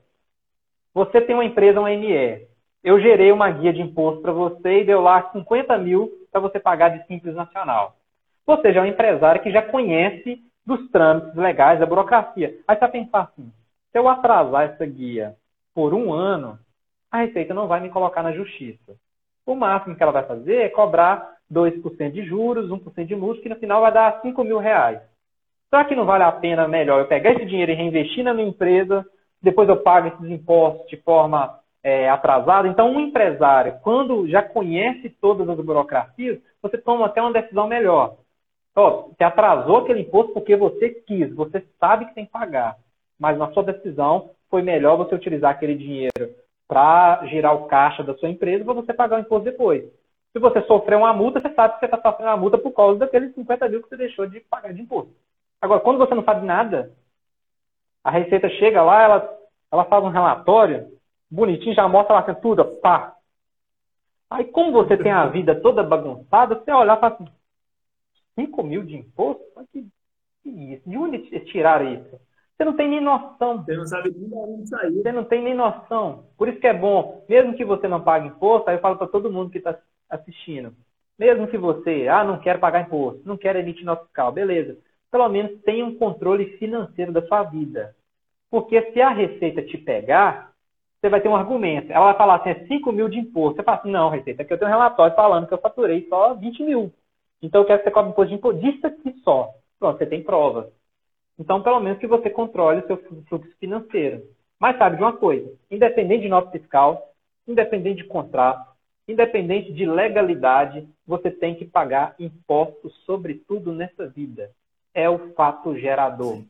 você 0.93 1.19
tem 1.19 1.35
uma 1.35 1.43
empresa, 1.43 1.81
uma 1.81 1.89
ME. 1.89 2.47
Eu 2.83 2.99
gerei 2.99 3.31
uma 3.31 3.49
guia 3.51 3.73
de 3.73 3.81
imposto 3.81 4.21
para 4.21 4.31
você 4.31 4.81
e 4.81 4.85
deu 4.85 5.01
lá 5.01 5.29
50 5.31 5.77
mil 5.77 6.09
para 6.31 6.39
você 6.39 6.59
pagar 6.59 6.89
de 6.89 7.05
Simples 7.07 7.35
Nacional. 7.35 7.95
Você 8.45 8.71
já 8.71 8.79
é 8.79 8.83
um 8.83 8.87
empresário 8.87 9.41
que 9.41 9.51
já 9.51 9.61
conhece 9.61 10.41
dos 10.65 10.89
trâmites 10.89 11.35
legais, 11.35 11.79
da 11.79 11.85
burocracia. 11.85 12.55
Aí 12.67 12.75
você 12.75 12.79
vai 12.79 12.91
pensar 12.91 13.21
assim, 13.21 13.51
se 13.91 13.97
eu 13.97 14.07
atrasar 14.07 14.63
essa 14.63 14.85
guia 14.85 15.35
por 15.73 15.93
um 15.93 16.13
ano, 16.13 16.57
a 17.11 17.19
Receita 17.19 17.53
não 17.53 17.67
vai 17.67 17.79
me 17.79 17.89
colocar 17.89 18.23
na 18.23 18.31
justiça. 18.31 18.95
O 19.45 19.55
máximo 19.55 19.95
que 19.95 20.03
ela 20.03 20.11
vai 20.11 20.23
fazer 20.23 20.57
é 20.57 20.69
cobrar 20.69 21.35
2% 21.51 22.11
de 22.11 22.23
juros, 22.23 22.69
1% 22.69 23.05
de 23.05 23.15
multa, 23.15 23.41
que 23.41 23.49
no 23.49 23.55
final 23.55 23.81
vai 23.81 23.91
dar 23.91 24.21
5 24.21 24.43
mil 24.43 24.59
reais. 24.59 25.01
Será 25.69 25.83
que 25.85 25.95
não 25.95 26.05
vale 26.05 26.23
a 26.23 26.31
pena 26.31 26.67
melhor 26.67 26.99
eu 26.99 27.07
pegar 27.07 27.31
esse 27.31 27.45
dinheiro 27.45 27.71
e 27.71 27.75
reinvestir 27.75 28.23
na 28.23 28.33
minha 28.33 28.47
empresa, 28.47 29.05
depois 29.41 29.67
eu 29.67 29.77
pago 29.77 30.07
esses 30.07 30.29
impostos 30.29 30.87
de 30.87 30.97
forma 30.97 31.58
é? 31.83 32.09
Então, 32.67 32.91
um 32.91 32.99
empresário, 32.99 33.79
quando 33.81 34.27
já 34.27 34.41
conhece 34.41 35.09
todas 35.21 35.47
as 35.47 35.57
burocracias, 35.57 36.39
você 36.61 36.77
toma 36.77 37.05
até 37.05 37.21
uma 37.21 37.31
decisão 37.31 37.67
melhor. 37.67 38.17
Ó, 38.75 39.09
você 39.09 39.23
atrasou 39.23 39.77
aquele 39.77 40.01
imposto 40.01 40.33
porque 40.33 40.55
você 40.55 40.89
quis, 40.89 41.33
você 41.33 41.65
sabe 41.79 42.05
que 42.05 42.15
tem 42.15 42.25
que 42.25 42.31
pagar, 42.31 42.77
mas 43.19 43.37
na 43.37 43.51
sua 43.51 43.63
decisão 43.63 44.31
foi 44.49 44.61
melhor 44.61 44.97
você 44.97 45.15
utilizar 45.15 45.51
aquele 45.51 45.75
dinheiro 45.75 46.33
para 46.67 47.25
girar 47.25 47.55
o 47.55 47.65
caixa 47.65 48.03
da 48.03 48.15
sua 48.15 48.29
empresa 48.29 48.63
para 48.63 48.73
você 48.73 48.93
pagar 48.93 49.17
o 49.17 49.21
imposto 49.21 49.45
depois. 49.45 49.83
Se 50.31 50.39
você 50.39 50.61
sofrer 50.61 50.95
uma 50.95 51.13
multa, 51.13 51.39
você 51.39 51.49
sabe 51.53 51.73
que 51.73 51.79
você 51.79 51.85
está 51.85 51.99
sofrendo 51.99 52.29
uma 52.29 52.37
multa 52.37 52.57
por 52.57 52.71
causa 52.71 52.99
daqueles 52.99 53.33
50 53.33 53.67
mil 53.67 53.81
que 53.81 53.89
você 53.89 53.97
deixou 53.97 54.27
de 54.27 54.39
pagar 54.41 54.73
de 54.73 54.81
imposto. 54.81 55.11
Agora, 55.59 55.79
quando 55.79 55.97
você 55.97 56.13
não 56.13 56.23
sabe 56.23 56.45
nada, 56.45 56.91
a 58.03 58.11
Receita 58.11 58.47
chega 58.49 58.81
lá, 58.81 59.03
ela, 59.03 59.37
ela 59.71 59.85
faz 59.85 60.03
um 60.03 60.09
relatório 60.09 60.98
bonitinho, 61.29 61.75
já 61.75 61.87
mostra 61.87 62.15
lá 62.15 62.33
tudo, 62.35 62.63
pá. 62.81 63.15
Aí, 64.29 64.45
como 64.45 64.71
você 64.71 64.95
tem 64.95 65.11
a 65.11 65.25
vida 65.27 65.59
toda 65.59 65.83
bagunçada, 65.83 66.55
você 66.55 66.71
olhar 66.71 66.97
e 66.97 66.99
fala 66.99 67.13
assim, 67.15 67.27
5 68.35 68.63
mil 68.63 68.83
de 68.83 68.95
imposto? 68.95 69.43
Que, 69.71 69.85
que 70.43 70.49
isso? 70.49 70.89
De 70.89 70.97
onde 70.97 71.19
tiraram 71.45 71.93
isso? 71.93 72.19
Você 72.55 72.65
não 72.65 72.75
tem 72.75 72.89
nem 72.89 73.01
noção. 73.01 73.63
Você 73.63 73.75
não 73.75 73.85
sabe 73.85 74.13
nem 74.15 74.29
onde 74.33 74.67
sair. 74.67 74.93
Você 74.93 75.11
não 75.11 75.23
tem 75.23 75.41
nem 75.41 75.55
noção. 75.55 76.25
Por 76.37 76.47
isso 76.47 76.59
que 76.59 76.67
é 76.67 76.73
bom, 76.73 77.25
mesmo 77.27 77.55
que 77.55 77.65
você 77.65 77.87
não 77.87 78.01
pague 78.01 78.27
imposto, 78.27 78.69
aí 78.69 78.75
eu 78.75 78.81
falo 78.81 78.97
para 78.97 79.07
todo 79.07 79.31
mundo 79.31 79.49
que 79.49 79.57
está 79.57 79.77
assistindo. 80.09 80.75
Mesmo 81.17 81.47
que 81.47 81.57
você, 81.57 82.07
ah, 82.07 82.23
não 82.23 82.39
quero 82.39 82.59
pagar 82.59 82.81
imposto, 82.81 83.21
não 83.25 83.37
quero 83.37 83.59
emitir 83.59 83.85
nota 83.85 84.05
fiscal, 84.05 84.31
beleza 84.31 84.77
pelo 85.11 85.27
menos 85.29 85.61
tenha 85.61 85.85
um 85.85 85.95
controle 85.95 86.57
financeiro 86.57 87.11
da 87.11 87.25
sua 87.25 87.43
vida. 87.43 87.95
Porque 88.49 88.91
se 88.91 89.01
a 89.01 89.09
Receita 89.09 89.61
te 89.61 89.77
pegar, 89.77 90.48
você 90.99 91.09
vai 91.09 91.21
ter 91.21 91.29
um 91.29 91.35
argumento. 91.35 91.91
Ela 91.91 92.05
vai 92.05 92.17
falar 92.17 92.35
assim, 92.35 92.49
é 92.49 92.65
5 92.67 92.91
mil 92.91 93.07
de 93.07 93.19
imposto. 93.19 93.57
Você 93.57 93.63
fala 93.63 93.77
assim, 93.77 93.91
não, 93.91 94.09
Receita, 94.09 94.41
aqui 94.41 94.53
eu 94.53 94.57
tenho 94.57 94.69
um 94.69 94.73
relatório 94.73 95.15
falando 95.15 95.47
que 95.47 95.53
eu 95.53 95.59
faturei 95.59 96.07
só 96.09 96.33
20 96.33 96.63
mil. 96.63 96.91
Então 97.41 97.61
eu 97.61 97.65
quero 97.65 97.79
que 97.79 97.85
você 97.85 97.91
cobre 97.91 98.11
imposto 98.11 98.29
de 98.29 98.35
imposto 98.35 98.59
disso 98.59 98.87
aqui 98.87 99.15
só. 99.23 99.49
Pronto, 99.79 99.97
você 99.97 100.05
tem 100.05 100.23
provas. 100.23 100.67
Então, 101.37 101.61
pelo 101.61 101.79
menos 101.79 101.99
que 101.99 102.07
você 102.07 102.29
controle 102.29 102.81
o 102.81 102.87
seu 102.87 102.97
fluxo 102.97 103.55
financeiro. 103.59 104.23
Mas 104.59 104.77
sabe 104.77 104.97
de 104.97 105.01
uma 105.01 105.13
coisa, 105.13 105.49
independente 105.71 106.23
de 106.23 106.29
nota 106.29 106.51
fiscal, 106.51 107.13
independente 107.47 108.03
de 108.03 108.09
contrato, 108.09 108.69
independente 109.07 109.71
de 109.71 109.85
legalidade, 109.85 110.85
você 111.07 111.31
tem 111.31 111.55
que 111.55 111.63
pagar 111.63 112.13
impostos 112.19 112.93
sobre 113.05 113.35
tudo 113.47 113.71
nessa 113.71 114.05
vida 114.05 114.51
é 114.93 115.09
o 115.09 115.33
fato 115.33 115.77
gerador. 115.77 116.41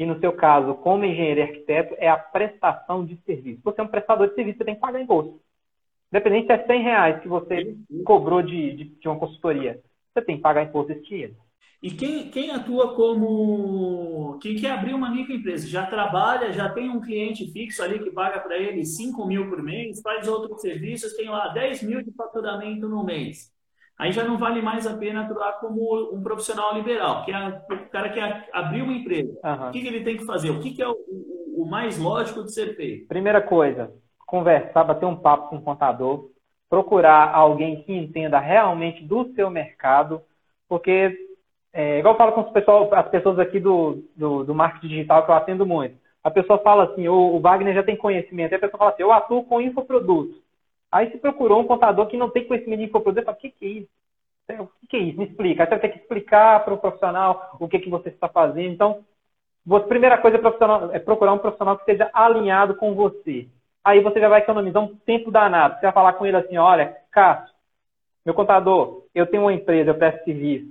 E 0.00 0.06
no 0.06 0.18
seu 0.18 0.32
caso, 0.32 0.76
como 0.76 1.04
engenheiro 1.04 1.40
e 1.40 1.42
arquiteto, 1.42 1.94
é 1.98 2.08
a 2.08 2.16
prestação 2.16 3.04
de 3.04 3.20
serviço. 3.26 3.60
Você 3.62 3.82
é 3.82 3.84
um 3.84 3.88
prestador 3.88 4.30
de 4.30 4.34
serviço, 4.34 4.56
você 4.56 4.64
tem 4.64 4.74
que 4.74 4.80
pagar 4.80 4.98
imposto. 4.98 5.38
Independente 6.10 6.46
se 6.46 6.52
é 6.54 6.66
100 6.66 6.82
reais 6.82 7.20
que 7.20 7.28
você 7.28 7.76
cobrou 8.02 8.40
de, 8.40 8.76
de, 8.76 8.84
de 8.84 9.08
uma 9.08 9.18
consultoria, 9.18 9.78
você 10.14 10.24
tem 10.24 10.36
que 10.36 10.42
pagar 10.42 10.62
imposto 10.62 10.92
esse 10.92 11.02
dinheiro. 11.02 11.36
E 11.82 11.90
quem, 11.90 12.30
quem 12.30 12.50
atua 12.50 12.94
como. 12.94 14.38
Quem 14.40 14.56
quer 14.56 14.70
abrir 14.70 14.94
uma 14.94 15.10
microempresa, 15.10 15.68
já 15.68 15.84
trabalha, 15.84 16.50
já 16.50 16.70
tem 16.70 16.88
um 16.88 17.02
cliente 17.02 17.52
fixo 17.52 17.82
ali 17.82 17.98
que 17.98 18.10
paga 18.10 18.40
para 18.40 18.56
ele 18.56 18.86
5 18.86 19.26
mil 19.26 19.50
por 19.50 19.62
mês, 19.62 20.00
faz 20.00 20.26
outros 20.26 20.62
serviços, 20.62 21.12
tem 21.12 21.28
lá 21.28 21.48
10 21.48 21.82
mil 21.82 22.02
de 22.02 22.10
faturamento 22.12 22.88
no 22.88 23.04
mês. 23.04 23.52
Aí 24.00 24.12
já 24.12 24.24
não 24.24 24.38
vale 24.38 24.62
mais 24.62 24.86
a 24.86 24.96
pena 24.96 25.20
atuar 25.20 25.52
como 25.60 26.10
um 26.14 26.22
profissional 26.22 26.74
liberal, 26.74 27.22
que 27.24 27.32
é 27.32 27.48
o 27.70 27.90
cara 27.90 28.08
que 28.08 28.20
abriu 28.50 28.84
uma 28.84 28.94
empresa. 28.94 29.38
Uhum. 29.44 29.68
O 29.68 29.70
que, 29.70 29.82
que, 29.82 29.86
ele 29.86 30.02
tem 30.02 30.16
que 30.16 30.24
fazer? 30.24 30.50
O 30.50 30.58
que, 30.58 30.70
que 30.70 30.82
é 30.82 30.88
o, 30.88 30.92
o, 30.92 31.62
o 31.62 31.66
mais 31.66 31.98
lógico 31.98 32.42
de 32.42 32.52
ser 32.52 32.74
feito? 32.74 33.06
Primeira 33.06 33.42
coisa, 33.42 33.92
conversar, 34.26 34.84
bater 34.84 35.04
um 35.04 35.16
papo 35.16 35.50
com 35.50 35.56
o 35.56 35.62
contador, 35.62 36.30
procurar 36.68 37.34
alguém 37.34 37.82
que 37.82 37.92
entenda 37.92 38.38
realmente 38.38 39.04
do 39.04 39.30
seu 39.34 39.50
mercado, 39.50 40.22
porque, 40.66 41.14
é, 41.70 41.98
igual 41.98 42.14
eu 42.14 42.18
falo 42.18 42.32
com 42.32 42.44
pessoal, 42.52 42.88
as 42.94 43.08
pessoas 43.08 43.38
aqui 43.38 43.60
do, 43.60 44.02
do, 44.16 44.44
do, 44.44 44.54
marketing 44.54 44.88
digital 44.88 45.26
que 45.26 45.30
eu 45.30 45.34
atendo 45.34 45.66
muito, 45.66 45.94
a 46.24 46.30
pessoa 46.30 46.58
fala 46.60 46.84
assim, 46.84 47.06
o, 47.06 47.36
o 47.36 47.40
Wagner 47.40 47.74
já 47.74 47.82
tem 47.82 47.96
conhecimento, 47.96 48.52
e 48.52 48.54
a 48.54 48.58
pessoa 48.58 48.78
fala 48.78 48.90
assim, 48.92 49.02
eu 49.02 49.12
atuo 49.12 49.44
com 49.44 49.60
infoprodutos. 49.60 50.36
Aí 50.90 51.10
se 51.10 51.18
procurou 51.18 51.60
um 51.60 51.66
contador 51.66 52.06
que 52.06 52.16
não 52.16 52.30
tem 52.30 52.46
conhecimento 52.46 52.80
de 52.80 52.86
infoproduto, 52.86 53.24
fala, 53.24 53.36
o 53.36 53.40
que, 53.40 53.50
que 53.50 53.64
é 53.64 53.68
isso? 53.68 53.88
O 54.58 54.66
que, 54.80 54.86
que 54.88 54.96
é 54.96 55.00
isso? 55.00 55.18
Me 55.18 55.26
explica. 55.26 55.62
Aí 55.62 55.68
você 55.68 55.78
ter 55.78 55.88
que 55.90 55.98
explicar 55.98 56.64
para 56.64 56.74
o 56.74 56.78
profissional 56.78 57.56
o 57.60 57.68
que, 57.68 57.78
que 57.78 57.88
você 57.88 58.08
está 58.08 58.28
fazendo. 58.28 58.72
Então, 58.72 59.04
a 59.70 59.80
primeira 59.80 60.18
coisa 60.18 60.38
é, 60.38 60.96
é 60.96 60.98
procurar 60.98 61.32
um 61.32 61.38
profissional 61.38 61.76
que 61.76 61.82
esteja 61.82 62.10
alinhado 62.12 62.74
com 62.74 62.94
você. 62.94 63.48
Aí 63.84 64.00
você 64.00 64.20
já 64.20 64.28
vai 64.28 64.40
economizar 64.40 64.82
um 64.82 64.96
tempo 64.96 65.30
danado. 65.30 65.76
Você 65.76 65.82
vai 65.82 65.92
falar 65.92 66.14
com 66.14 66.26
ele 66.26 66.36
assim, 66.36 66.56
olha, 66.58 66.96
Cássio, 67.10 67.54
meu 68.24 68.34
contador, 68.34 69.04
eu 69.14 69.26
tenho 69.26 69.44
uma 69.44 69.52
empresa, 69.52 69.90
eu 69.90 69.94
presto 69.94 70.24
serviço. 70.24 70.68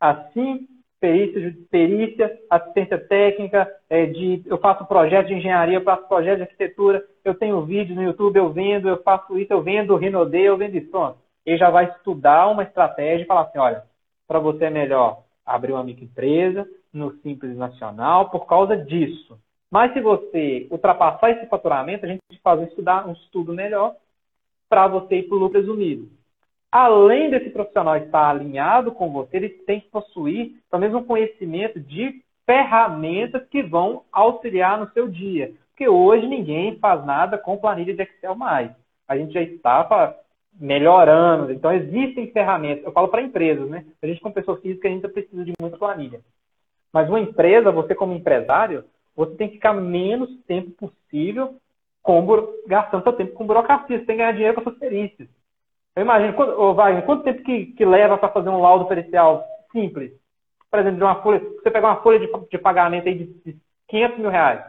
Assim, 0.00 0.66
perícia, 1.00 2.38
assistência 2.50 2.98
técnica, 2.98 3.70
é, 3.88 4.06
de, 4.06 4.42
eu 4.46 4.58
faço 4.58 4.86
projeto 4.86 5.28
de 5.28 5.34
engenharia, 5.34 5.78
eu 5.78 5.84
faço 5.84 6.08
projeto 6.08 6.36
de 6.36 6.42
arquitetura, 6.42 7.04
eu 7.24 7.34
tenho 7.34 7.64
vídeo 7.64 7.94
no 7.94 8.02
YouTube, 8.02 8.36
eu 8.36 8.52
vendo, 8.52 8.88
eu 8.88 9.02
faço 9.02 9.38
isso, 9.38 9.52
eu 9.52 9.62
vendo 9.62 9.96
Rinode, 9.96 10.38
eu 10.38 10.56
vendo 10.56 10.76
isso. 10.76 11.16
Ele 11.44 11.58
já 11.58 11.70
vai 11.70 11.90
estudar 11.90 12.48
uma 12.48 12.62
estratégia 12.62 13.24
e 13.24 13.26
falar 13.26 13.42
assim, 13.42 13.58
olha, 13.58 13.84
para 14.26 14.38
você 14.38 14.64
é 14.64 14.70
melhor 14.70 15.22
abrir 15.44 15.72
uma 15.72 15.84
microempresa 15.84 16.66
no 16.92 17.12
Simples 17.20 17.56
Nacional 17.56 18.30
por 18.30 18.46
causa 18.46 18.76
disso. 18.76 19.38
Mas 19.70 19.92
se 19.92 20.00
você 20.00 20.66
ultrapassar 20.70 21.30
esse 21.30 21.46
faturamento, 21.46 22.04
a 22.04 22.08
gente 22.08 22.20
faz 22.42 22.58
um, 22.60 22.64
estudar, 22.64 23.06
um 23.06 23.12
estudo 23.12 23.52
melhor 23.52 23.94
para 24.68 24.88
você 24.88 25.16
ir 25.16 25.22
para 25.24 25.36
o 25.36 25.38
lucro 25.38 25.60
presumido 25.60 26.16
além 26.70 27.30
desse 27.30 27.50
profissional 27.50 27.96
estar 27.96 28.30
alinhado 28.30 28.92
com 28.92 29.10
você, 29.10 29.36
ele 29.36 29.48
tem 29.48 29.80
que 29.80 29.88
possuir 29.88 30.56
menos 30.78 30.94
um 30.94 31.04
conhecimento 31.04 31.80
de 31.80 32.22
ferramentas 32.44 33.46
que 33.48 33.62
vão 33.62 34.04
auxiliar 34.12 34.78
no 34.78 34.90
seu 34.92 35.08
dia. 35.08 35.52
Porque 35.70 35.88
hoje 35.88 36.26
ninguém 36.26 36.78
faz 36.78 37.04
nada 37.04 37.36
com 37.36 37.56
planilha 37.56 37.94
de 37.94 38.02
Excel 38.02 38.34
mais. 38.34 38.70
A 39.08 39.16
gente 39.16 39.32
já 39.32 39.42
está 39.42 40.14
melhorando. 40.58 41.52
Então, 41.52 41.72
existem 41.72 42.30
ferramentas. 42.30 42.84
Eu 42.84 42.92
falo 42.92 43.08
para 43.08 43.22
empresas, 43.22 43.68
né? 43.68 43.84
A 44.02 44.06
gente, 44.06 44.20
como 44.20 44.34
pessoa 44.34 44.58
física, 44.60 44.88
a 44.88 44.90
gente 44.90 45.06
precisa 45.08 45.44
de 45.44 45.52
muita 45.60 45.76
planilha. 45.76 46.20
Mas 46.92 47.08
uma 47.08 47.20
empresa, 47.20 47.70
você 47.70 47.94
como 47.94 48.14
empresário, 48.14 48.84
você 49.14 49.34
tem 49.36 49.48
que 49.48 49.54
ficar 49.54 49.74
menos 49.74 50.30
tempo 50.46 50.70
possível 50.70 51.56
com, 52.02 52.24
gastando 52.66 53.02
seu 53.02 53.12
tempo 53.12 53.34
com 53.34 53.46
burocracia. 53.46 53.98
Você 53.98 54.04
tem 54.06 54.16
que 54.16 54.22
ganhar 54.22 54.32
dinheiro 54.32 54.54
com 54.54 54.62
suas 54.62 54.78
perícias. 54.78 55.28
Eu 55.96 56.02
imagino, 56.02 56.34
quando, 56.34 56.60
oh, 56.60 56.74
Wagner, 56.74 57.06
quanto 57.06 57.24
tempo 57.24 57.42
que, 57.42 57.66
que 57.66 57.84
leva 57.84 58.18
para 58.18 58.28
fazer 58.28 58.50
um 58.50 58.60
laudo 58.60 58.84
pericial 58.84 59.42
simples? 59.72 60.12
Por 60.70 60.78
exemplo, 60.78 60.98
de 60.98 61.04
uma 61.04 61.22
folha, 61.22 61.40
você 61.40 61.70
pegar 61.70 61.88
uma 61.88 62.02
folha 62.02 62.20
de, 62.20 62.30
de 62.50 62.58
pagamento 62.58 63.08
aí 63.08 63.14
de, 63.14 63.24
de 63.42 63.58
500 63.88 64.18
mil 64.18 64.30
reais. 64.30 64.62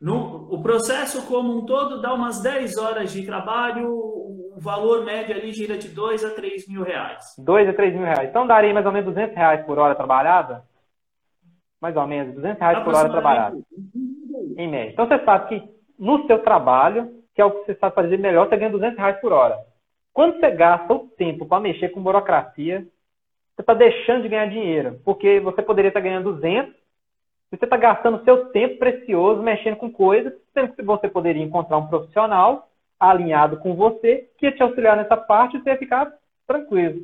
No, 0.00 0.54
o 0.54 0.62
processo 0.62 1.26
como 1.26 1.58
um 1.58 1.66
todo 1.66 2.00
dá 2.00 2.14
umas 2.14 2.40
10 2.40 2.78
horas 2.78 3.12
de 3.12 3.26
trabalho, 3.26 3.90
o 3.90 4.54
valor 4.58 5.04
médio 5.04 5.34
ali 5.34 5.52
gira 5.52 5.76
de 5.76 5.88
2 5.88 6.24
a 6.24 6.30
3 6.30 6.68
mil 6.68 6.84
reais. 6.84 7.34
2 7.38 7.68
a 7.68 7.72
3 7.72 7.94
mil 7.94 8.04
reais. 8.04 8.28
Então 8.28 8.46
daria 8.46 8.72
mais 8.72 8.86
ou 8.86 8.92
menos 8.92 9.12
200 9.12 9.34
reais 9.36 9.66
por 9.66 9.80
hora 9.80 9.96
trabalhada? 9.96 10.62
Mais 11.80 11.96
ou 11.96 12.06
menos, 12.06 12.36
200 12.36 12.60
reais 12.60 12.84
por 12.84 12.94
hora 12.94 13.10
trabalhada. 13.10 13.58
Em 14.56 14.70
média. 14.70 14.92
Então 14.92 15.08
você 15.08 15.24
sabe 15.24 15.48
que 15.48 15.68
no 15.98 16.24
seu 16.28 16.38
trabalho, 16.38 17.10
que 17.34 17.42
é 17.42 17.44
o 17.44 17.50
que 17.50 17.66
você 17.66 17.74
sabe 17.74 17.96
fazer 17.96 18.16
melhor, 18.16 18.48
você 18.48 18.56
ganha 18.56 18.70
200 18.70 18.96
reais 18.96 19.20
por 19.20 19.32
hora. 19.32 19.58
Quando 20.18 20.40
você 20.40 20.50
gasta 20.50 20.92
o 20.92 21.06
tempo 21.10 21.46
para 21.46 21.60
mexer 21.60 21.90
com 21.90 22.02
burocracia, 22.02 22.80
você 23.54 23.62
está 23.62 23.72
deixando 23.72 24.22
de 24.22 24.28
ganhar 24.28 24.50
dinheiro, 24.50 25.00
porque 25.04 25.38
você 25.38 25.62
poderia 25.62 25.90
estar 25.90 26.00
tá 26.00 26.04
ganhando 26.08 26.32
200, 26.32 26.74
você 27.48 27.64
está 27.64 27.76
gastando 27.76 28.24
seu 28.24 28.46
tempo 28.46 28.80
precioso 28.80 29.40
mexendo 29.40 29.76
com 29.76 29.92
coisas, 29.92 30.32
sendo 30.52 30.72
que 30.72 30.82
você 30.82 31.08
poderia 31.08 31.44
encontrar 31.44 31.78
um 31.78 31.86
profissional 31.86 32.68
alinhado 32.98 33.58
com 33.58 33.76
você, 33.76 34.28
que 34.36 34.46
ia 34.46 34.50
te 34.50 34.60
auxiliar 34.60 34.96
nessa 34.96 35.16
parte 35.16 35.56
e 35.56 35.60
você 35.60 35.70
ia 35.70 35.78
ficar 35.78 36.12
tranquilo. 36.48 36.98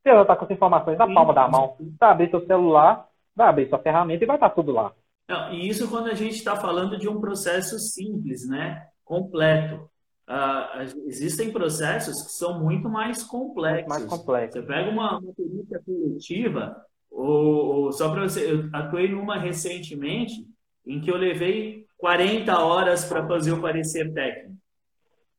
Você 0.00 0.12
vai 0.12 0.22
estar 0.22 0.36
com 0.36 0.44
as 0.44 0.50
informações 0.52 0.98
na 0.98 1.12
palma 1.12 1.34
da 1.34 1.48
mão, 1.48 1.76
vai 1.98 2.10
abrir 2.10 2.30
seu 2.30 2.46
celular, 2.46 3.08
vai 3.34 3.48
abrir 3.48 3.68
sua 3.68 3.80
ferramenta 3.80 4.22
e 4.22 4.26
vai 4.28 4.36
estar 4.36 4.50
tudo 4.50 4.70
lá. 4.70 4.92
Não, 5.28 5.52
e 5.52 5.68
isso 5.68 5.90
quando 5.90 6.10
a 6.10 6.14
gente 6.14 6.36
está 6.36 6.54
falando 6.54 6.96
de 6.96 7.08
um 7.08 7.20
processo 7.20 7.76
simples, 7.80 8.48
né? 8.48 8.86
Completo. 9.04 9.90
Uh, 10.28 11.06
existem 11.06 11.52
processos 11.52 12.22
que 12.22 12.32
são 12.32 12.60
muito 12.62 12.88
mais 12.88 13.22
complexos. 13.22 13.88
Mais 13.88 14.04
complexos. 14.04 14.60
Você 14.60 14.66
pega 14.66 14.90
uma, 14.90 15.18
uma 15.18 15.34
perícia 15.34 15.82
coletiva, 15.84 16.76
ou, 17.10 17.84
ou 17.84 17.92
só 17.92 18.10
para 18.10 18.22
você, 18.22 18.50
eu 18.50 18.68
atuei 18.72 19.08
numa 19.08 19.38
recentemente 19.38 20.46
em 20.86 21.00
que 21.00 21.10
eu 21.10 21.16
levei 21.16 21.86
40 21.98 22.58
horas 22.58 23.04
para 23.04 23.26
fazer 23.26 23.52
o 23.52 23.60
parecer 23.60 24.12
técnico. 24.12 24.56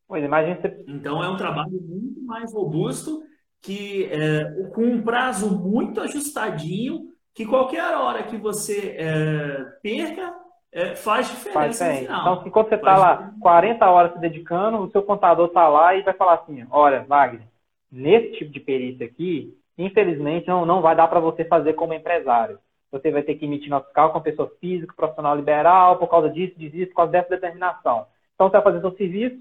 Pois, 0.06 0.22
imagina 0.22 0.60
você... 0.60 0.84
Então 0.86 1.22
é 1.22 1.28
um 1.28 1.36
trabalho 1.36 1.80
muito 1.82 2.22
mais 2.22 2.52
robusto 2.52 3.22
que 3.60 4.04
é, 4.04 4.44
com 4.74 4.84
um 4.84 5.02
prazo 5.02 5.58
muito 5.58 6.00
ajustadinho 6.00 7.08
que 7.34 7.46
qualquer 7.46 7.96
hora 7.96 8.22
que 8.22 8.36
você 8.36 8.94
é, 8.98 9.64
perca 9.82 10.43
é, 10.74 10.96
faz 10.96 11.30
diferença 11.30 11.84
faz, 11.84 12.00
no 12.00 12.06
final. 12.06 12.20
Então, 12.20 12.46
enquanto 12.48 12.68
você 12.68 12.74
está 12.74 12.96
lá 12.96 13.32
40 13.40 13.88
horas 13.88 14.12
se 14.12 14.18
dedicando, 14.18 14.78
o 14.78 14.90
seu 14.90 15.02
contador 15.04 15.46
está 15.46 15.68
lá 15.68 15.94
e 15.94 16.02
vai 16.02 16.12
falar 16.14 16.34
assim, 16.34 16.66
olha, 16.68 17.04
Wagner, 17.04 17.46
nesse 17.90 18.32
tipo 18.32 18.50
de 18.50 18.58
perícia 18.58 19.06
aqui, 19.06 19.56
infelizmente 19.78 20.48
não, 20.48 20.66
não 20.66 20.82
vai 20.82 20.96
dar 20.96 21.06
para 21.06 21.20
você 21.20 21.44
fazer 21.44 21.74
como 21.74 21.94
empresário. 21.94 22.58
Você 22.90 23.12
vai 23.12 23.22
ter 23.22 23.36
que 23.36 23.44
emitir 23.44 23.70
nota 23.70 23.86
fiscal 23.86 24.12
com 24.12 24.20
pessoa 24.20 24.50
física, 24.60 24.92
profissional 24.96 25.36
liberal, 25.36 25.96
por 25.96 26.08
causa 26.08 26.28
disso, 26.28 26.58
disso, 26.58 26.88
por 26.88 26.96
causa 26.96 27.12
dessa 27.12 27.30
determinação. 27.30 28.06
Então, 28.34 28.48
você 28.48 28.54
vai 28.54 28.62
fazer 28.62 28.80
seu 28.80 28.96
serviço, 28.96 29.36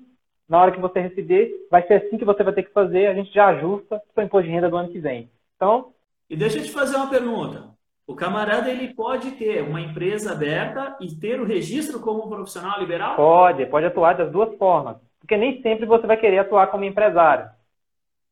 na 0.47 0.61
hora 0.61 0.71
que 0.71 0.79
você 0.79 0.99
receber, 0.99 1.51
vai 1.71 1.85
ser 1.87 1.95
assim 1.95 2.17
que 2.17 2.25
você 2.25 2.43
vai 2.43 2.53
ter 2.53 2.63
que 2.63 2.71
fazer, 2.71 3.07
a 3.07 3.13
gente 3.15 3.33
já 3.33 3.47
ajusta 3.47 3.95
o 3.95 4.13
seu 4.13 4.23
imposto 4.23 4.47
de 4.47 4.53
renda 4.53 4.69
do 4.69 4.77
ano 4.77 4.89
que 4.89 4.99
vem. 4.99 5.31
Então... 5.55 5.93
E 6.29 6.35
deixa 6.35 6.59
eu 6.59 6.63
te 6.63 6.71
fazer 6.71 6.95
uma 6.95 7.09
pergunta. 7.09 7.72
O 8.05 8.15
camarada 8.15 8.69
ele 8.69 8.93
pode 8.93 9.31
ter 9.31 9.63
uma 9.63 9.79
empresa 9.79 10.33
aberta 10.33 10.97
e 10.99 11.15
ter 11.15 11.39
o 11.39 11.45
registro 11.45 12.01
como 12.01 12.27
profissional 12.27 12.79
liberal? 12.79 13.15
Pode, 13.15 13.65
pode 13.67 13.85
atuar 13.85 14.15
das 14.15 14.29
duas 14.29 14.53
formas. 14.57 14.97
Porque 15.19 15.37
nem 15.37 15.61
sempre 15.61 15.85
você 15.85 16.05
vai 16.05 16.17
querer 16.17 16.39
atuar 16.39 16.67
como 16.67 16.83
empresário. 16.83 17.49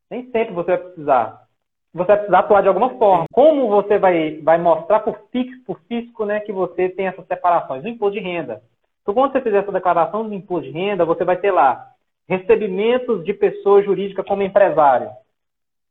Nem 0.10 0.30
sempre 0.30 0.54
você 0.54 0.72
vai 0.72 0.78
precisar. 0.78 1.48
Você 1.94 2.06
vai 2.06 2.18
precisar 2.18 2.40
atuar 2.40 2.62
de 2.62 2.68
alguma 2.68 2.90
forma. 2.98 3.26
Como 3.32 3.70
você 3.70 3.98
vai, 3.98 4.42
vai 4.42 4.58
mostrar 4.58 5.00
por 5.00 5.18
fixo, 5.32 5.64
por 5.66 5.80
físico, 5.88 6.26
né, 6.26 6.42
que 6.42 6.52
você 6.52 6.90
tem 6.90 7.08
essas 7.08 7.26
separações? 7.26 7.84
O 7.84 7.88
imposto 7.88 8.20
de 8.20 8.26
renda. 8.26 8.62
Então, 9.02 9.14
quando 9.14 9.32
você 9.32 9.42
fizer 9.42 9.60
essa 9.60 9.72
declaração 9.72 10.28
do 10.28 10.34
imposto 10.34 10.70
de 10.70 10.78
renda, 10.78 11.06
você 11.06 11.24
vai 11.24 11.38
ter 11.38 11.52
lá 11.52 11.88
recebimentos 12.28 13.24
de 13.24 13.34
pessoa 13.34 13.82
jurídica 13.82 14.22
como 14.22 14.44
empresário. 14.44 15.10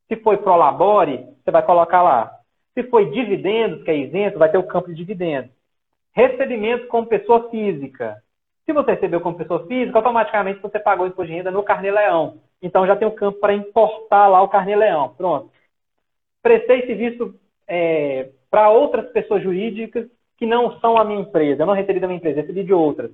Se 0.07 0.17
foi 0.17 0.37
pro 0.37 0.55
labore, 0.55 1.27
você 1.43 1.51
vai 1.51 1.63
colocar 1.63 2.03
lá 2.03 2.40
se 2.81 2.89
foi 2.89 3.11
dividendos, 3.11 3.83
que 3.83 3.91
é 3.91 3.97
isento, 3.97 4.39
vai 4.39 4.51
ter 4.51 4.59
o 4.59 4.67
campo 4.67 4.89
de 4.89 4.95
dividendos. 4.95 5.51
Recebimento 6.13 6.87
como 6.87 7.07
pessoa 7.07 7.49
física. 7.51 8.23
Se 8.65 8.73
você 8.73 8.93
recebeu 8.93 9.21
como 9.21 9.37
pessoa 9.37 9.67
física, 9.67 9.99
automaticamente 9.99 10.61
você 10.61 10.79
pagou 10.79 11.07
imposto 11.07 11.31
de 11.31 11.37
renda 11.37 11.51
no 11.51 11.63
Carnê-Leão. 11.63 12.39
Então 12.63 12.87
já 12.87 12.97
tem 12.97 13.07
o 13.07 13.13
campo 13.13 13.39
para 13.39 13.55
importar 13.55 14.29
lá 14.29 14.43
o 14.43 14.49
Carnê-Leão. 14.49 15.15
Pronto. 15.17 15.51
Prestei 16.43 16.87
serviço 16.87 17.35
é, 17.69 18.31
para 18.51 18.71
outras 18.71 19.11
pessoas 19.13 19.43
jurídicas 19.43 20.07
que 20.37 20.47
não 20.47 20.79
são 20.81 20.97
a 20.97 21.05
minha 21.05 21.21
empresa. 21.21 21.63
Eu 21.63 21.67
não 21.67 21.75
recebi 21.75 22.01
da 22.01 22.07
minha 22.07 22.17
empresa, 22.17 22.41
recebi 22.41 22.65
de 22.65 22.73
outras. 22.73 23.11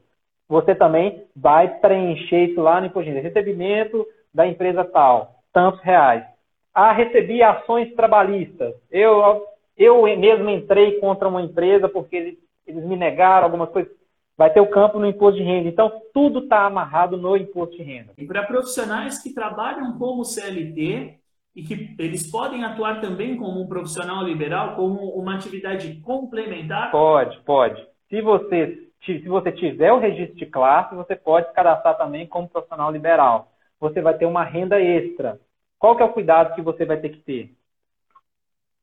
Você 0.49 0.75
também 0.75 1.25
vai 1.35 1.69
preencher 1.81 2.51
isso 2.51 2.61
lá 2.61 2.81
no 2.81 2.87
imposto 2.87 3.11
de 3.11 3.17
renda. 3.17 3.29
Recebimento 3.29 4.07
da 4.33 4.47
empresa 4.47 4.85
tal, 4.85 5.43
tantos 5.53 5.81
reais. 5.83 6.25
Ah, 6.73 6.93
recebi 6.93 7.43
ações 7.43 7.93
trabalhistas. 7.95 8.75
Eu, 8.91 9.45
eu 9.77 10.03
mesmo 10.17 10.49
entrei 10.49 10.99
contra 10.99 11.29
uma 11.29 11.43
empresa 11.43 11.89
porque 11.89 12.17
eles, 12.17 12.39
eles 12.67 12.85
me 12.85 12.97
negaram 12.97 13.45
algumas 13.45 13.69
coisas. 13.71 13.93
Vai 14.37 14.53
ter 14.53 14.61
o 14.61 14.71
campo 14.71 14.99
no 14.99 15.07
imposto 15.07 15.39
de 15.39 15.45
renda. 15.45 15.69
Então, 15.69 15.91
tudo 16.13 16.41
está 16.41 16.67
amarrado 16.67 17.17
no 17.17 17.37
imposto 17.37 17.77
de 17.77 17.83
renda. 17.83 18.13
E 18.19 18.27
para 18.27 18.43
profissionais 18.43 19.23
que 19.23 19.33
trabalham 19.33 19.97
como 19.99 20.25
CLT 20.25 21.19
e 21.55 21.63
que 21.63 21.95
eles 21.99 22.31
podem 22.31 22.63
atuar 22.65 23.01
também 23.01 23.37
como 23.37 23.63
um 23.63 23.67
profissional 23.67 24.23
liberal, 24.23 24.77
como 24.77 25.09
uma 25.11 25.37
atividade 25.37 26.01
complementar? 26.03 26.91
Pode, 26.91 27.41
pode. 27.41 27.83
Se 28.11 28.21
você, 28.21 28.91
se 29.07 29.21
você 29.21 29.51
tiver 29.53 29.91
o 29.93 29.99
registro 29.99 30.37
de 30.37 30.47
classe, 30.47 30.95
você 30.95 31.17
pode 31.17 31.49
se 31.49 31.55
cadastrar 31.55 31.97
também 31.97 32.27
como 32.27 32.49
profissional 32.49 32.93
liberal. 32.93 33.53
Você 33.81 34.03
vai 34.03 34.17
ter 34.19 34.27
uma 34.27 34.45
renda 34.45 34.79
extra. 34.81 35.41
Qual 35.79 35.97
que 35.97 36.03
é 36.03 36.07
o 36.07 36.13
cuidado 36.13 36.55
que 36.55 36.61
você 36.61 36.85
vai 36.85 36.99
ter 36.99 37.09
que 37.11 37.21
ter? 37.21 37.55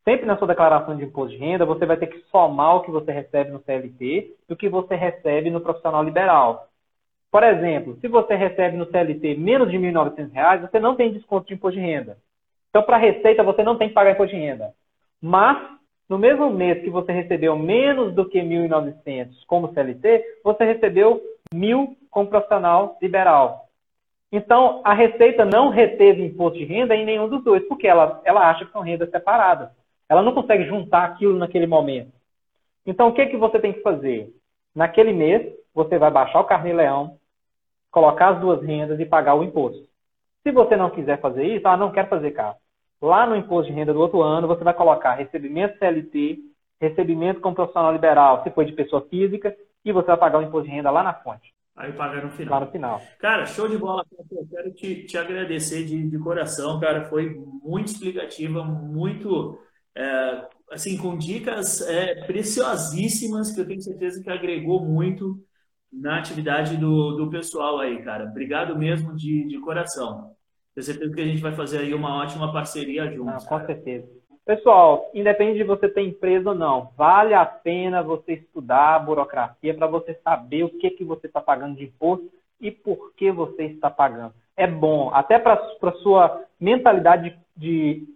Sempre 0.03 0.25
na 0.25 0.37
sua 0.37 0.47
declaração 0.47 0.95
de 0.95 1.03
imposto 1.03 1.31
de 1.31 1.37
renda, 1.37 1.65
você 1.65 1.85
vai 1.85 1.97
ter 1.97 2.07
que 2.07 2.19
somar 2.29 2.75
o 2.77 2.81
que 2.81 2.91
você 2.91 3.11
recebe 3.11 3.51
no 3.51 3.59
CLT 3.63 4.35
e 4.49 4.53
o 4.53 4.55
que 4.55 4.69
você 4.69 4.95
recebe 4.95 5.49
no 5.49 5.61
profissional 5.61 6.03
liberal. 6.03 6.67
Por 7.31 7.43
exemplo, 7.43 7.97
se 7.99 8.07
você 8.07 8.35
recebe 8.35 8.77
no 8.77 8.85
CLT 8.85 9.35
menos 9.35 9.71
de 9.71 9.77
R$ 9.77 9.91
1.900, 9.91 10.61
você 10.61 10.79
não 10.79 10.95
tem 10.95 11.11
desconto 11.11 11.47
de 11.47 11.55
imposto 11.55 11.79
de 11.79 11.85
renda. 11.85 12.17
Então, 12.69 12.83
para 12.83 12.97
a 12.97 12.99
Receita, 12.99 13.43
você 13.43 13.63
não 13.63 13.77
tem 13.77 13.87
que 13.87 13.93
pagar 13.93 14.11
imposto 14.11 14.35
de 14.35 14.41
renda. 14.41 14.73
Mas, 15.21 15.57
no 16.07 16.17
mesmo 16.17 16.49
mês 16.49 16.83
que 16.83 16.89
você 16.89 17.11
recebeu 17.11 17.57
menos 17.57 18.13
do 18.13 18.27
que 18.27 18.39
1.900 18.39 19.29
como 19.47 19.73
CLT, 19.73 20.23
você 20.43 20.63
recebeu 20.63 21.21
1.000 21.53 21.95
como 22.11 22.29
profissional 22.29 22.97
liberal. 23.01 23.67
Então, 24.31 24.81
a 24.83 24.93
Receita 24.93 25.45
não 25.45 25.69
reteve 25.69 26.23
imposto 26.23 26.57
de 26.57 26.65
renda 26.65 26.95
em 26.95 27.05
nenhum 27.05 27.29
dos 27.29 27.43
dois, 27.43 27.63
porque 27.67 27.87
ela, 27.87 28.21
ela 28.25 28.49
acha 28.49 28.65
que 28.65 28.71
são 28.71 28.81
rendas 28.81 29.09
separadas. 29.09 29.69
Ela 30.13 30.21
não 30.21 30.33
consegue 30.33 30.65
juntar 30.65 31.03
aquilo 31.03 31.37
naquele 31.37 31.65
momento. 31.65 32.13
Então, 32.85 33.07
o 33.07 33.13
que, 33.13 33.25
que 33.25 33.37
você 33.37 33.59
tem 33.59 33.73
que 33.73 33.81
fazer? 33.81 34.31
Naquele 34.75 35.11
mês, 35.11 35.51
você 35.73 35.97
vai 35.97 36.11
baixar 36.11 36.39
o 36.39 36.45
carnê-leão, 36.45 37.17
colocar 37.89 38.29
as 38.29 38.39
duas 38.39 38.61
rendas 38.61 38.99
e 38.99 39.05
pagar 39.05 39.33
o 39.33 39.43
imposto. 39.43 39.87
Se 40.43 40.51
você 40.51 40.75
não 40.75 40.91
quiser 40.91 41.19
fazer 41.19 41.45
isso, 41.45 41.67
ah, 41.67 41.75
não 41.75 41.91
quero 41.91 42.09
fazer 42.09 42.31
carro. 42.31 42.57
Lá 43.01 43.25
no 43.25 43.35
imposto 43.35 43.71
de 43.71 43.77
renda 43.77 43.91
do 43.91 43.99
outro 43.99 44.21
ano, 44.21 44.47
você 44.47 44.63
vai 44.63 44.73
colocar 44.73 45.15
recebimento 45.15 45.79
CLT, 45.79 46.39
recebimento 46.79 47.41
com 47.41 47.53
profissional 47.53 47.91
liberal, 47.91 48.43
se 48.43 48.51
for 48.51 48.63
de 48.63 48.73
pessoa 48.73 49.05
física, 49.09 49.55
e 49.83 49.91
você 49.91 50.07
vai 50.07 50.17
pagar 50.17 50.39
o 50.39 50.43
imposto 50.43 50.69
de 50.69 50.75
renda 50.75 50.91
lá 50.91 51.01
na 51.01 51.13
fonte. 51.13 51.53
Aí 51.75 51.91
paga 51.91 52.21
no 52.21 52.29
final. 52.29 52.59
Lá 52.59 52.65
no 52.65 52.71
final. 52.71 53.01
Cara, 53.19 53.45
show 53.45 53.67
de 53.67 53.77
bola. 53.77 54.05
Eu 54.31 54.47
quero 54.47 54.71
te, 54.73 55.05
te 55.05 55.17
agradecer 55.17 55.83
de, 55.85 56.07
de 56.07 56.19
coração, 56.19 56.79
cara. 56.79 57.05
Foi 57.05 57.35
muito 57.63 57.87
explicativa, 57.87 58.63
muito 58.63 59.57
é, 59.95 60.47
assim, 60.71 60.97
com 60.97 61.17
dicas 61.17 61.81
é, 61.81 62.25
preciosíssimas 62.25 63.51
que 63.51 63.61
eu 63.61 63.67
tenho 63.67 63.81
certeza 63.81 64.21
que 64.23 64.29
agregou 64.29 64.83
muito 64.83 65.39
na 65.91 66.17
atividade 66.17 66.77
do, 66.77 67.15
do 67.15 67.29
pessoal 67.29 67.79
aí, 67.79 68.01
cara. 68.01 68.25
Obrigado 68.25 68.77
mesmo 68.77 69.15
de, 69.15 69.47
de 69.47 69.59
coração. 69.59 70.31
Tenho 70.73 70.85
certeza 70.85 71.13
que 71.13 71.21
a 71.21 71.25
gente 71.25 71.41
vai 71.41 71.53
fazer 71.53 71.79
aí 71.79 71.93
uma 71.93 72.17
ótima 72.17 72.51
parceria 72.51 73.11
juntos. 73.11 73.45
Ah, 73.45 73.47
com 73.47 73.65
certeza. 73.65 74.07
Pessoal, 74.45 75.09
independente 75.13 75.59
de 75.59 75.63
você 75.63 75.87
ter 75.87 76.01
empresa 76.01 76.49
ou 76.49 76.55
não, 76.55 76.89
vale 76.97 77.33
a 77.33 77.45
pena 77.45 78.03
você 78.03 78.33
estudar 78.33 78.95
a 78.95 78.99
burocracia 78.99 79.73
para 79.73 79.87
você 79.87 80.15
saber 80.15 80.63
o 80.63 80.69
que, 80.69 80.89
que 80.89 81.03
você 81.03 81.27
está 81.27 81.39
pagando 81.39 81.77
de 81.77 81.85
imposto 81.85 82.29
e 82.59 82.69
por 82.69 83.13
que 83.13 83.31
você 83.31 83.65
está 83.65 83.89
pagando. 83.89 84.33
É 84.57 84.67
bom, 84.67 85.11
até 85.13 85.39
para 85.39 85.53
a 85.53 85.91
sua 86.01 86.43
mentalidade 86.59 87.29
de 87.29 87.42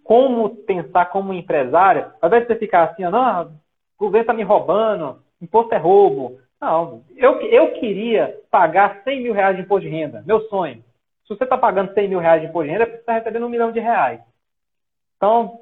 como 0.03 0.55
pensar 0.65 1.05
como 1.07 1.33
empresário, 1.33 2.11
ao 2.21 2.27
invés 2.27 2.43
de 2.43 2.47
você 2.47 2.59
ficar 2.59 2.83
assim, 2.83 3.03
não, 3.03 3.51
o 3.97 4.05
governo 4.05 4.21
está 4.21 4.33
me 4.33 4.43
roubando, 4.43 5.19
imposto 5.41 5.73
é 5.73 5.77
roubo. 5.77 6.39
Não, 6.59 7.03
eu, 7.15 7.39
eu 7.41 7.73
queria 7.73 8.35
pagar 8.49 9.03
100 9.03 9.21
mil 9.21 9.33
reais 9.33 9.55
de 9.55 9.61
imposto 9.61 9.88
de 9.88 9.89
renda, 9.89 10.23
meu 10.25 10.41
sonho. 10.47 10.83
Se 11.23 11.35
você 11.35 11.43
está 11.43 11.57
pagando 11.57 11.93
100 11.93 12.07
mil 12.07 12.19
reais 12.19 12.41
de 12.41 12.47
imposto 12.47 12.65
de 12.65 12.71
renda, 12.71 12.83
é 12.85 12.88
você 12.88 12.97
está 12.97 13.13
recebendo 13.13 13.45
um 13.45 13.49
milhão 13.49 13.71
de 13.71 13.79
reais. 13.79 14.21
Então, 15.17 15.59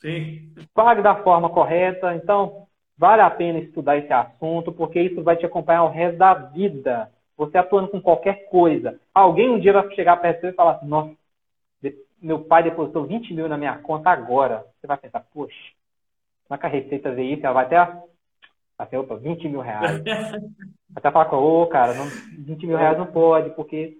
Sim. 0.00 0.52
pague 0.74 1.02
da 1.02 1.16
forma 1.16 1.48
correta. 1.48 2.14
Então, 2.14 2.66
vale 2.98 3.22
a 3.22 3.30
pena 3.30 3.58
estudar 3.58 3.96
esse 3.96 4.12
assunto, 4.12 4.72
porque 4.72 5.00
isso 5.00 5.22
vai 5.22 5.36
te 5.36 5.46
acompanhar 5.46 5.84
o 5.84 5.90
resto 5.90 6.18
da 6.18 6.34
vida. 6.34 7.10
Você 7.36 7.56
atuando 7.56 7.88
com 7.88 8.00
qualquer 8.00 8.48
coisa. 8.48 9.00
Alguém 9.14 9.48
um 9.48 9.58
dia 9.58 9.72
vai 9.72 9.90
chegar 9.94 10.16
perto 10.16 10.36
de 10.36 10.40
você 10.42 10.48
e 10.48 10.56
falar 10.56 10.72
assim, 10.72 10.86
nossa, 10.86 11.14
meu 12.20 12.40
pai 12.40 12.62
depositou 12.62 13.04
20 13.04 13.34
mil 13.34 13.48
na 13.48 13.56
minha 13.56 13.78
conta 13.78 14.10
agora. 14.10 14.64
Você 14.80 14.86
vai 14.86 14.96
pensar, 14.96 15.24
poxa, 15.32 15.54
como 16.46 16.56
é 16.56 16.58
que 16.58 16.66
a 16.66 16.68
Receita 16.68 17.12
vê 17.12 17.24
isso? 17.24 17.44
Ela 17.44 17.54
vai 17.54 17.64
até, 17.64 18.02
ter, 18.88 18.98
opa, 18.98 19.16
20 19.16 19.48
mil 19.48 19.60
reais. 19.60 20.02
até 20.94 21.10
falar 21.10 21.26
com 21.26 21.36
ô, 21.36 21.66
cara, 21.66 21.94
não, 21.94 22.06
20 22.06 22.66
mil 22.66 22.76
reais 22.76 22.96
não 22.96 23.06
pode, 23.06 23.50
porque 23.50 23.98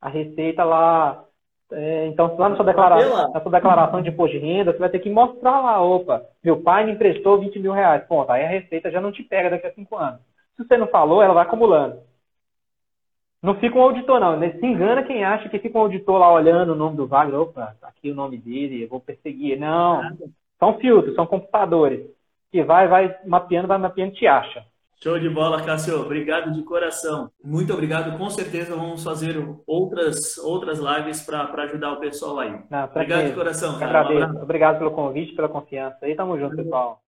a 0.00 0.08
Receita 0.08 0.64
lá. 0.64 1.24
É, 1.70 2.06
então, 2.08 2.36
lá 2.36 2.50
na 2.50 2.56
sua, 2.56 2.66
declaração, 2.66 3.32
na 3.32 3.40
sua 3.40 3.52
declaração 3.52 4.02
de 4.02 4.10
imposto 4.10 4.38
de 4.38 4.44
renda, 4.44 4.72
você 4.72 4.78
vai 4.78 4.90
ter 4.90 4.98
que 4.98 5.08
mostrar 5.08 5.58
lá, 5.58 5.82
opa, 5.82 6.22
meu 6.44 6.60
pai 6.60 6.84
me 6.84 6.92
emprestou 6.92 7.40
20 7.40 7.58
mil 7.60 7.72
reais. 7.72 8.04
Ponto. 8.06 8.30
Aí 8.30 8.44
a 8.44 8.48
Receita 8.48 8.90
já 8.90 9.00
não 9.00 9.10
te 9.10 9.22
pega 9.22 9.48
daqui 9.48 9.66
a 9.66 9.72
5 9.72 9.96
anos. 9.96 10.20
Se 10.56 10.64
você 10.64 10.76
não 10.76 10.86
falou, 10.88 11.22
ela 11.22 11.32
vai 11.32 11.44
acumulando. 11.44 12.00
Não 13.42 13.56
fica 13.56 13.76
um 13.76 13.82
auditor, 13.82 14.20
não. 14.20 14.38
Se 14.38 14.64
engana 14.64 15.02
quem 15.02 15.24
acha 15.24 15.48
que 15.48 15.58
fica 15.58 15.76
um 15.76 15.82
auditor 15.82 16.18
lá 16.18 16.32
olhando 16.32 16.72
o 16.72 16.76
nome 16.76 16.96
do 16.96 17.08
Wagner. 17.08 17.40
Opa, 17.40 17.74
tá 17.80 17.88
aqui 17.88 18.10
o 18.10 18.14
nome 18.14 18.38
dele, 18.38 18.84
eu 18.84 18.88
vou 18.88 19.00
perseguir. 19.00 19.58
Não. 19.58 20.00
São 20.60 20.78
filtros, 20.78 21.16
são 21.16 21.26
computadores. 21.26 22.06
Que 22.52 22.62
vai, 22.62 22.86
vai 22.86 23.16
mapeando, 23.26 23.66
vai 23.66 23.78
mapeando, 23.78 24.14
te 24.14 24.26
acha. 24.26 24.64
Show 25.02 25.18
de 25.18 25.28
bola, 25.28 25.60
Cássio. 25.60 26.00
Obrigado 26.00 26.52
de 26.52 26.62
coração. 26.62 27.28
Muito 27.42 27.72
obrigado. 27.72 28.16
Com 28.16 28.30
certeza 28.30 28.76
vamos 28.76 29.02
fazer 29.02 29.36
outras, 29.66 30.38
outras 30.38 30.78
lives 30.78 31.22
para 31.22 31.64
ajudar 31.64 31.94
o 31.94 31.96
pessoal 31.98 32.38
aí. 32.38 32.56
Não, 32.70 32.84
obrigado 32.84 33.26
de 33.26 33.32
coração. 33.32 33.76
Cara. 33.80 34.08
Um 34.08 34.42
Obrigado 34.42 34.78
pelo 34.78 34.92
convite, 34.92 35.34
pela 35.34 35.48
confiança. 35.48 36.08
E 36.08 36.14
tamo 36.14 36.38
junto, 36.38 36.54
pessoal. 36.54 37.01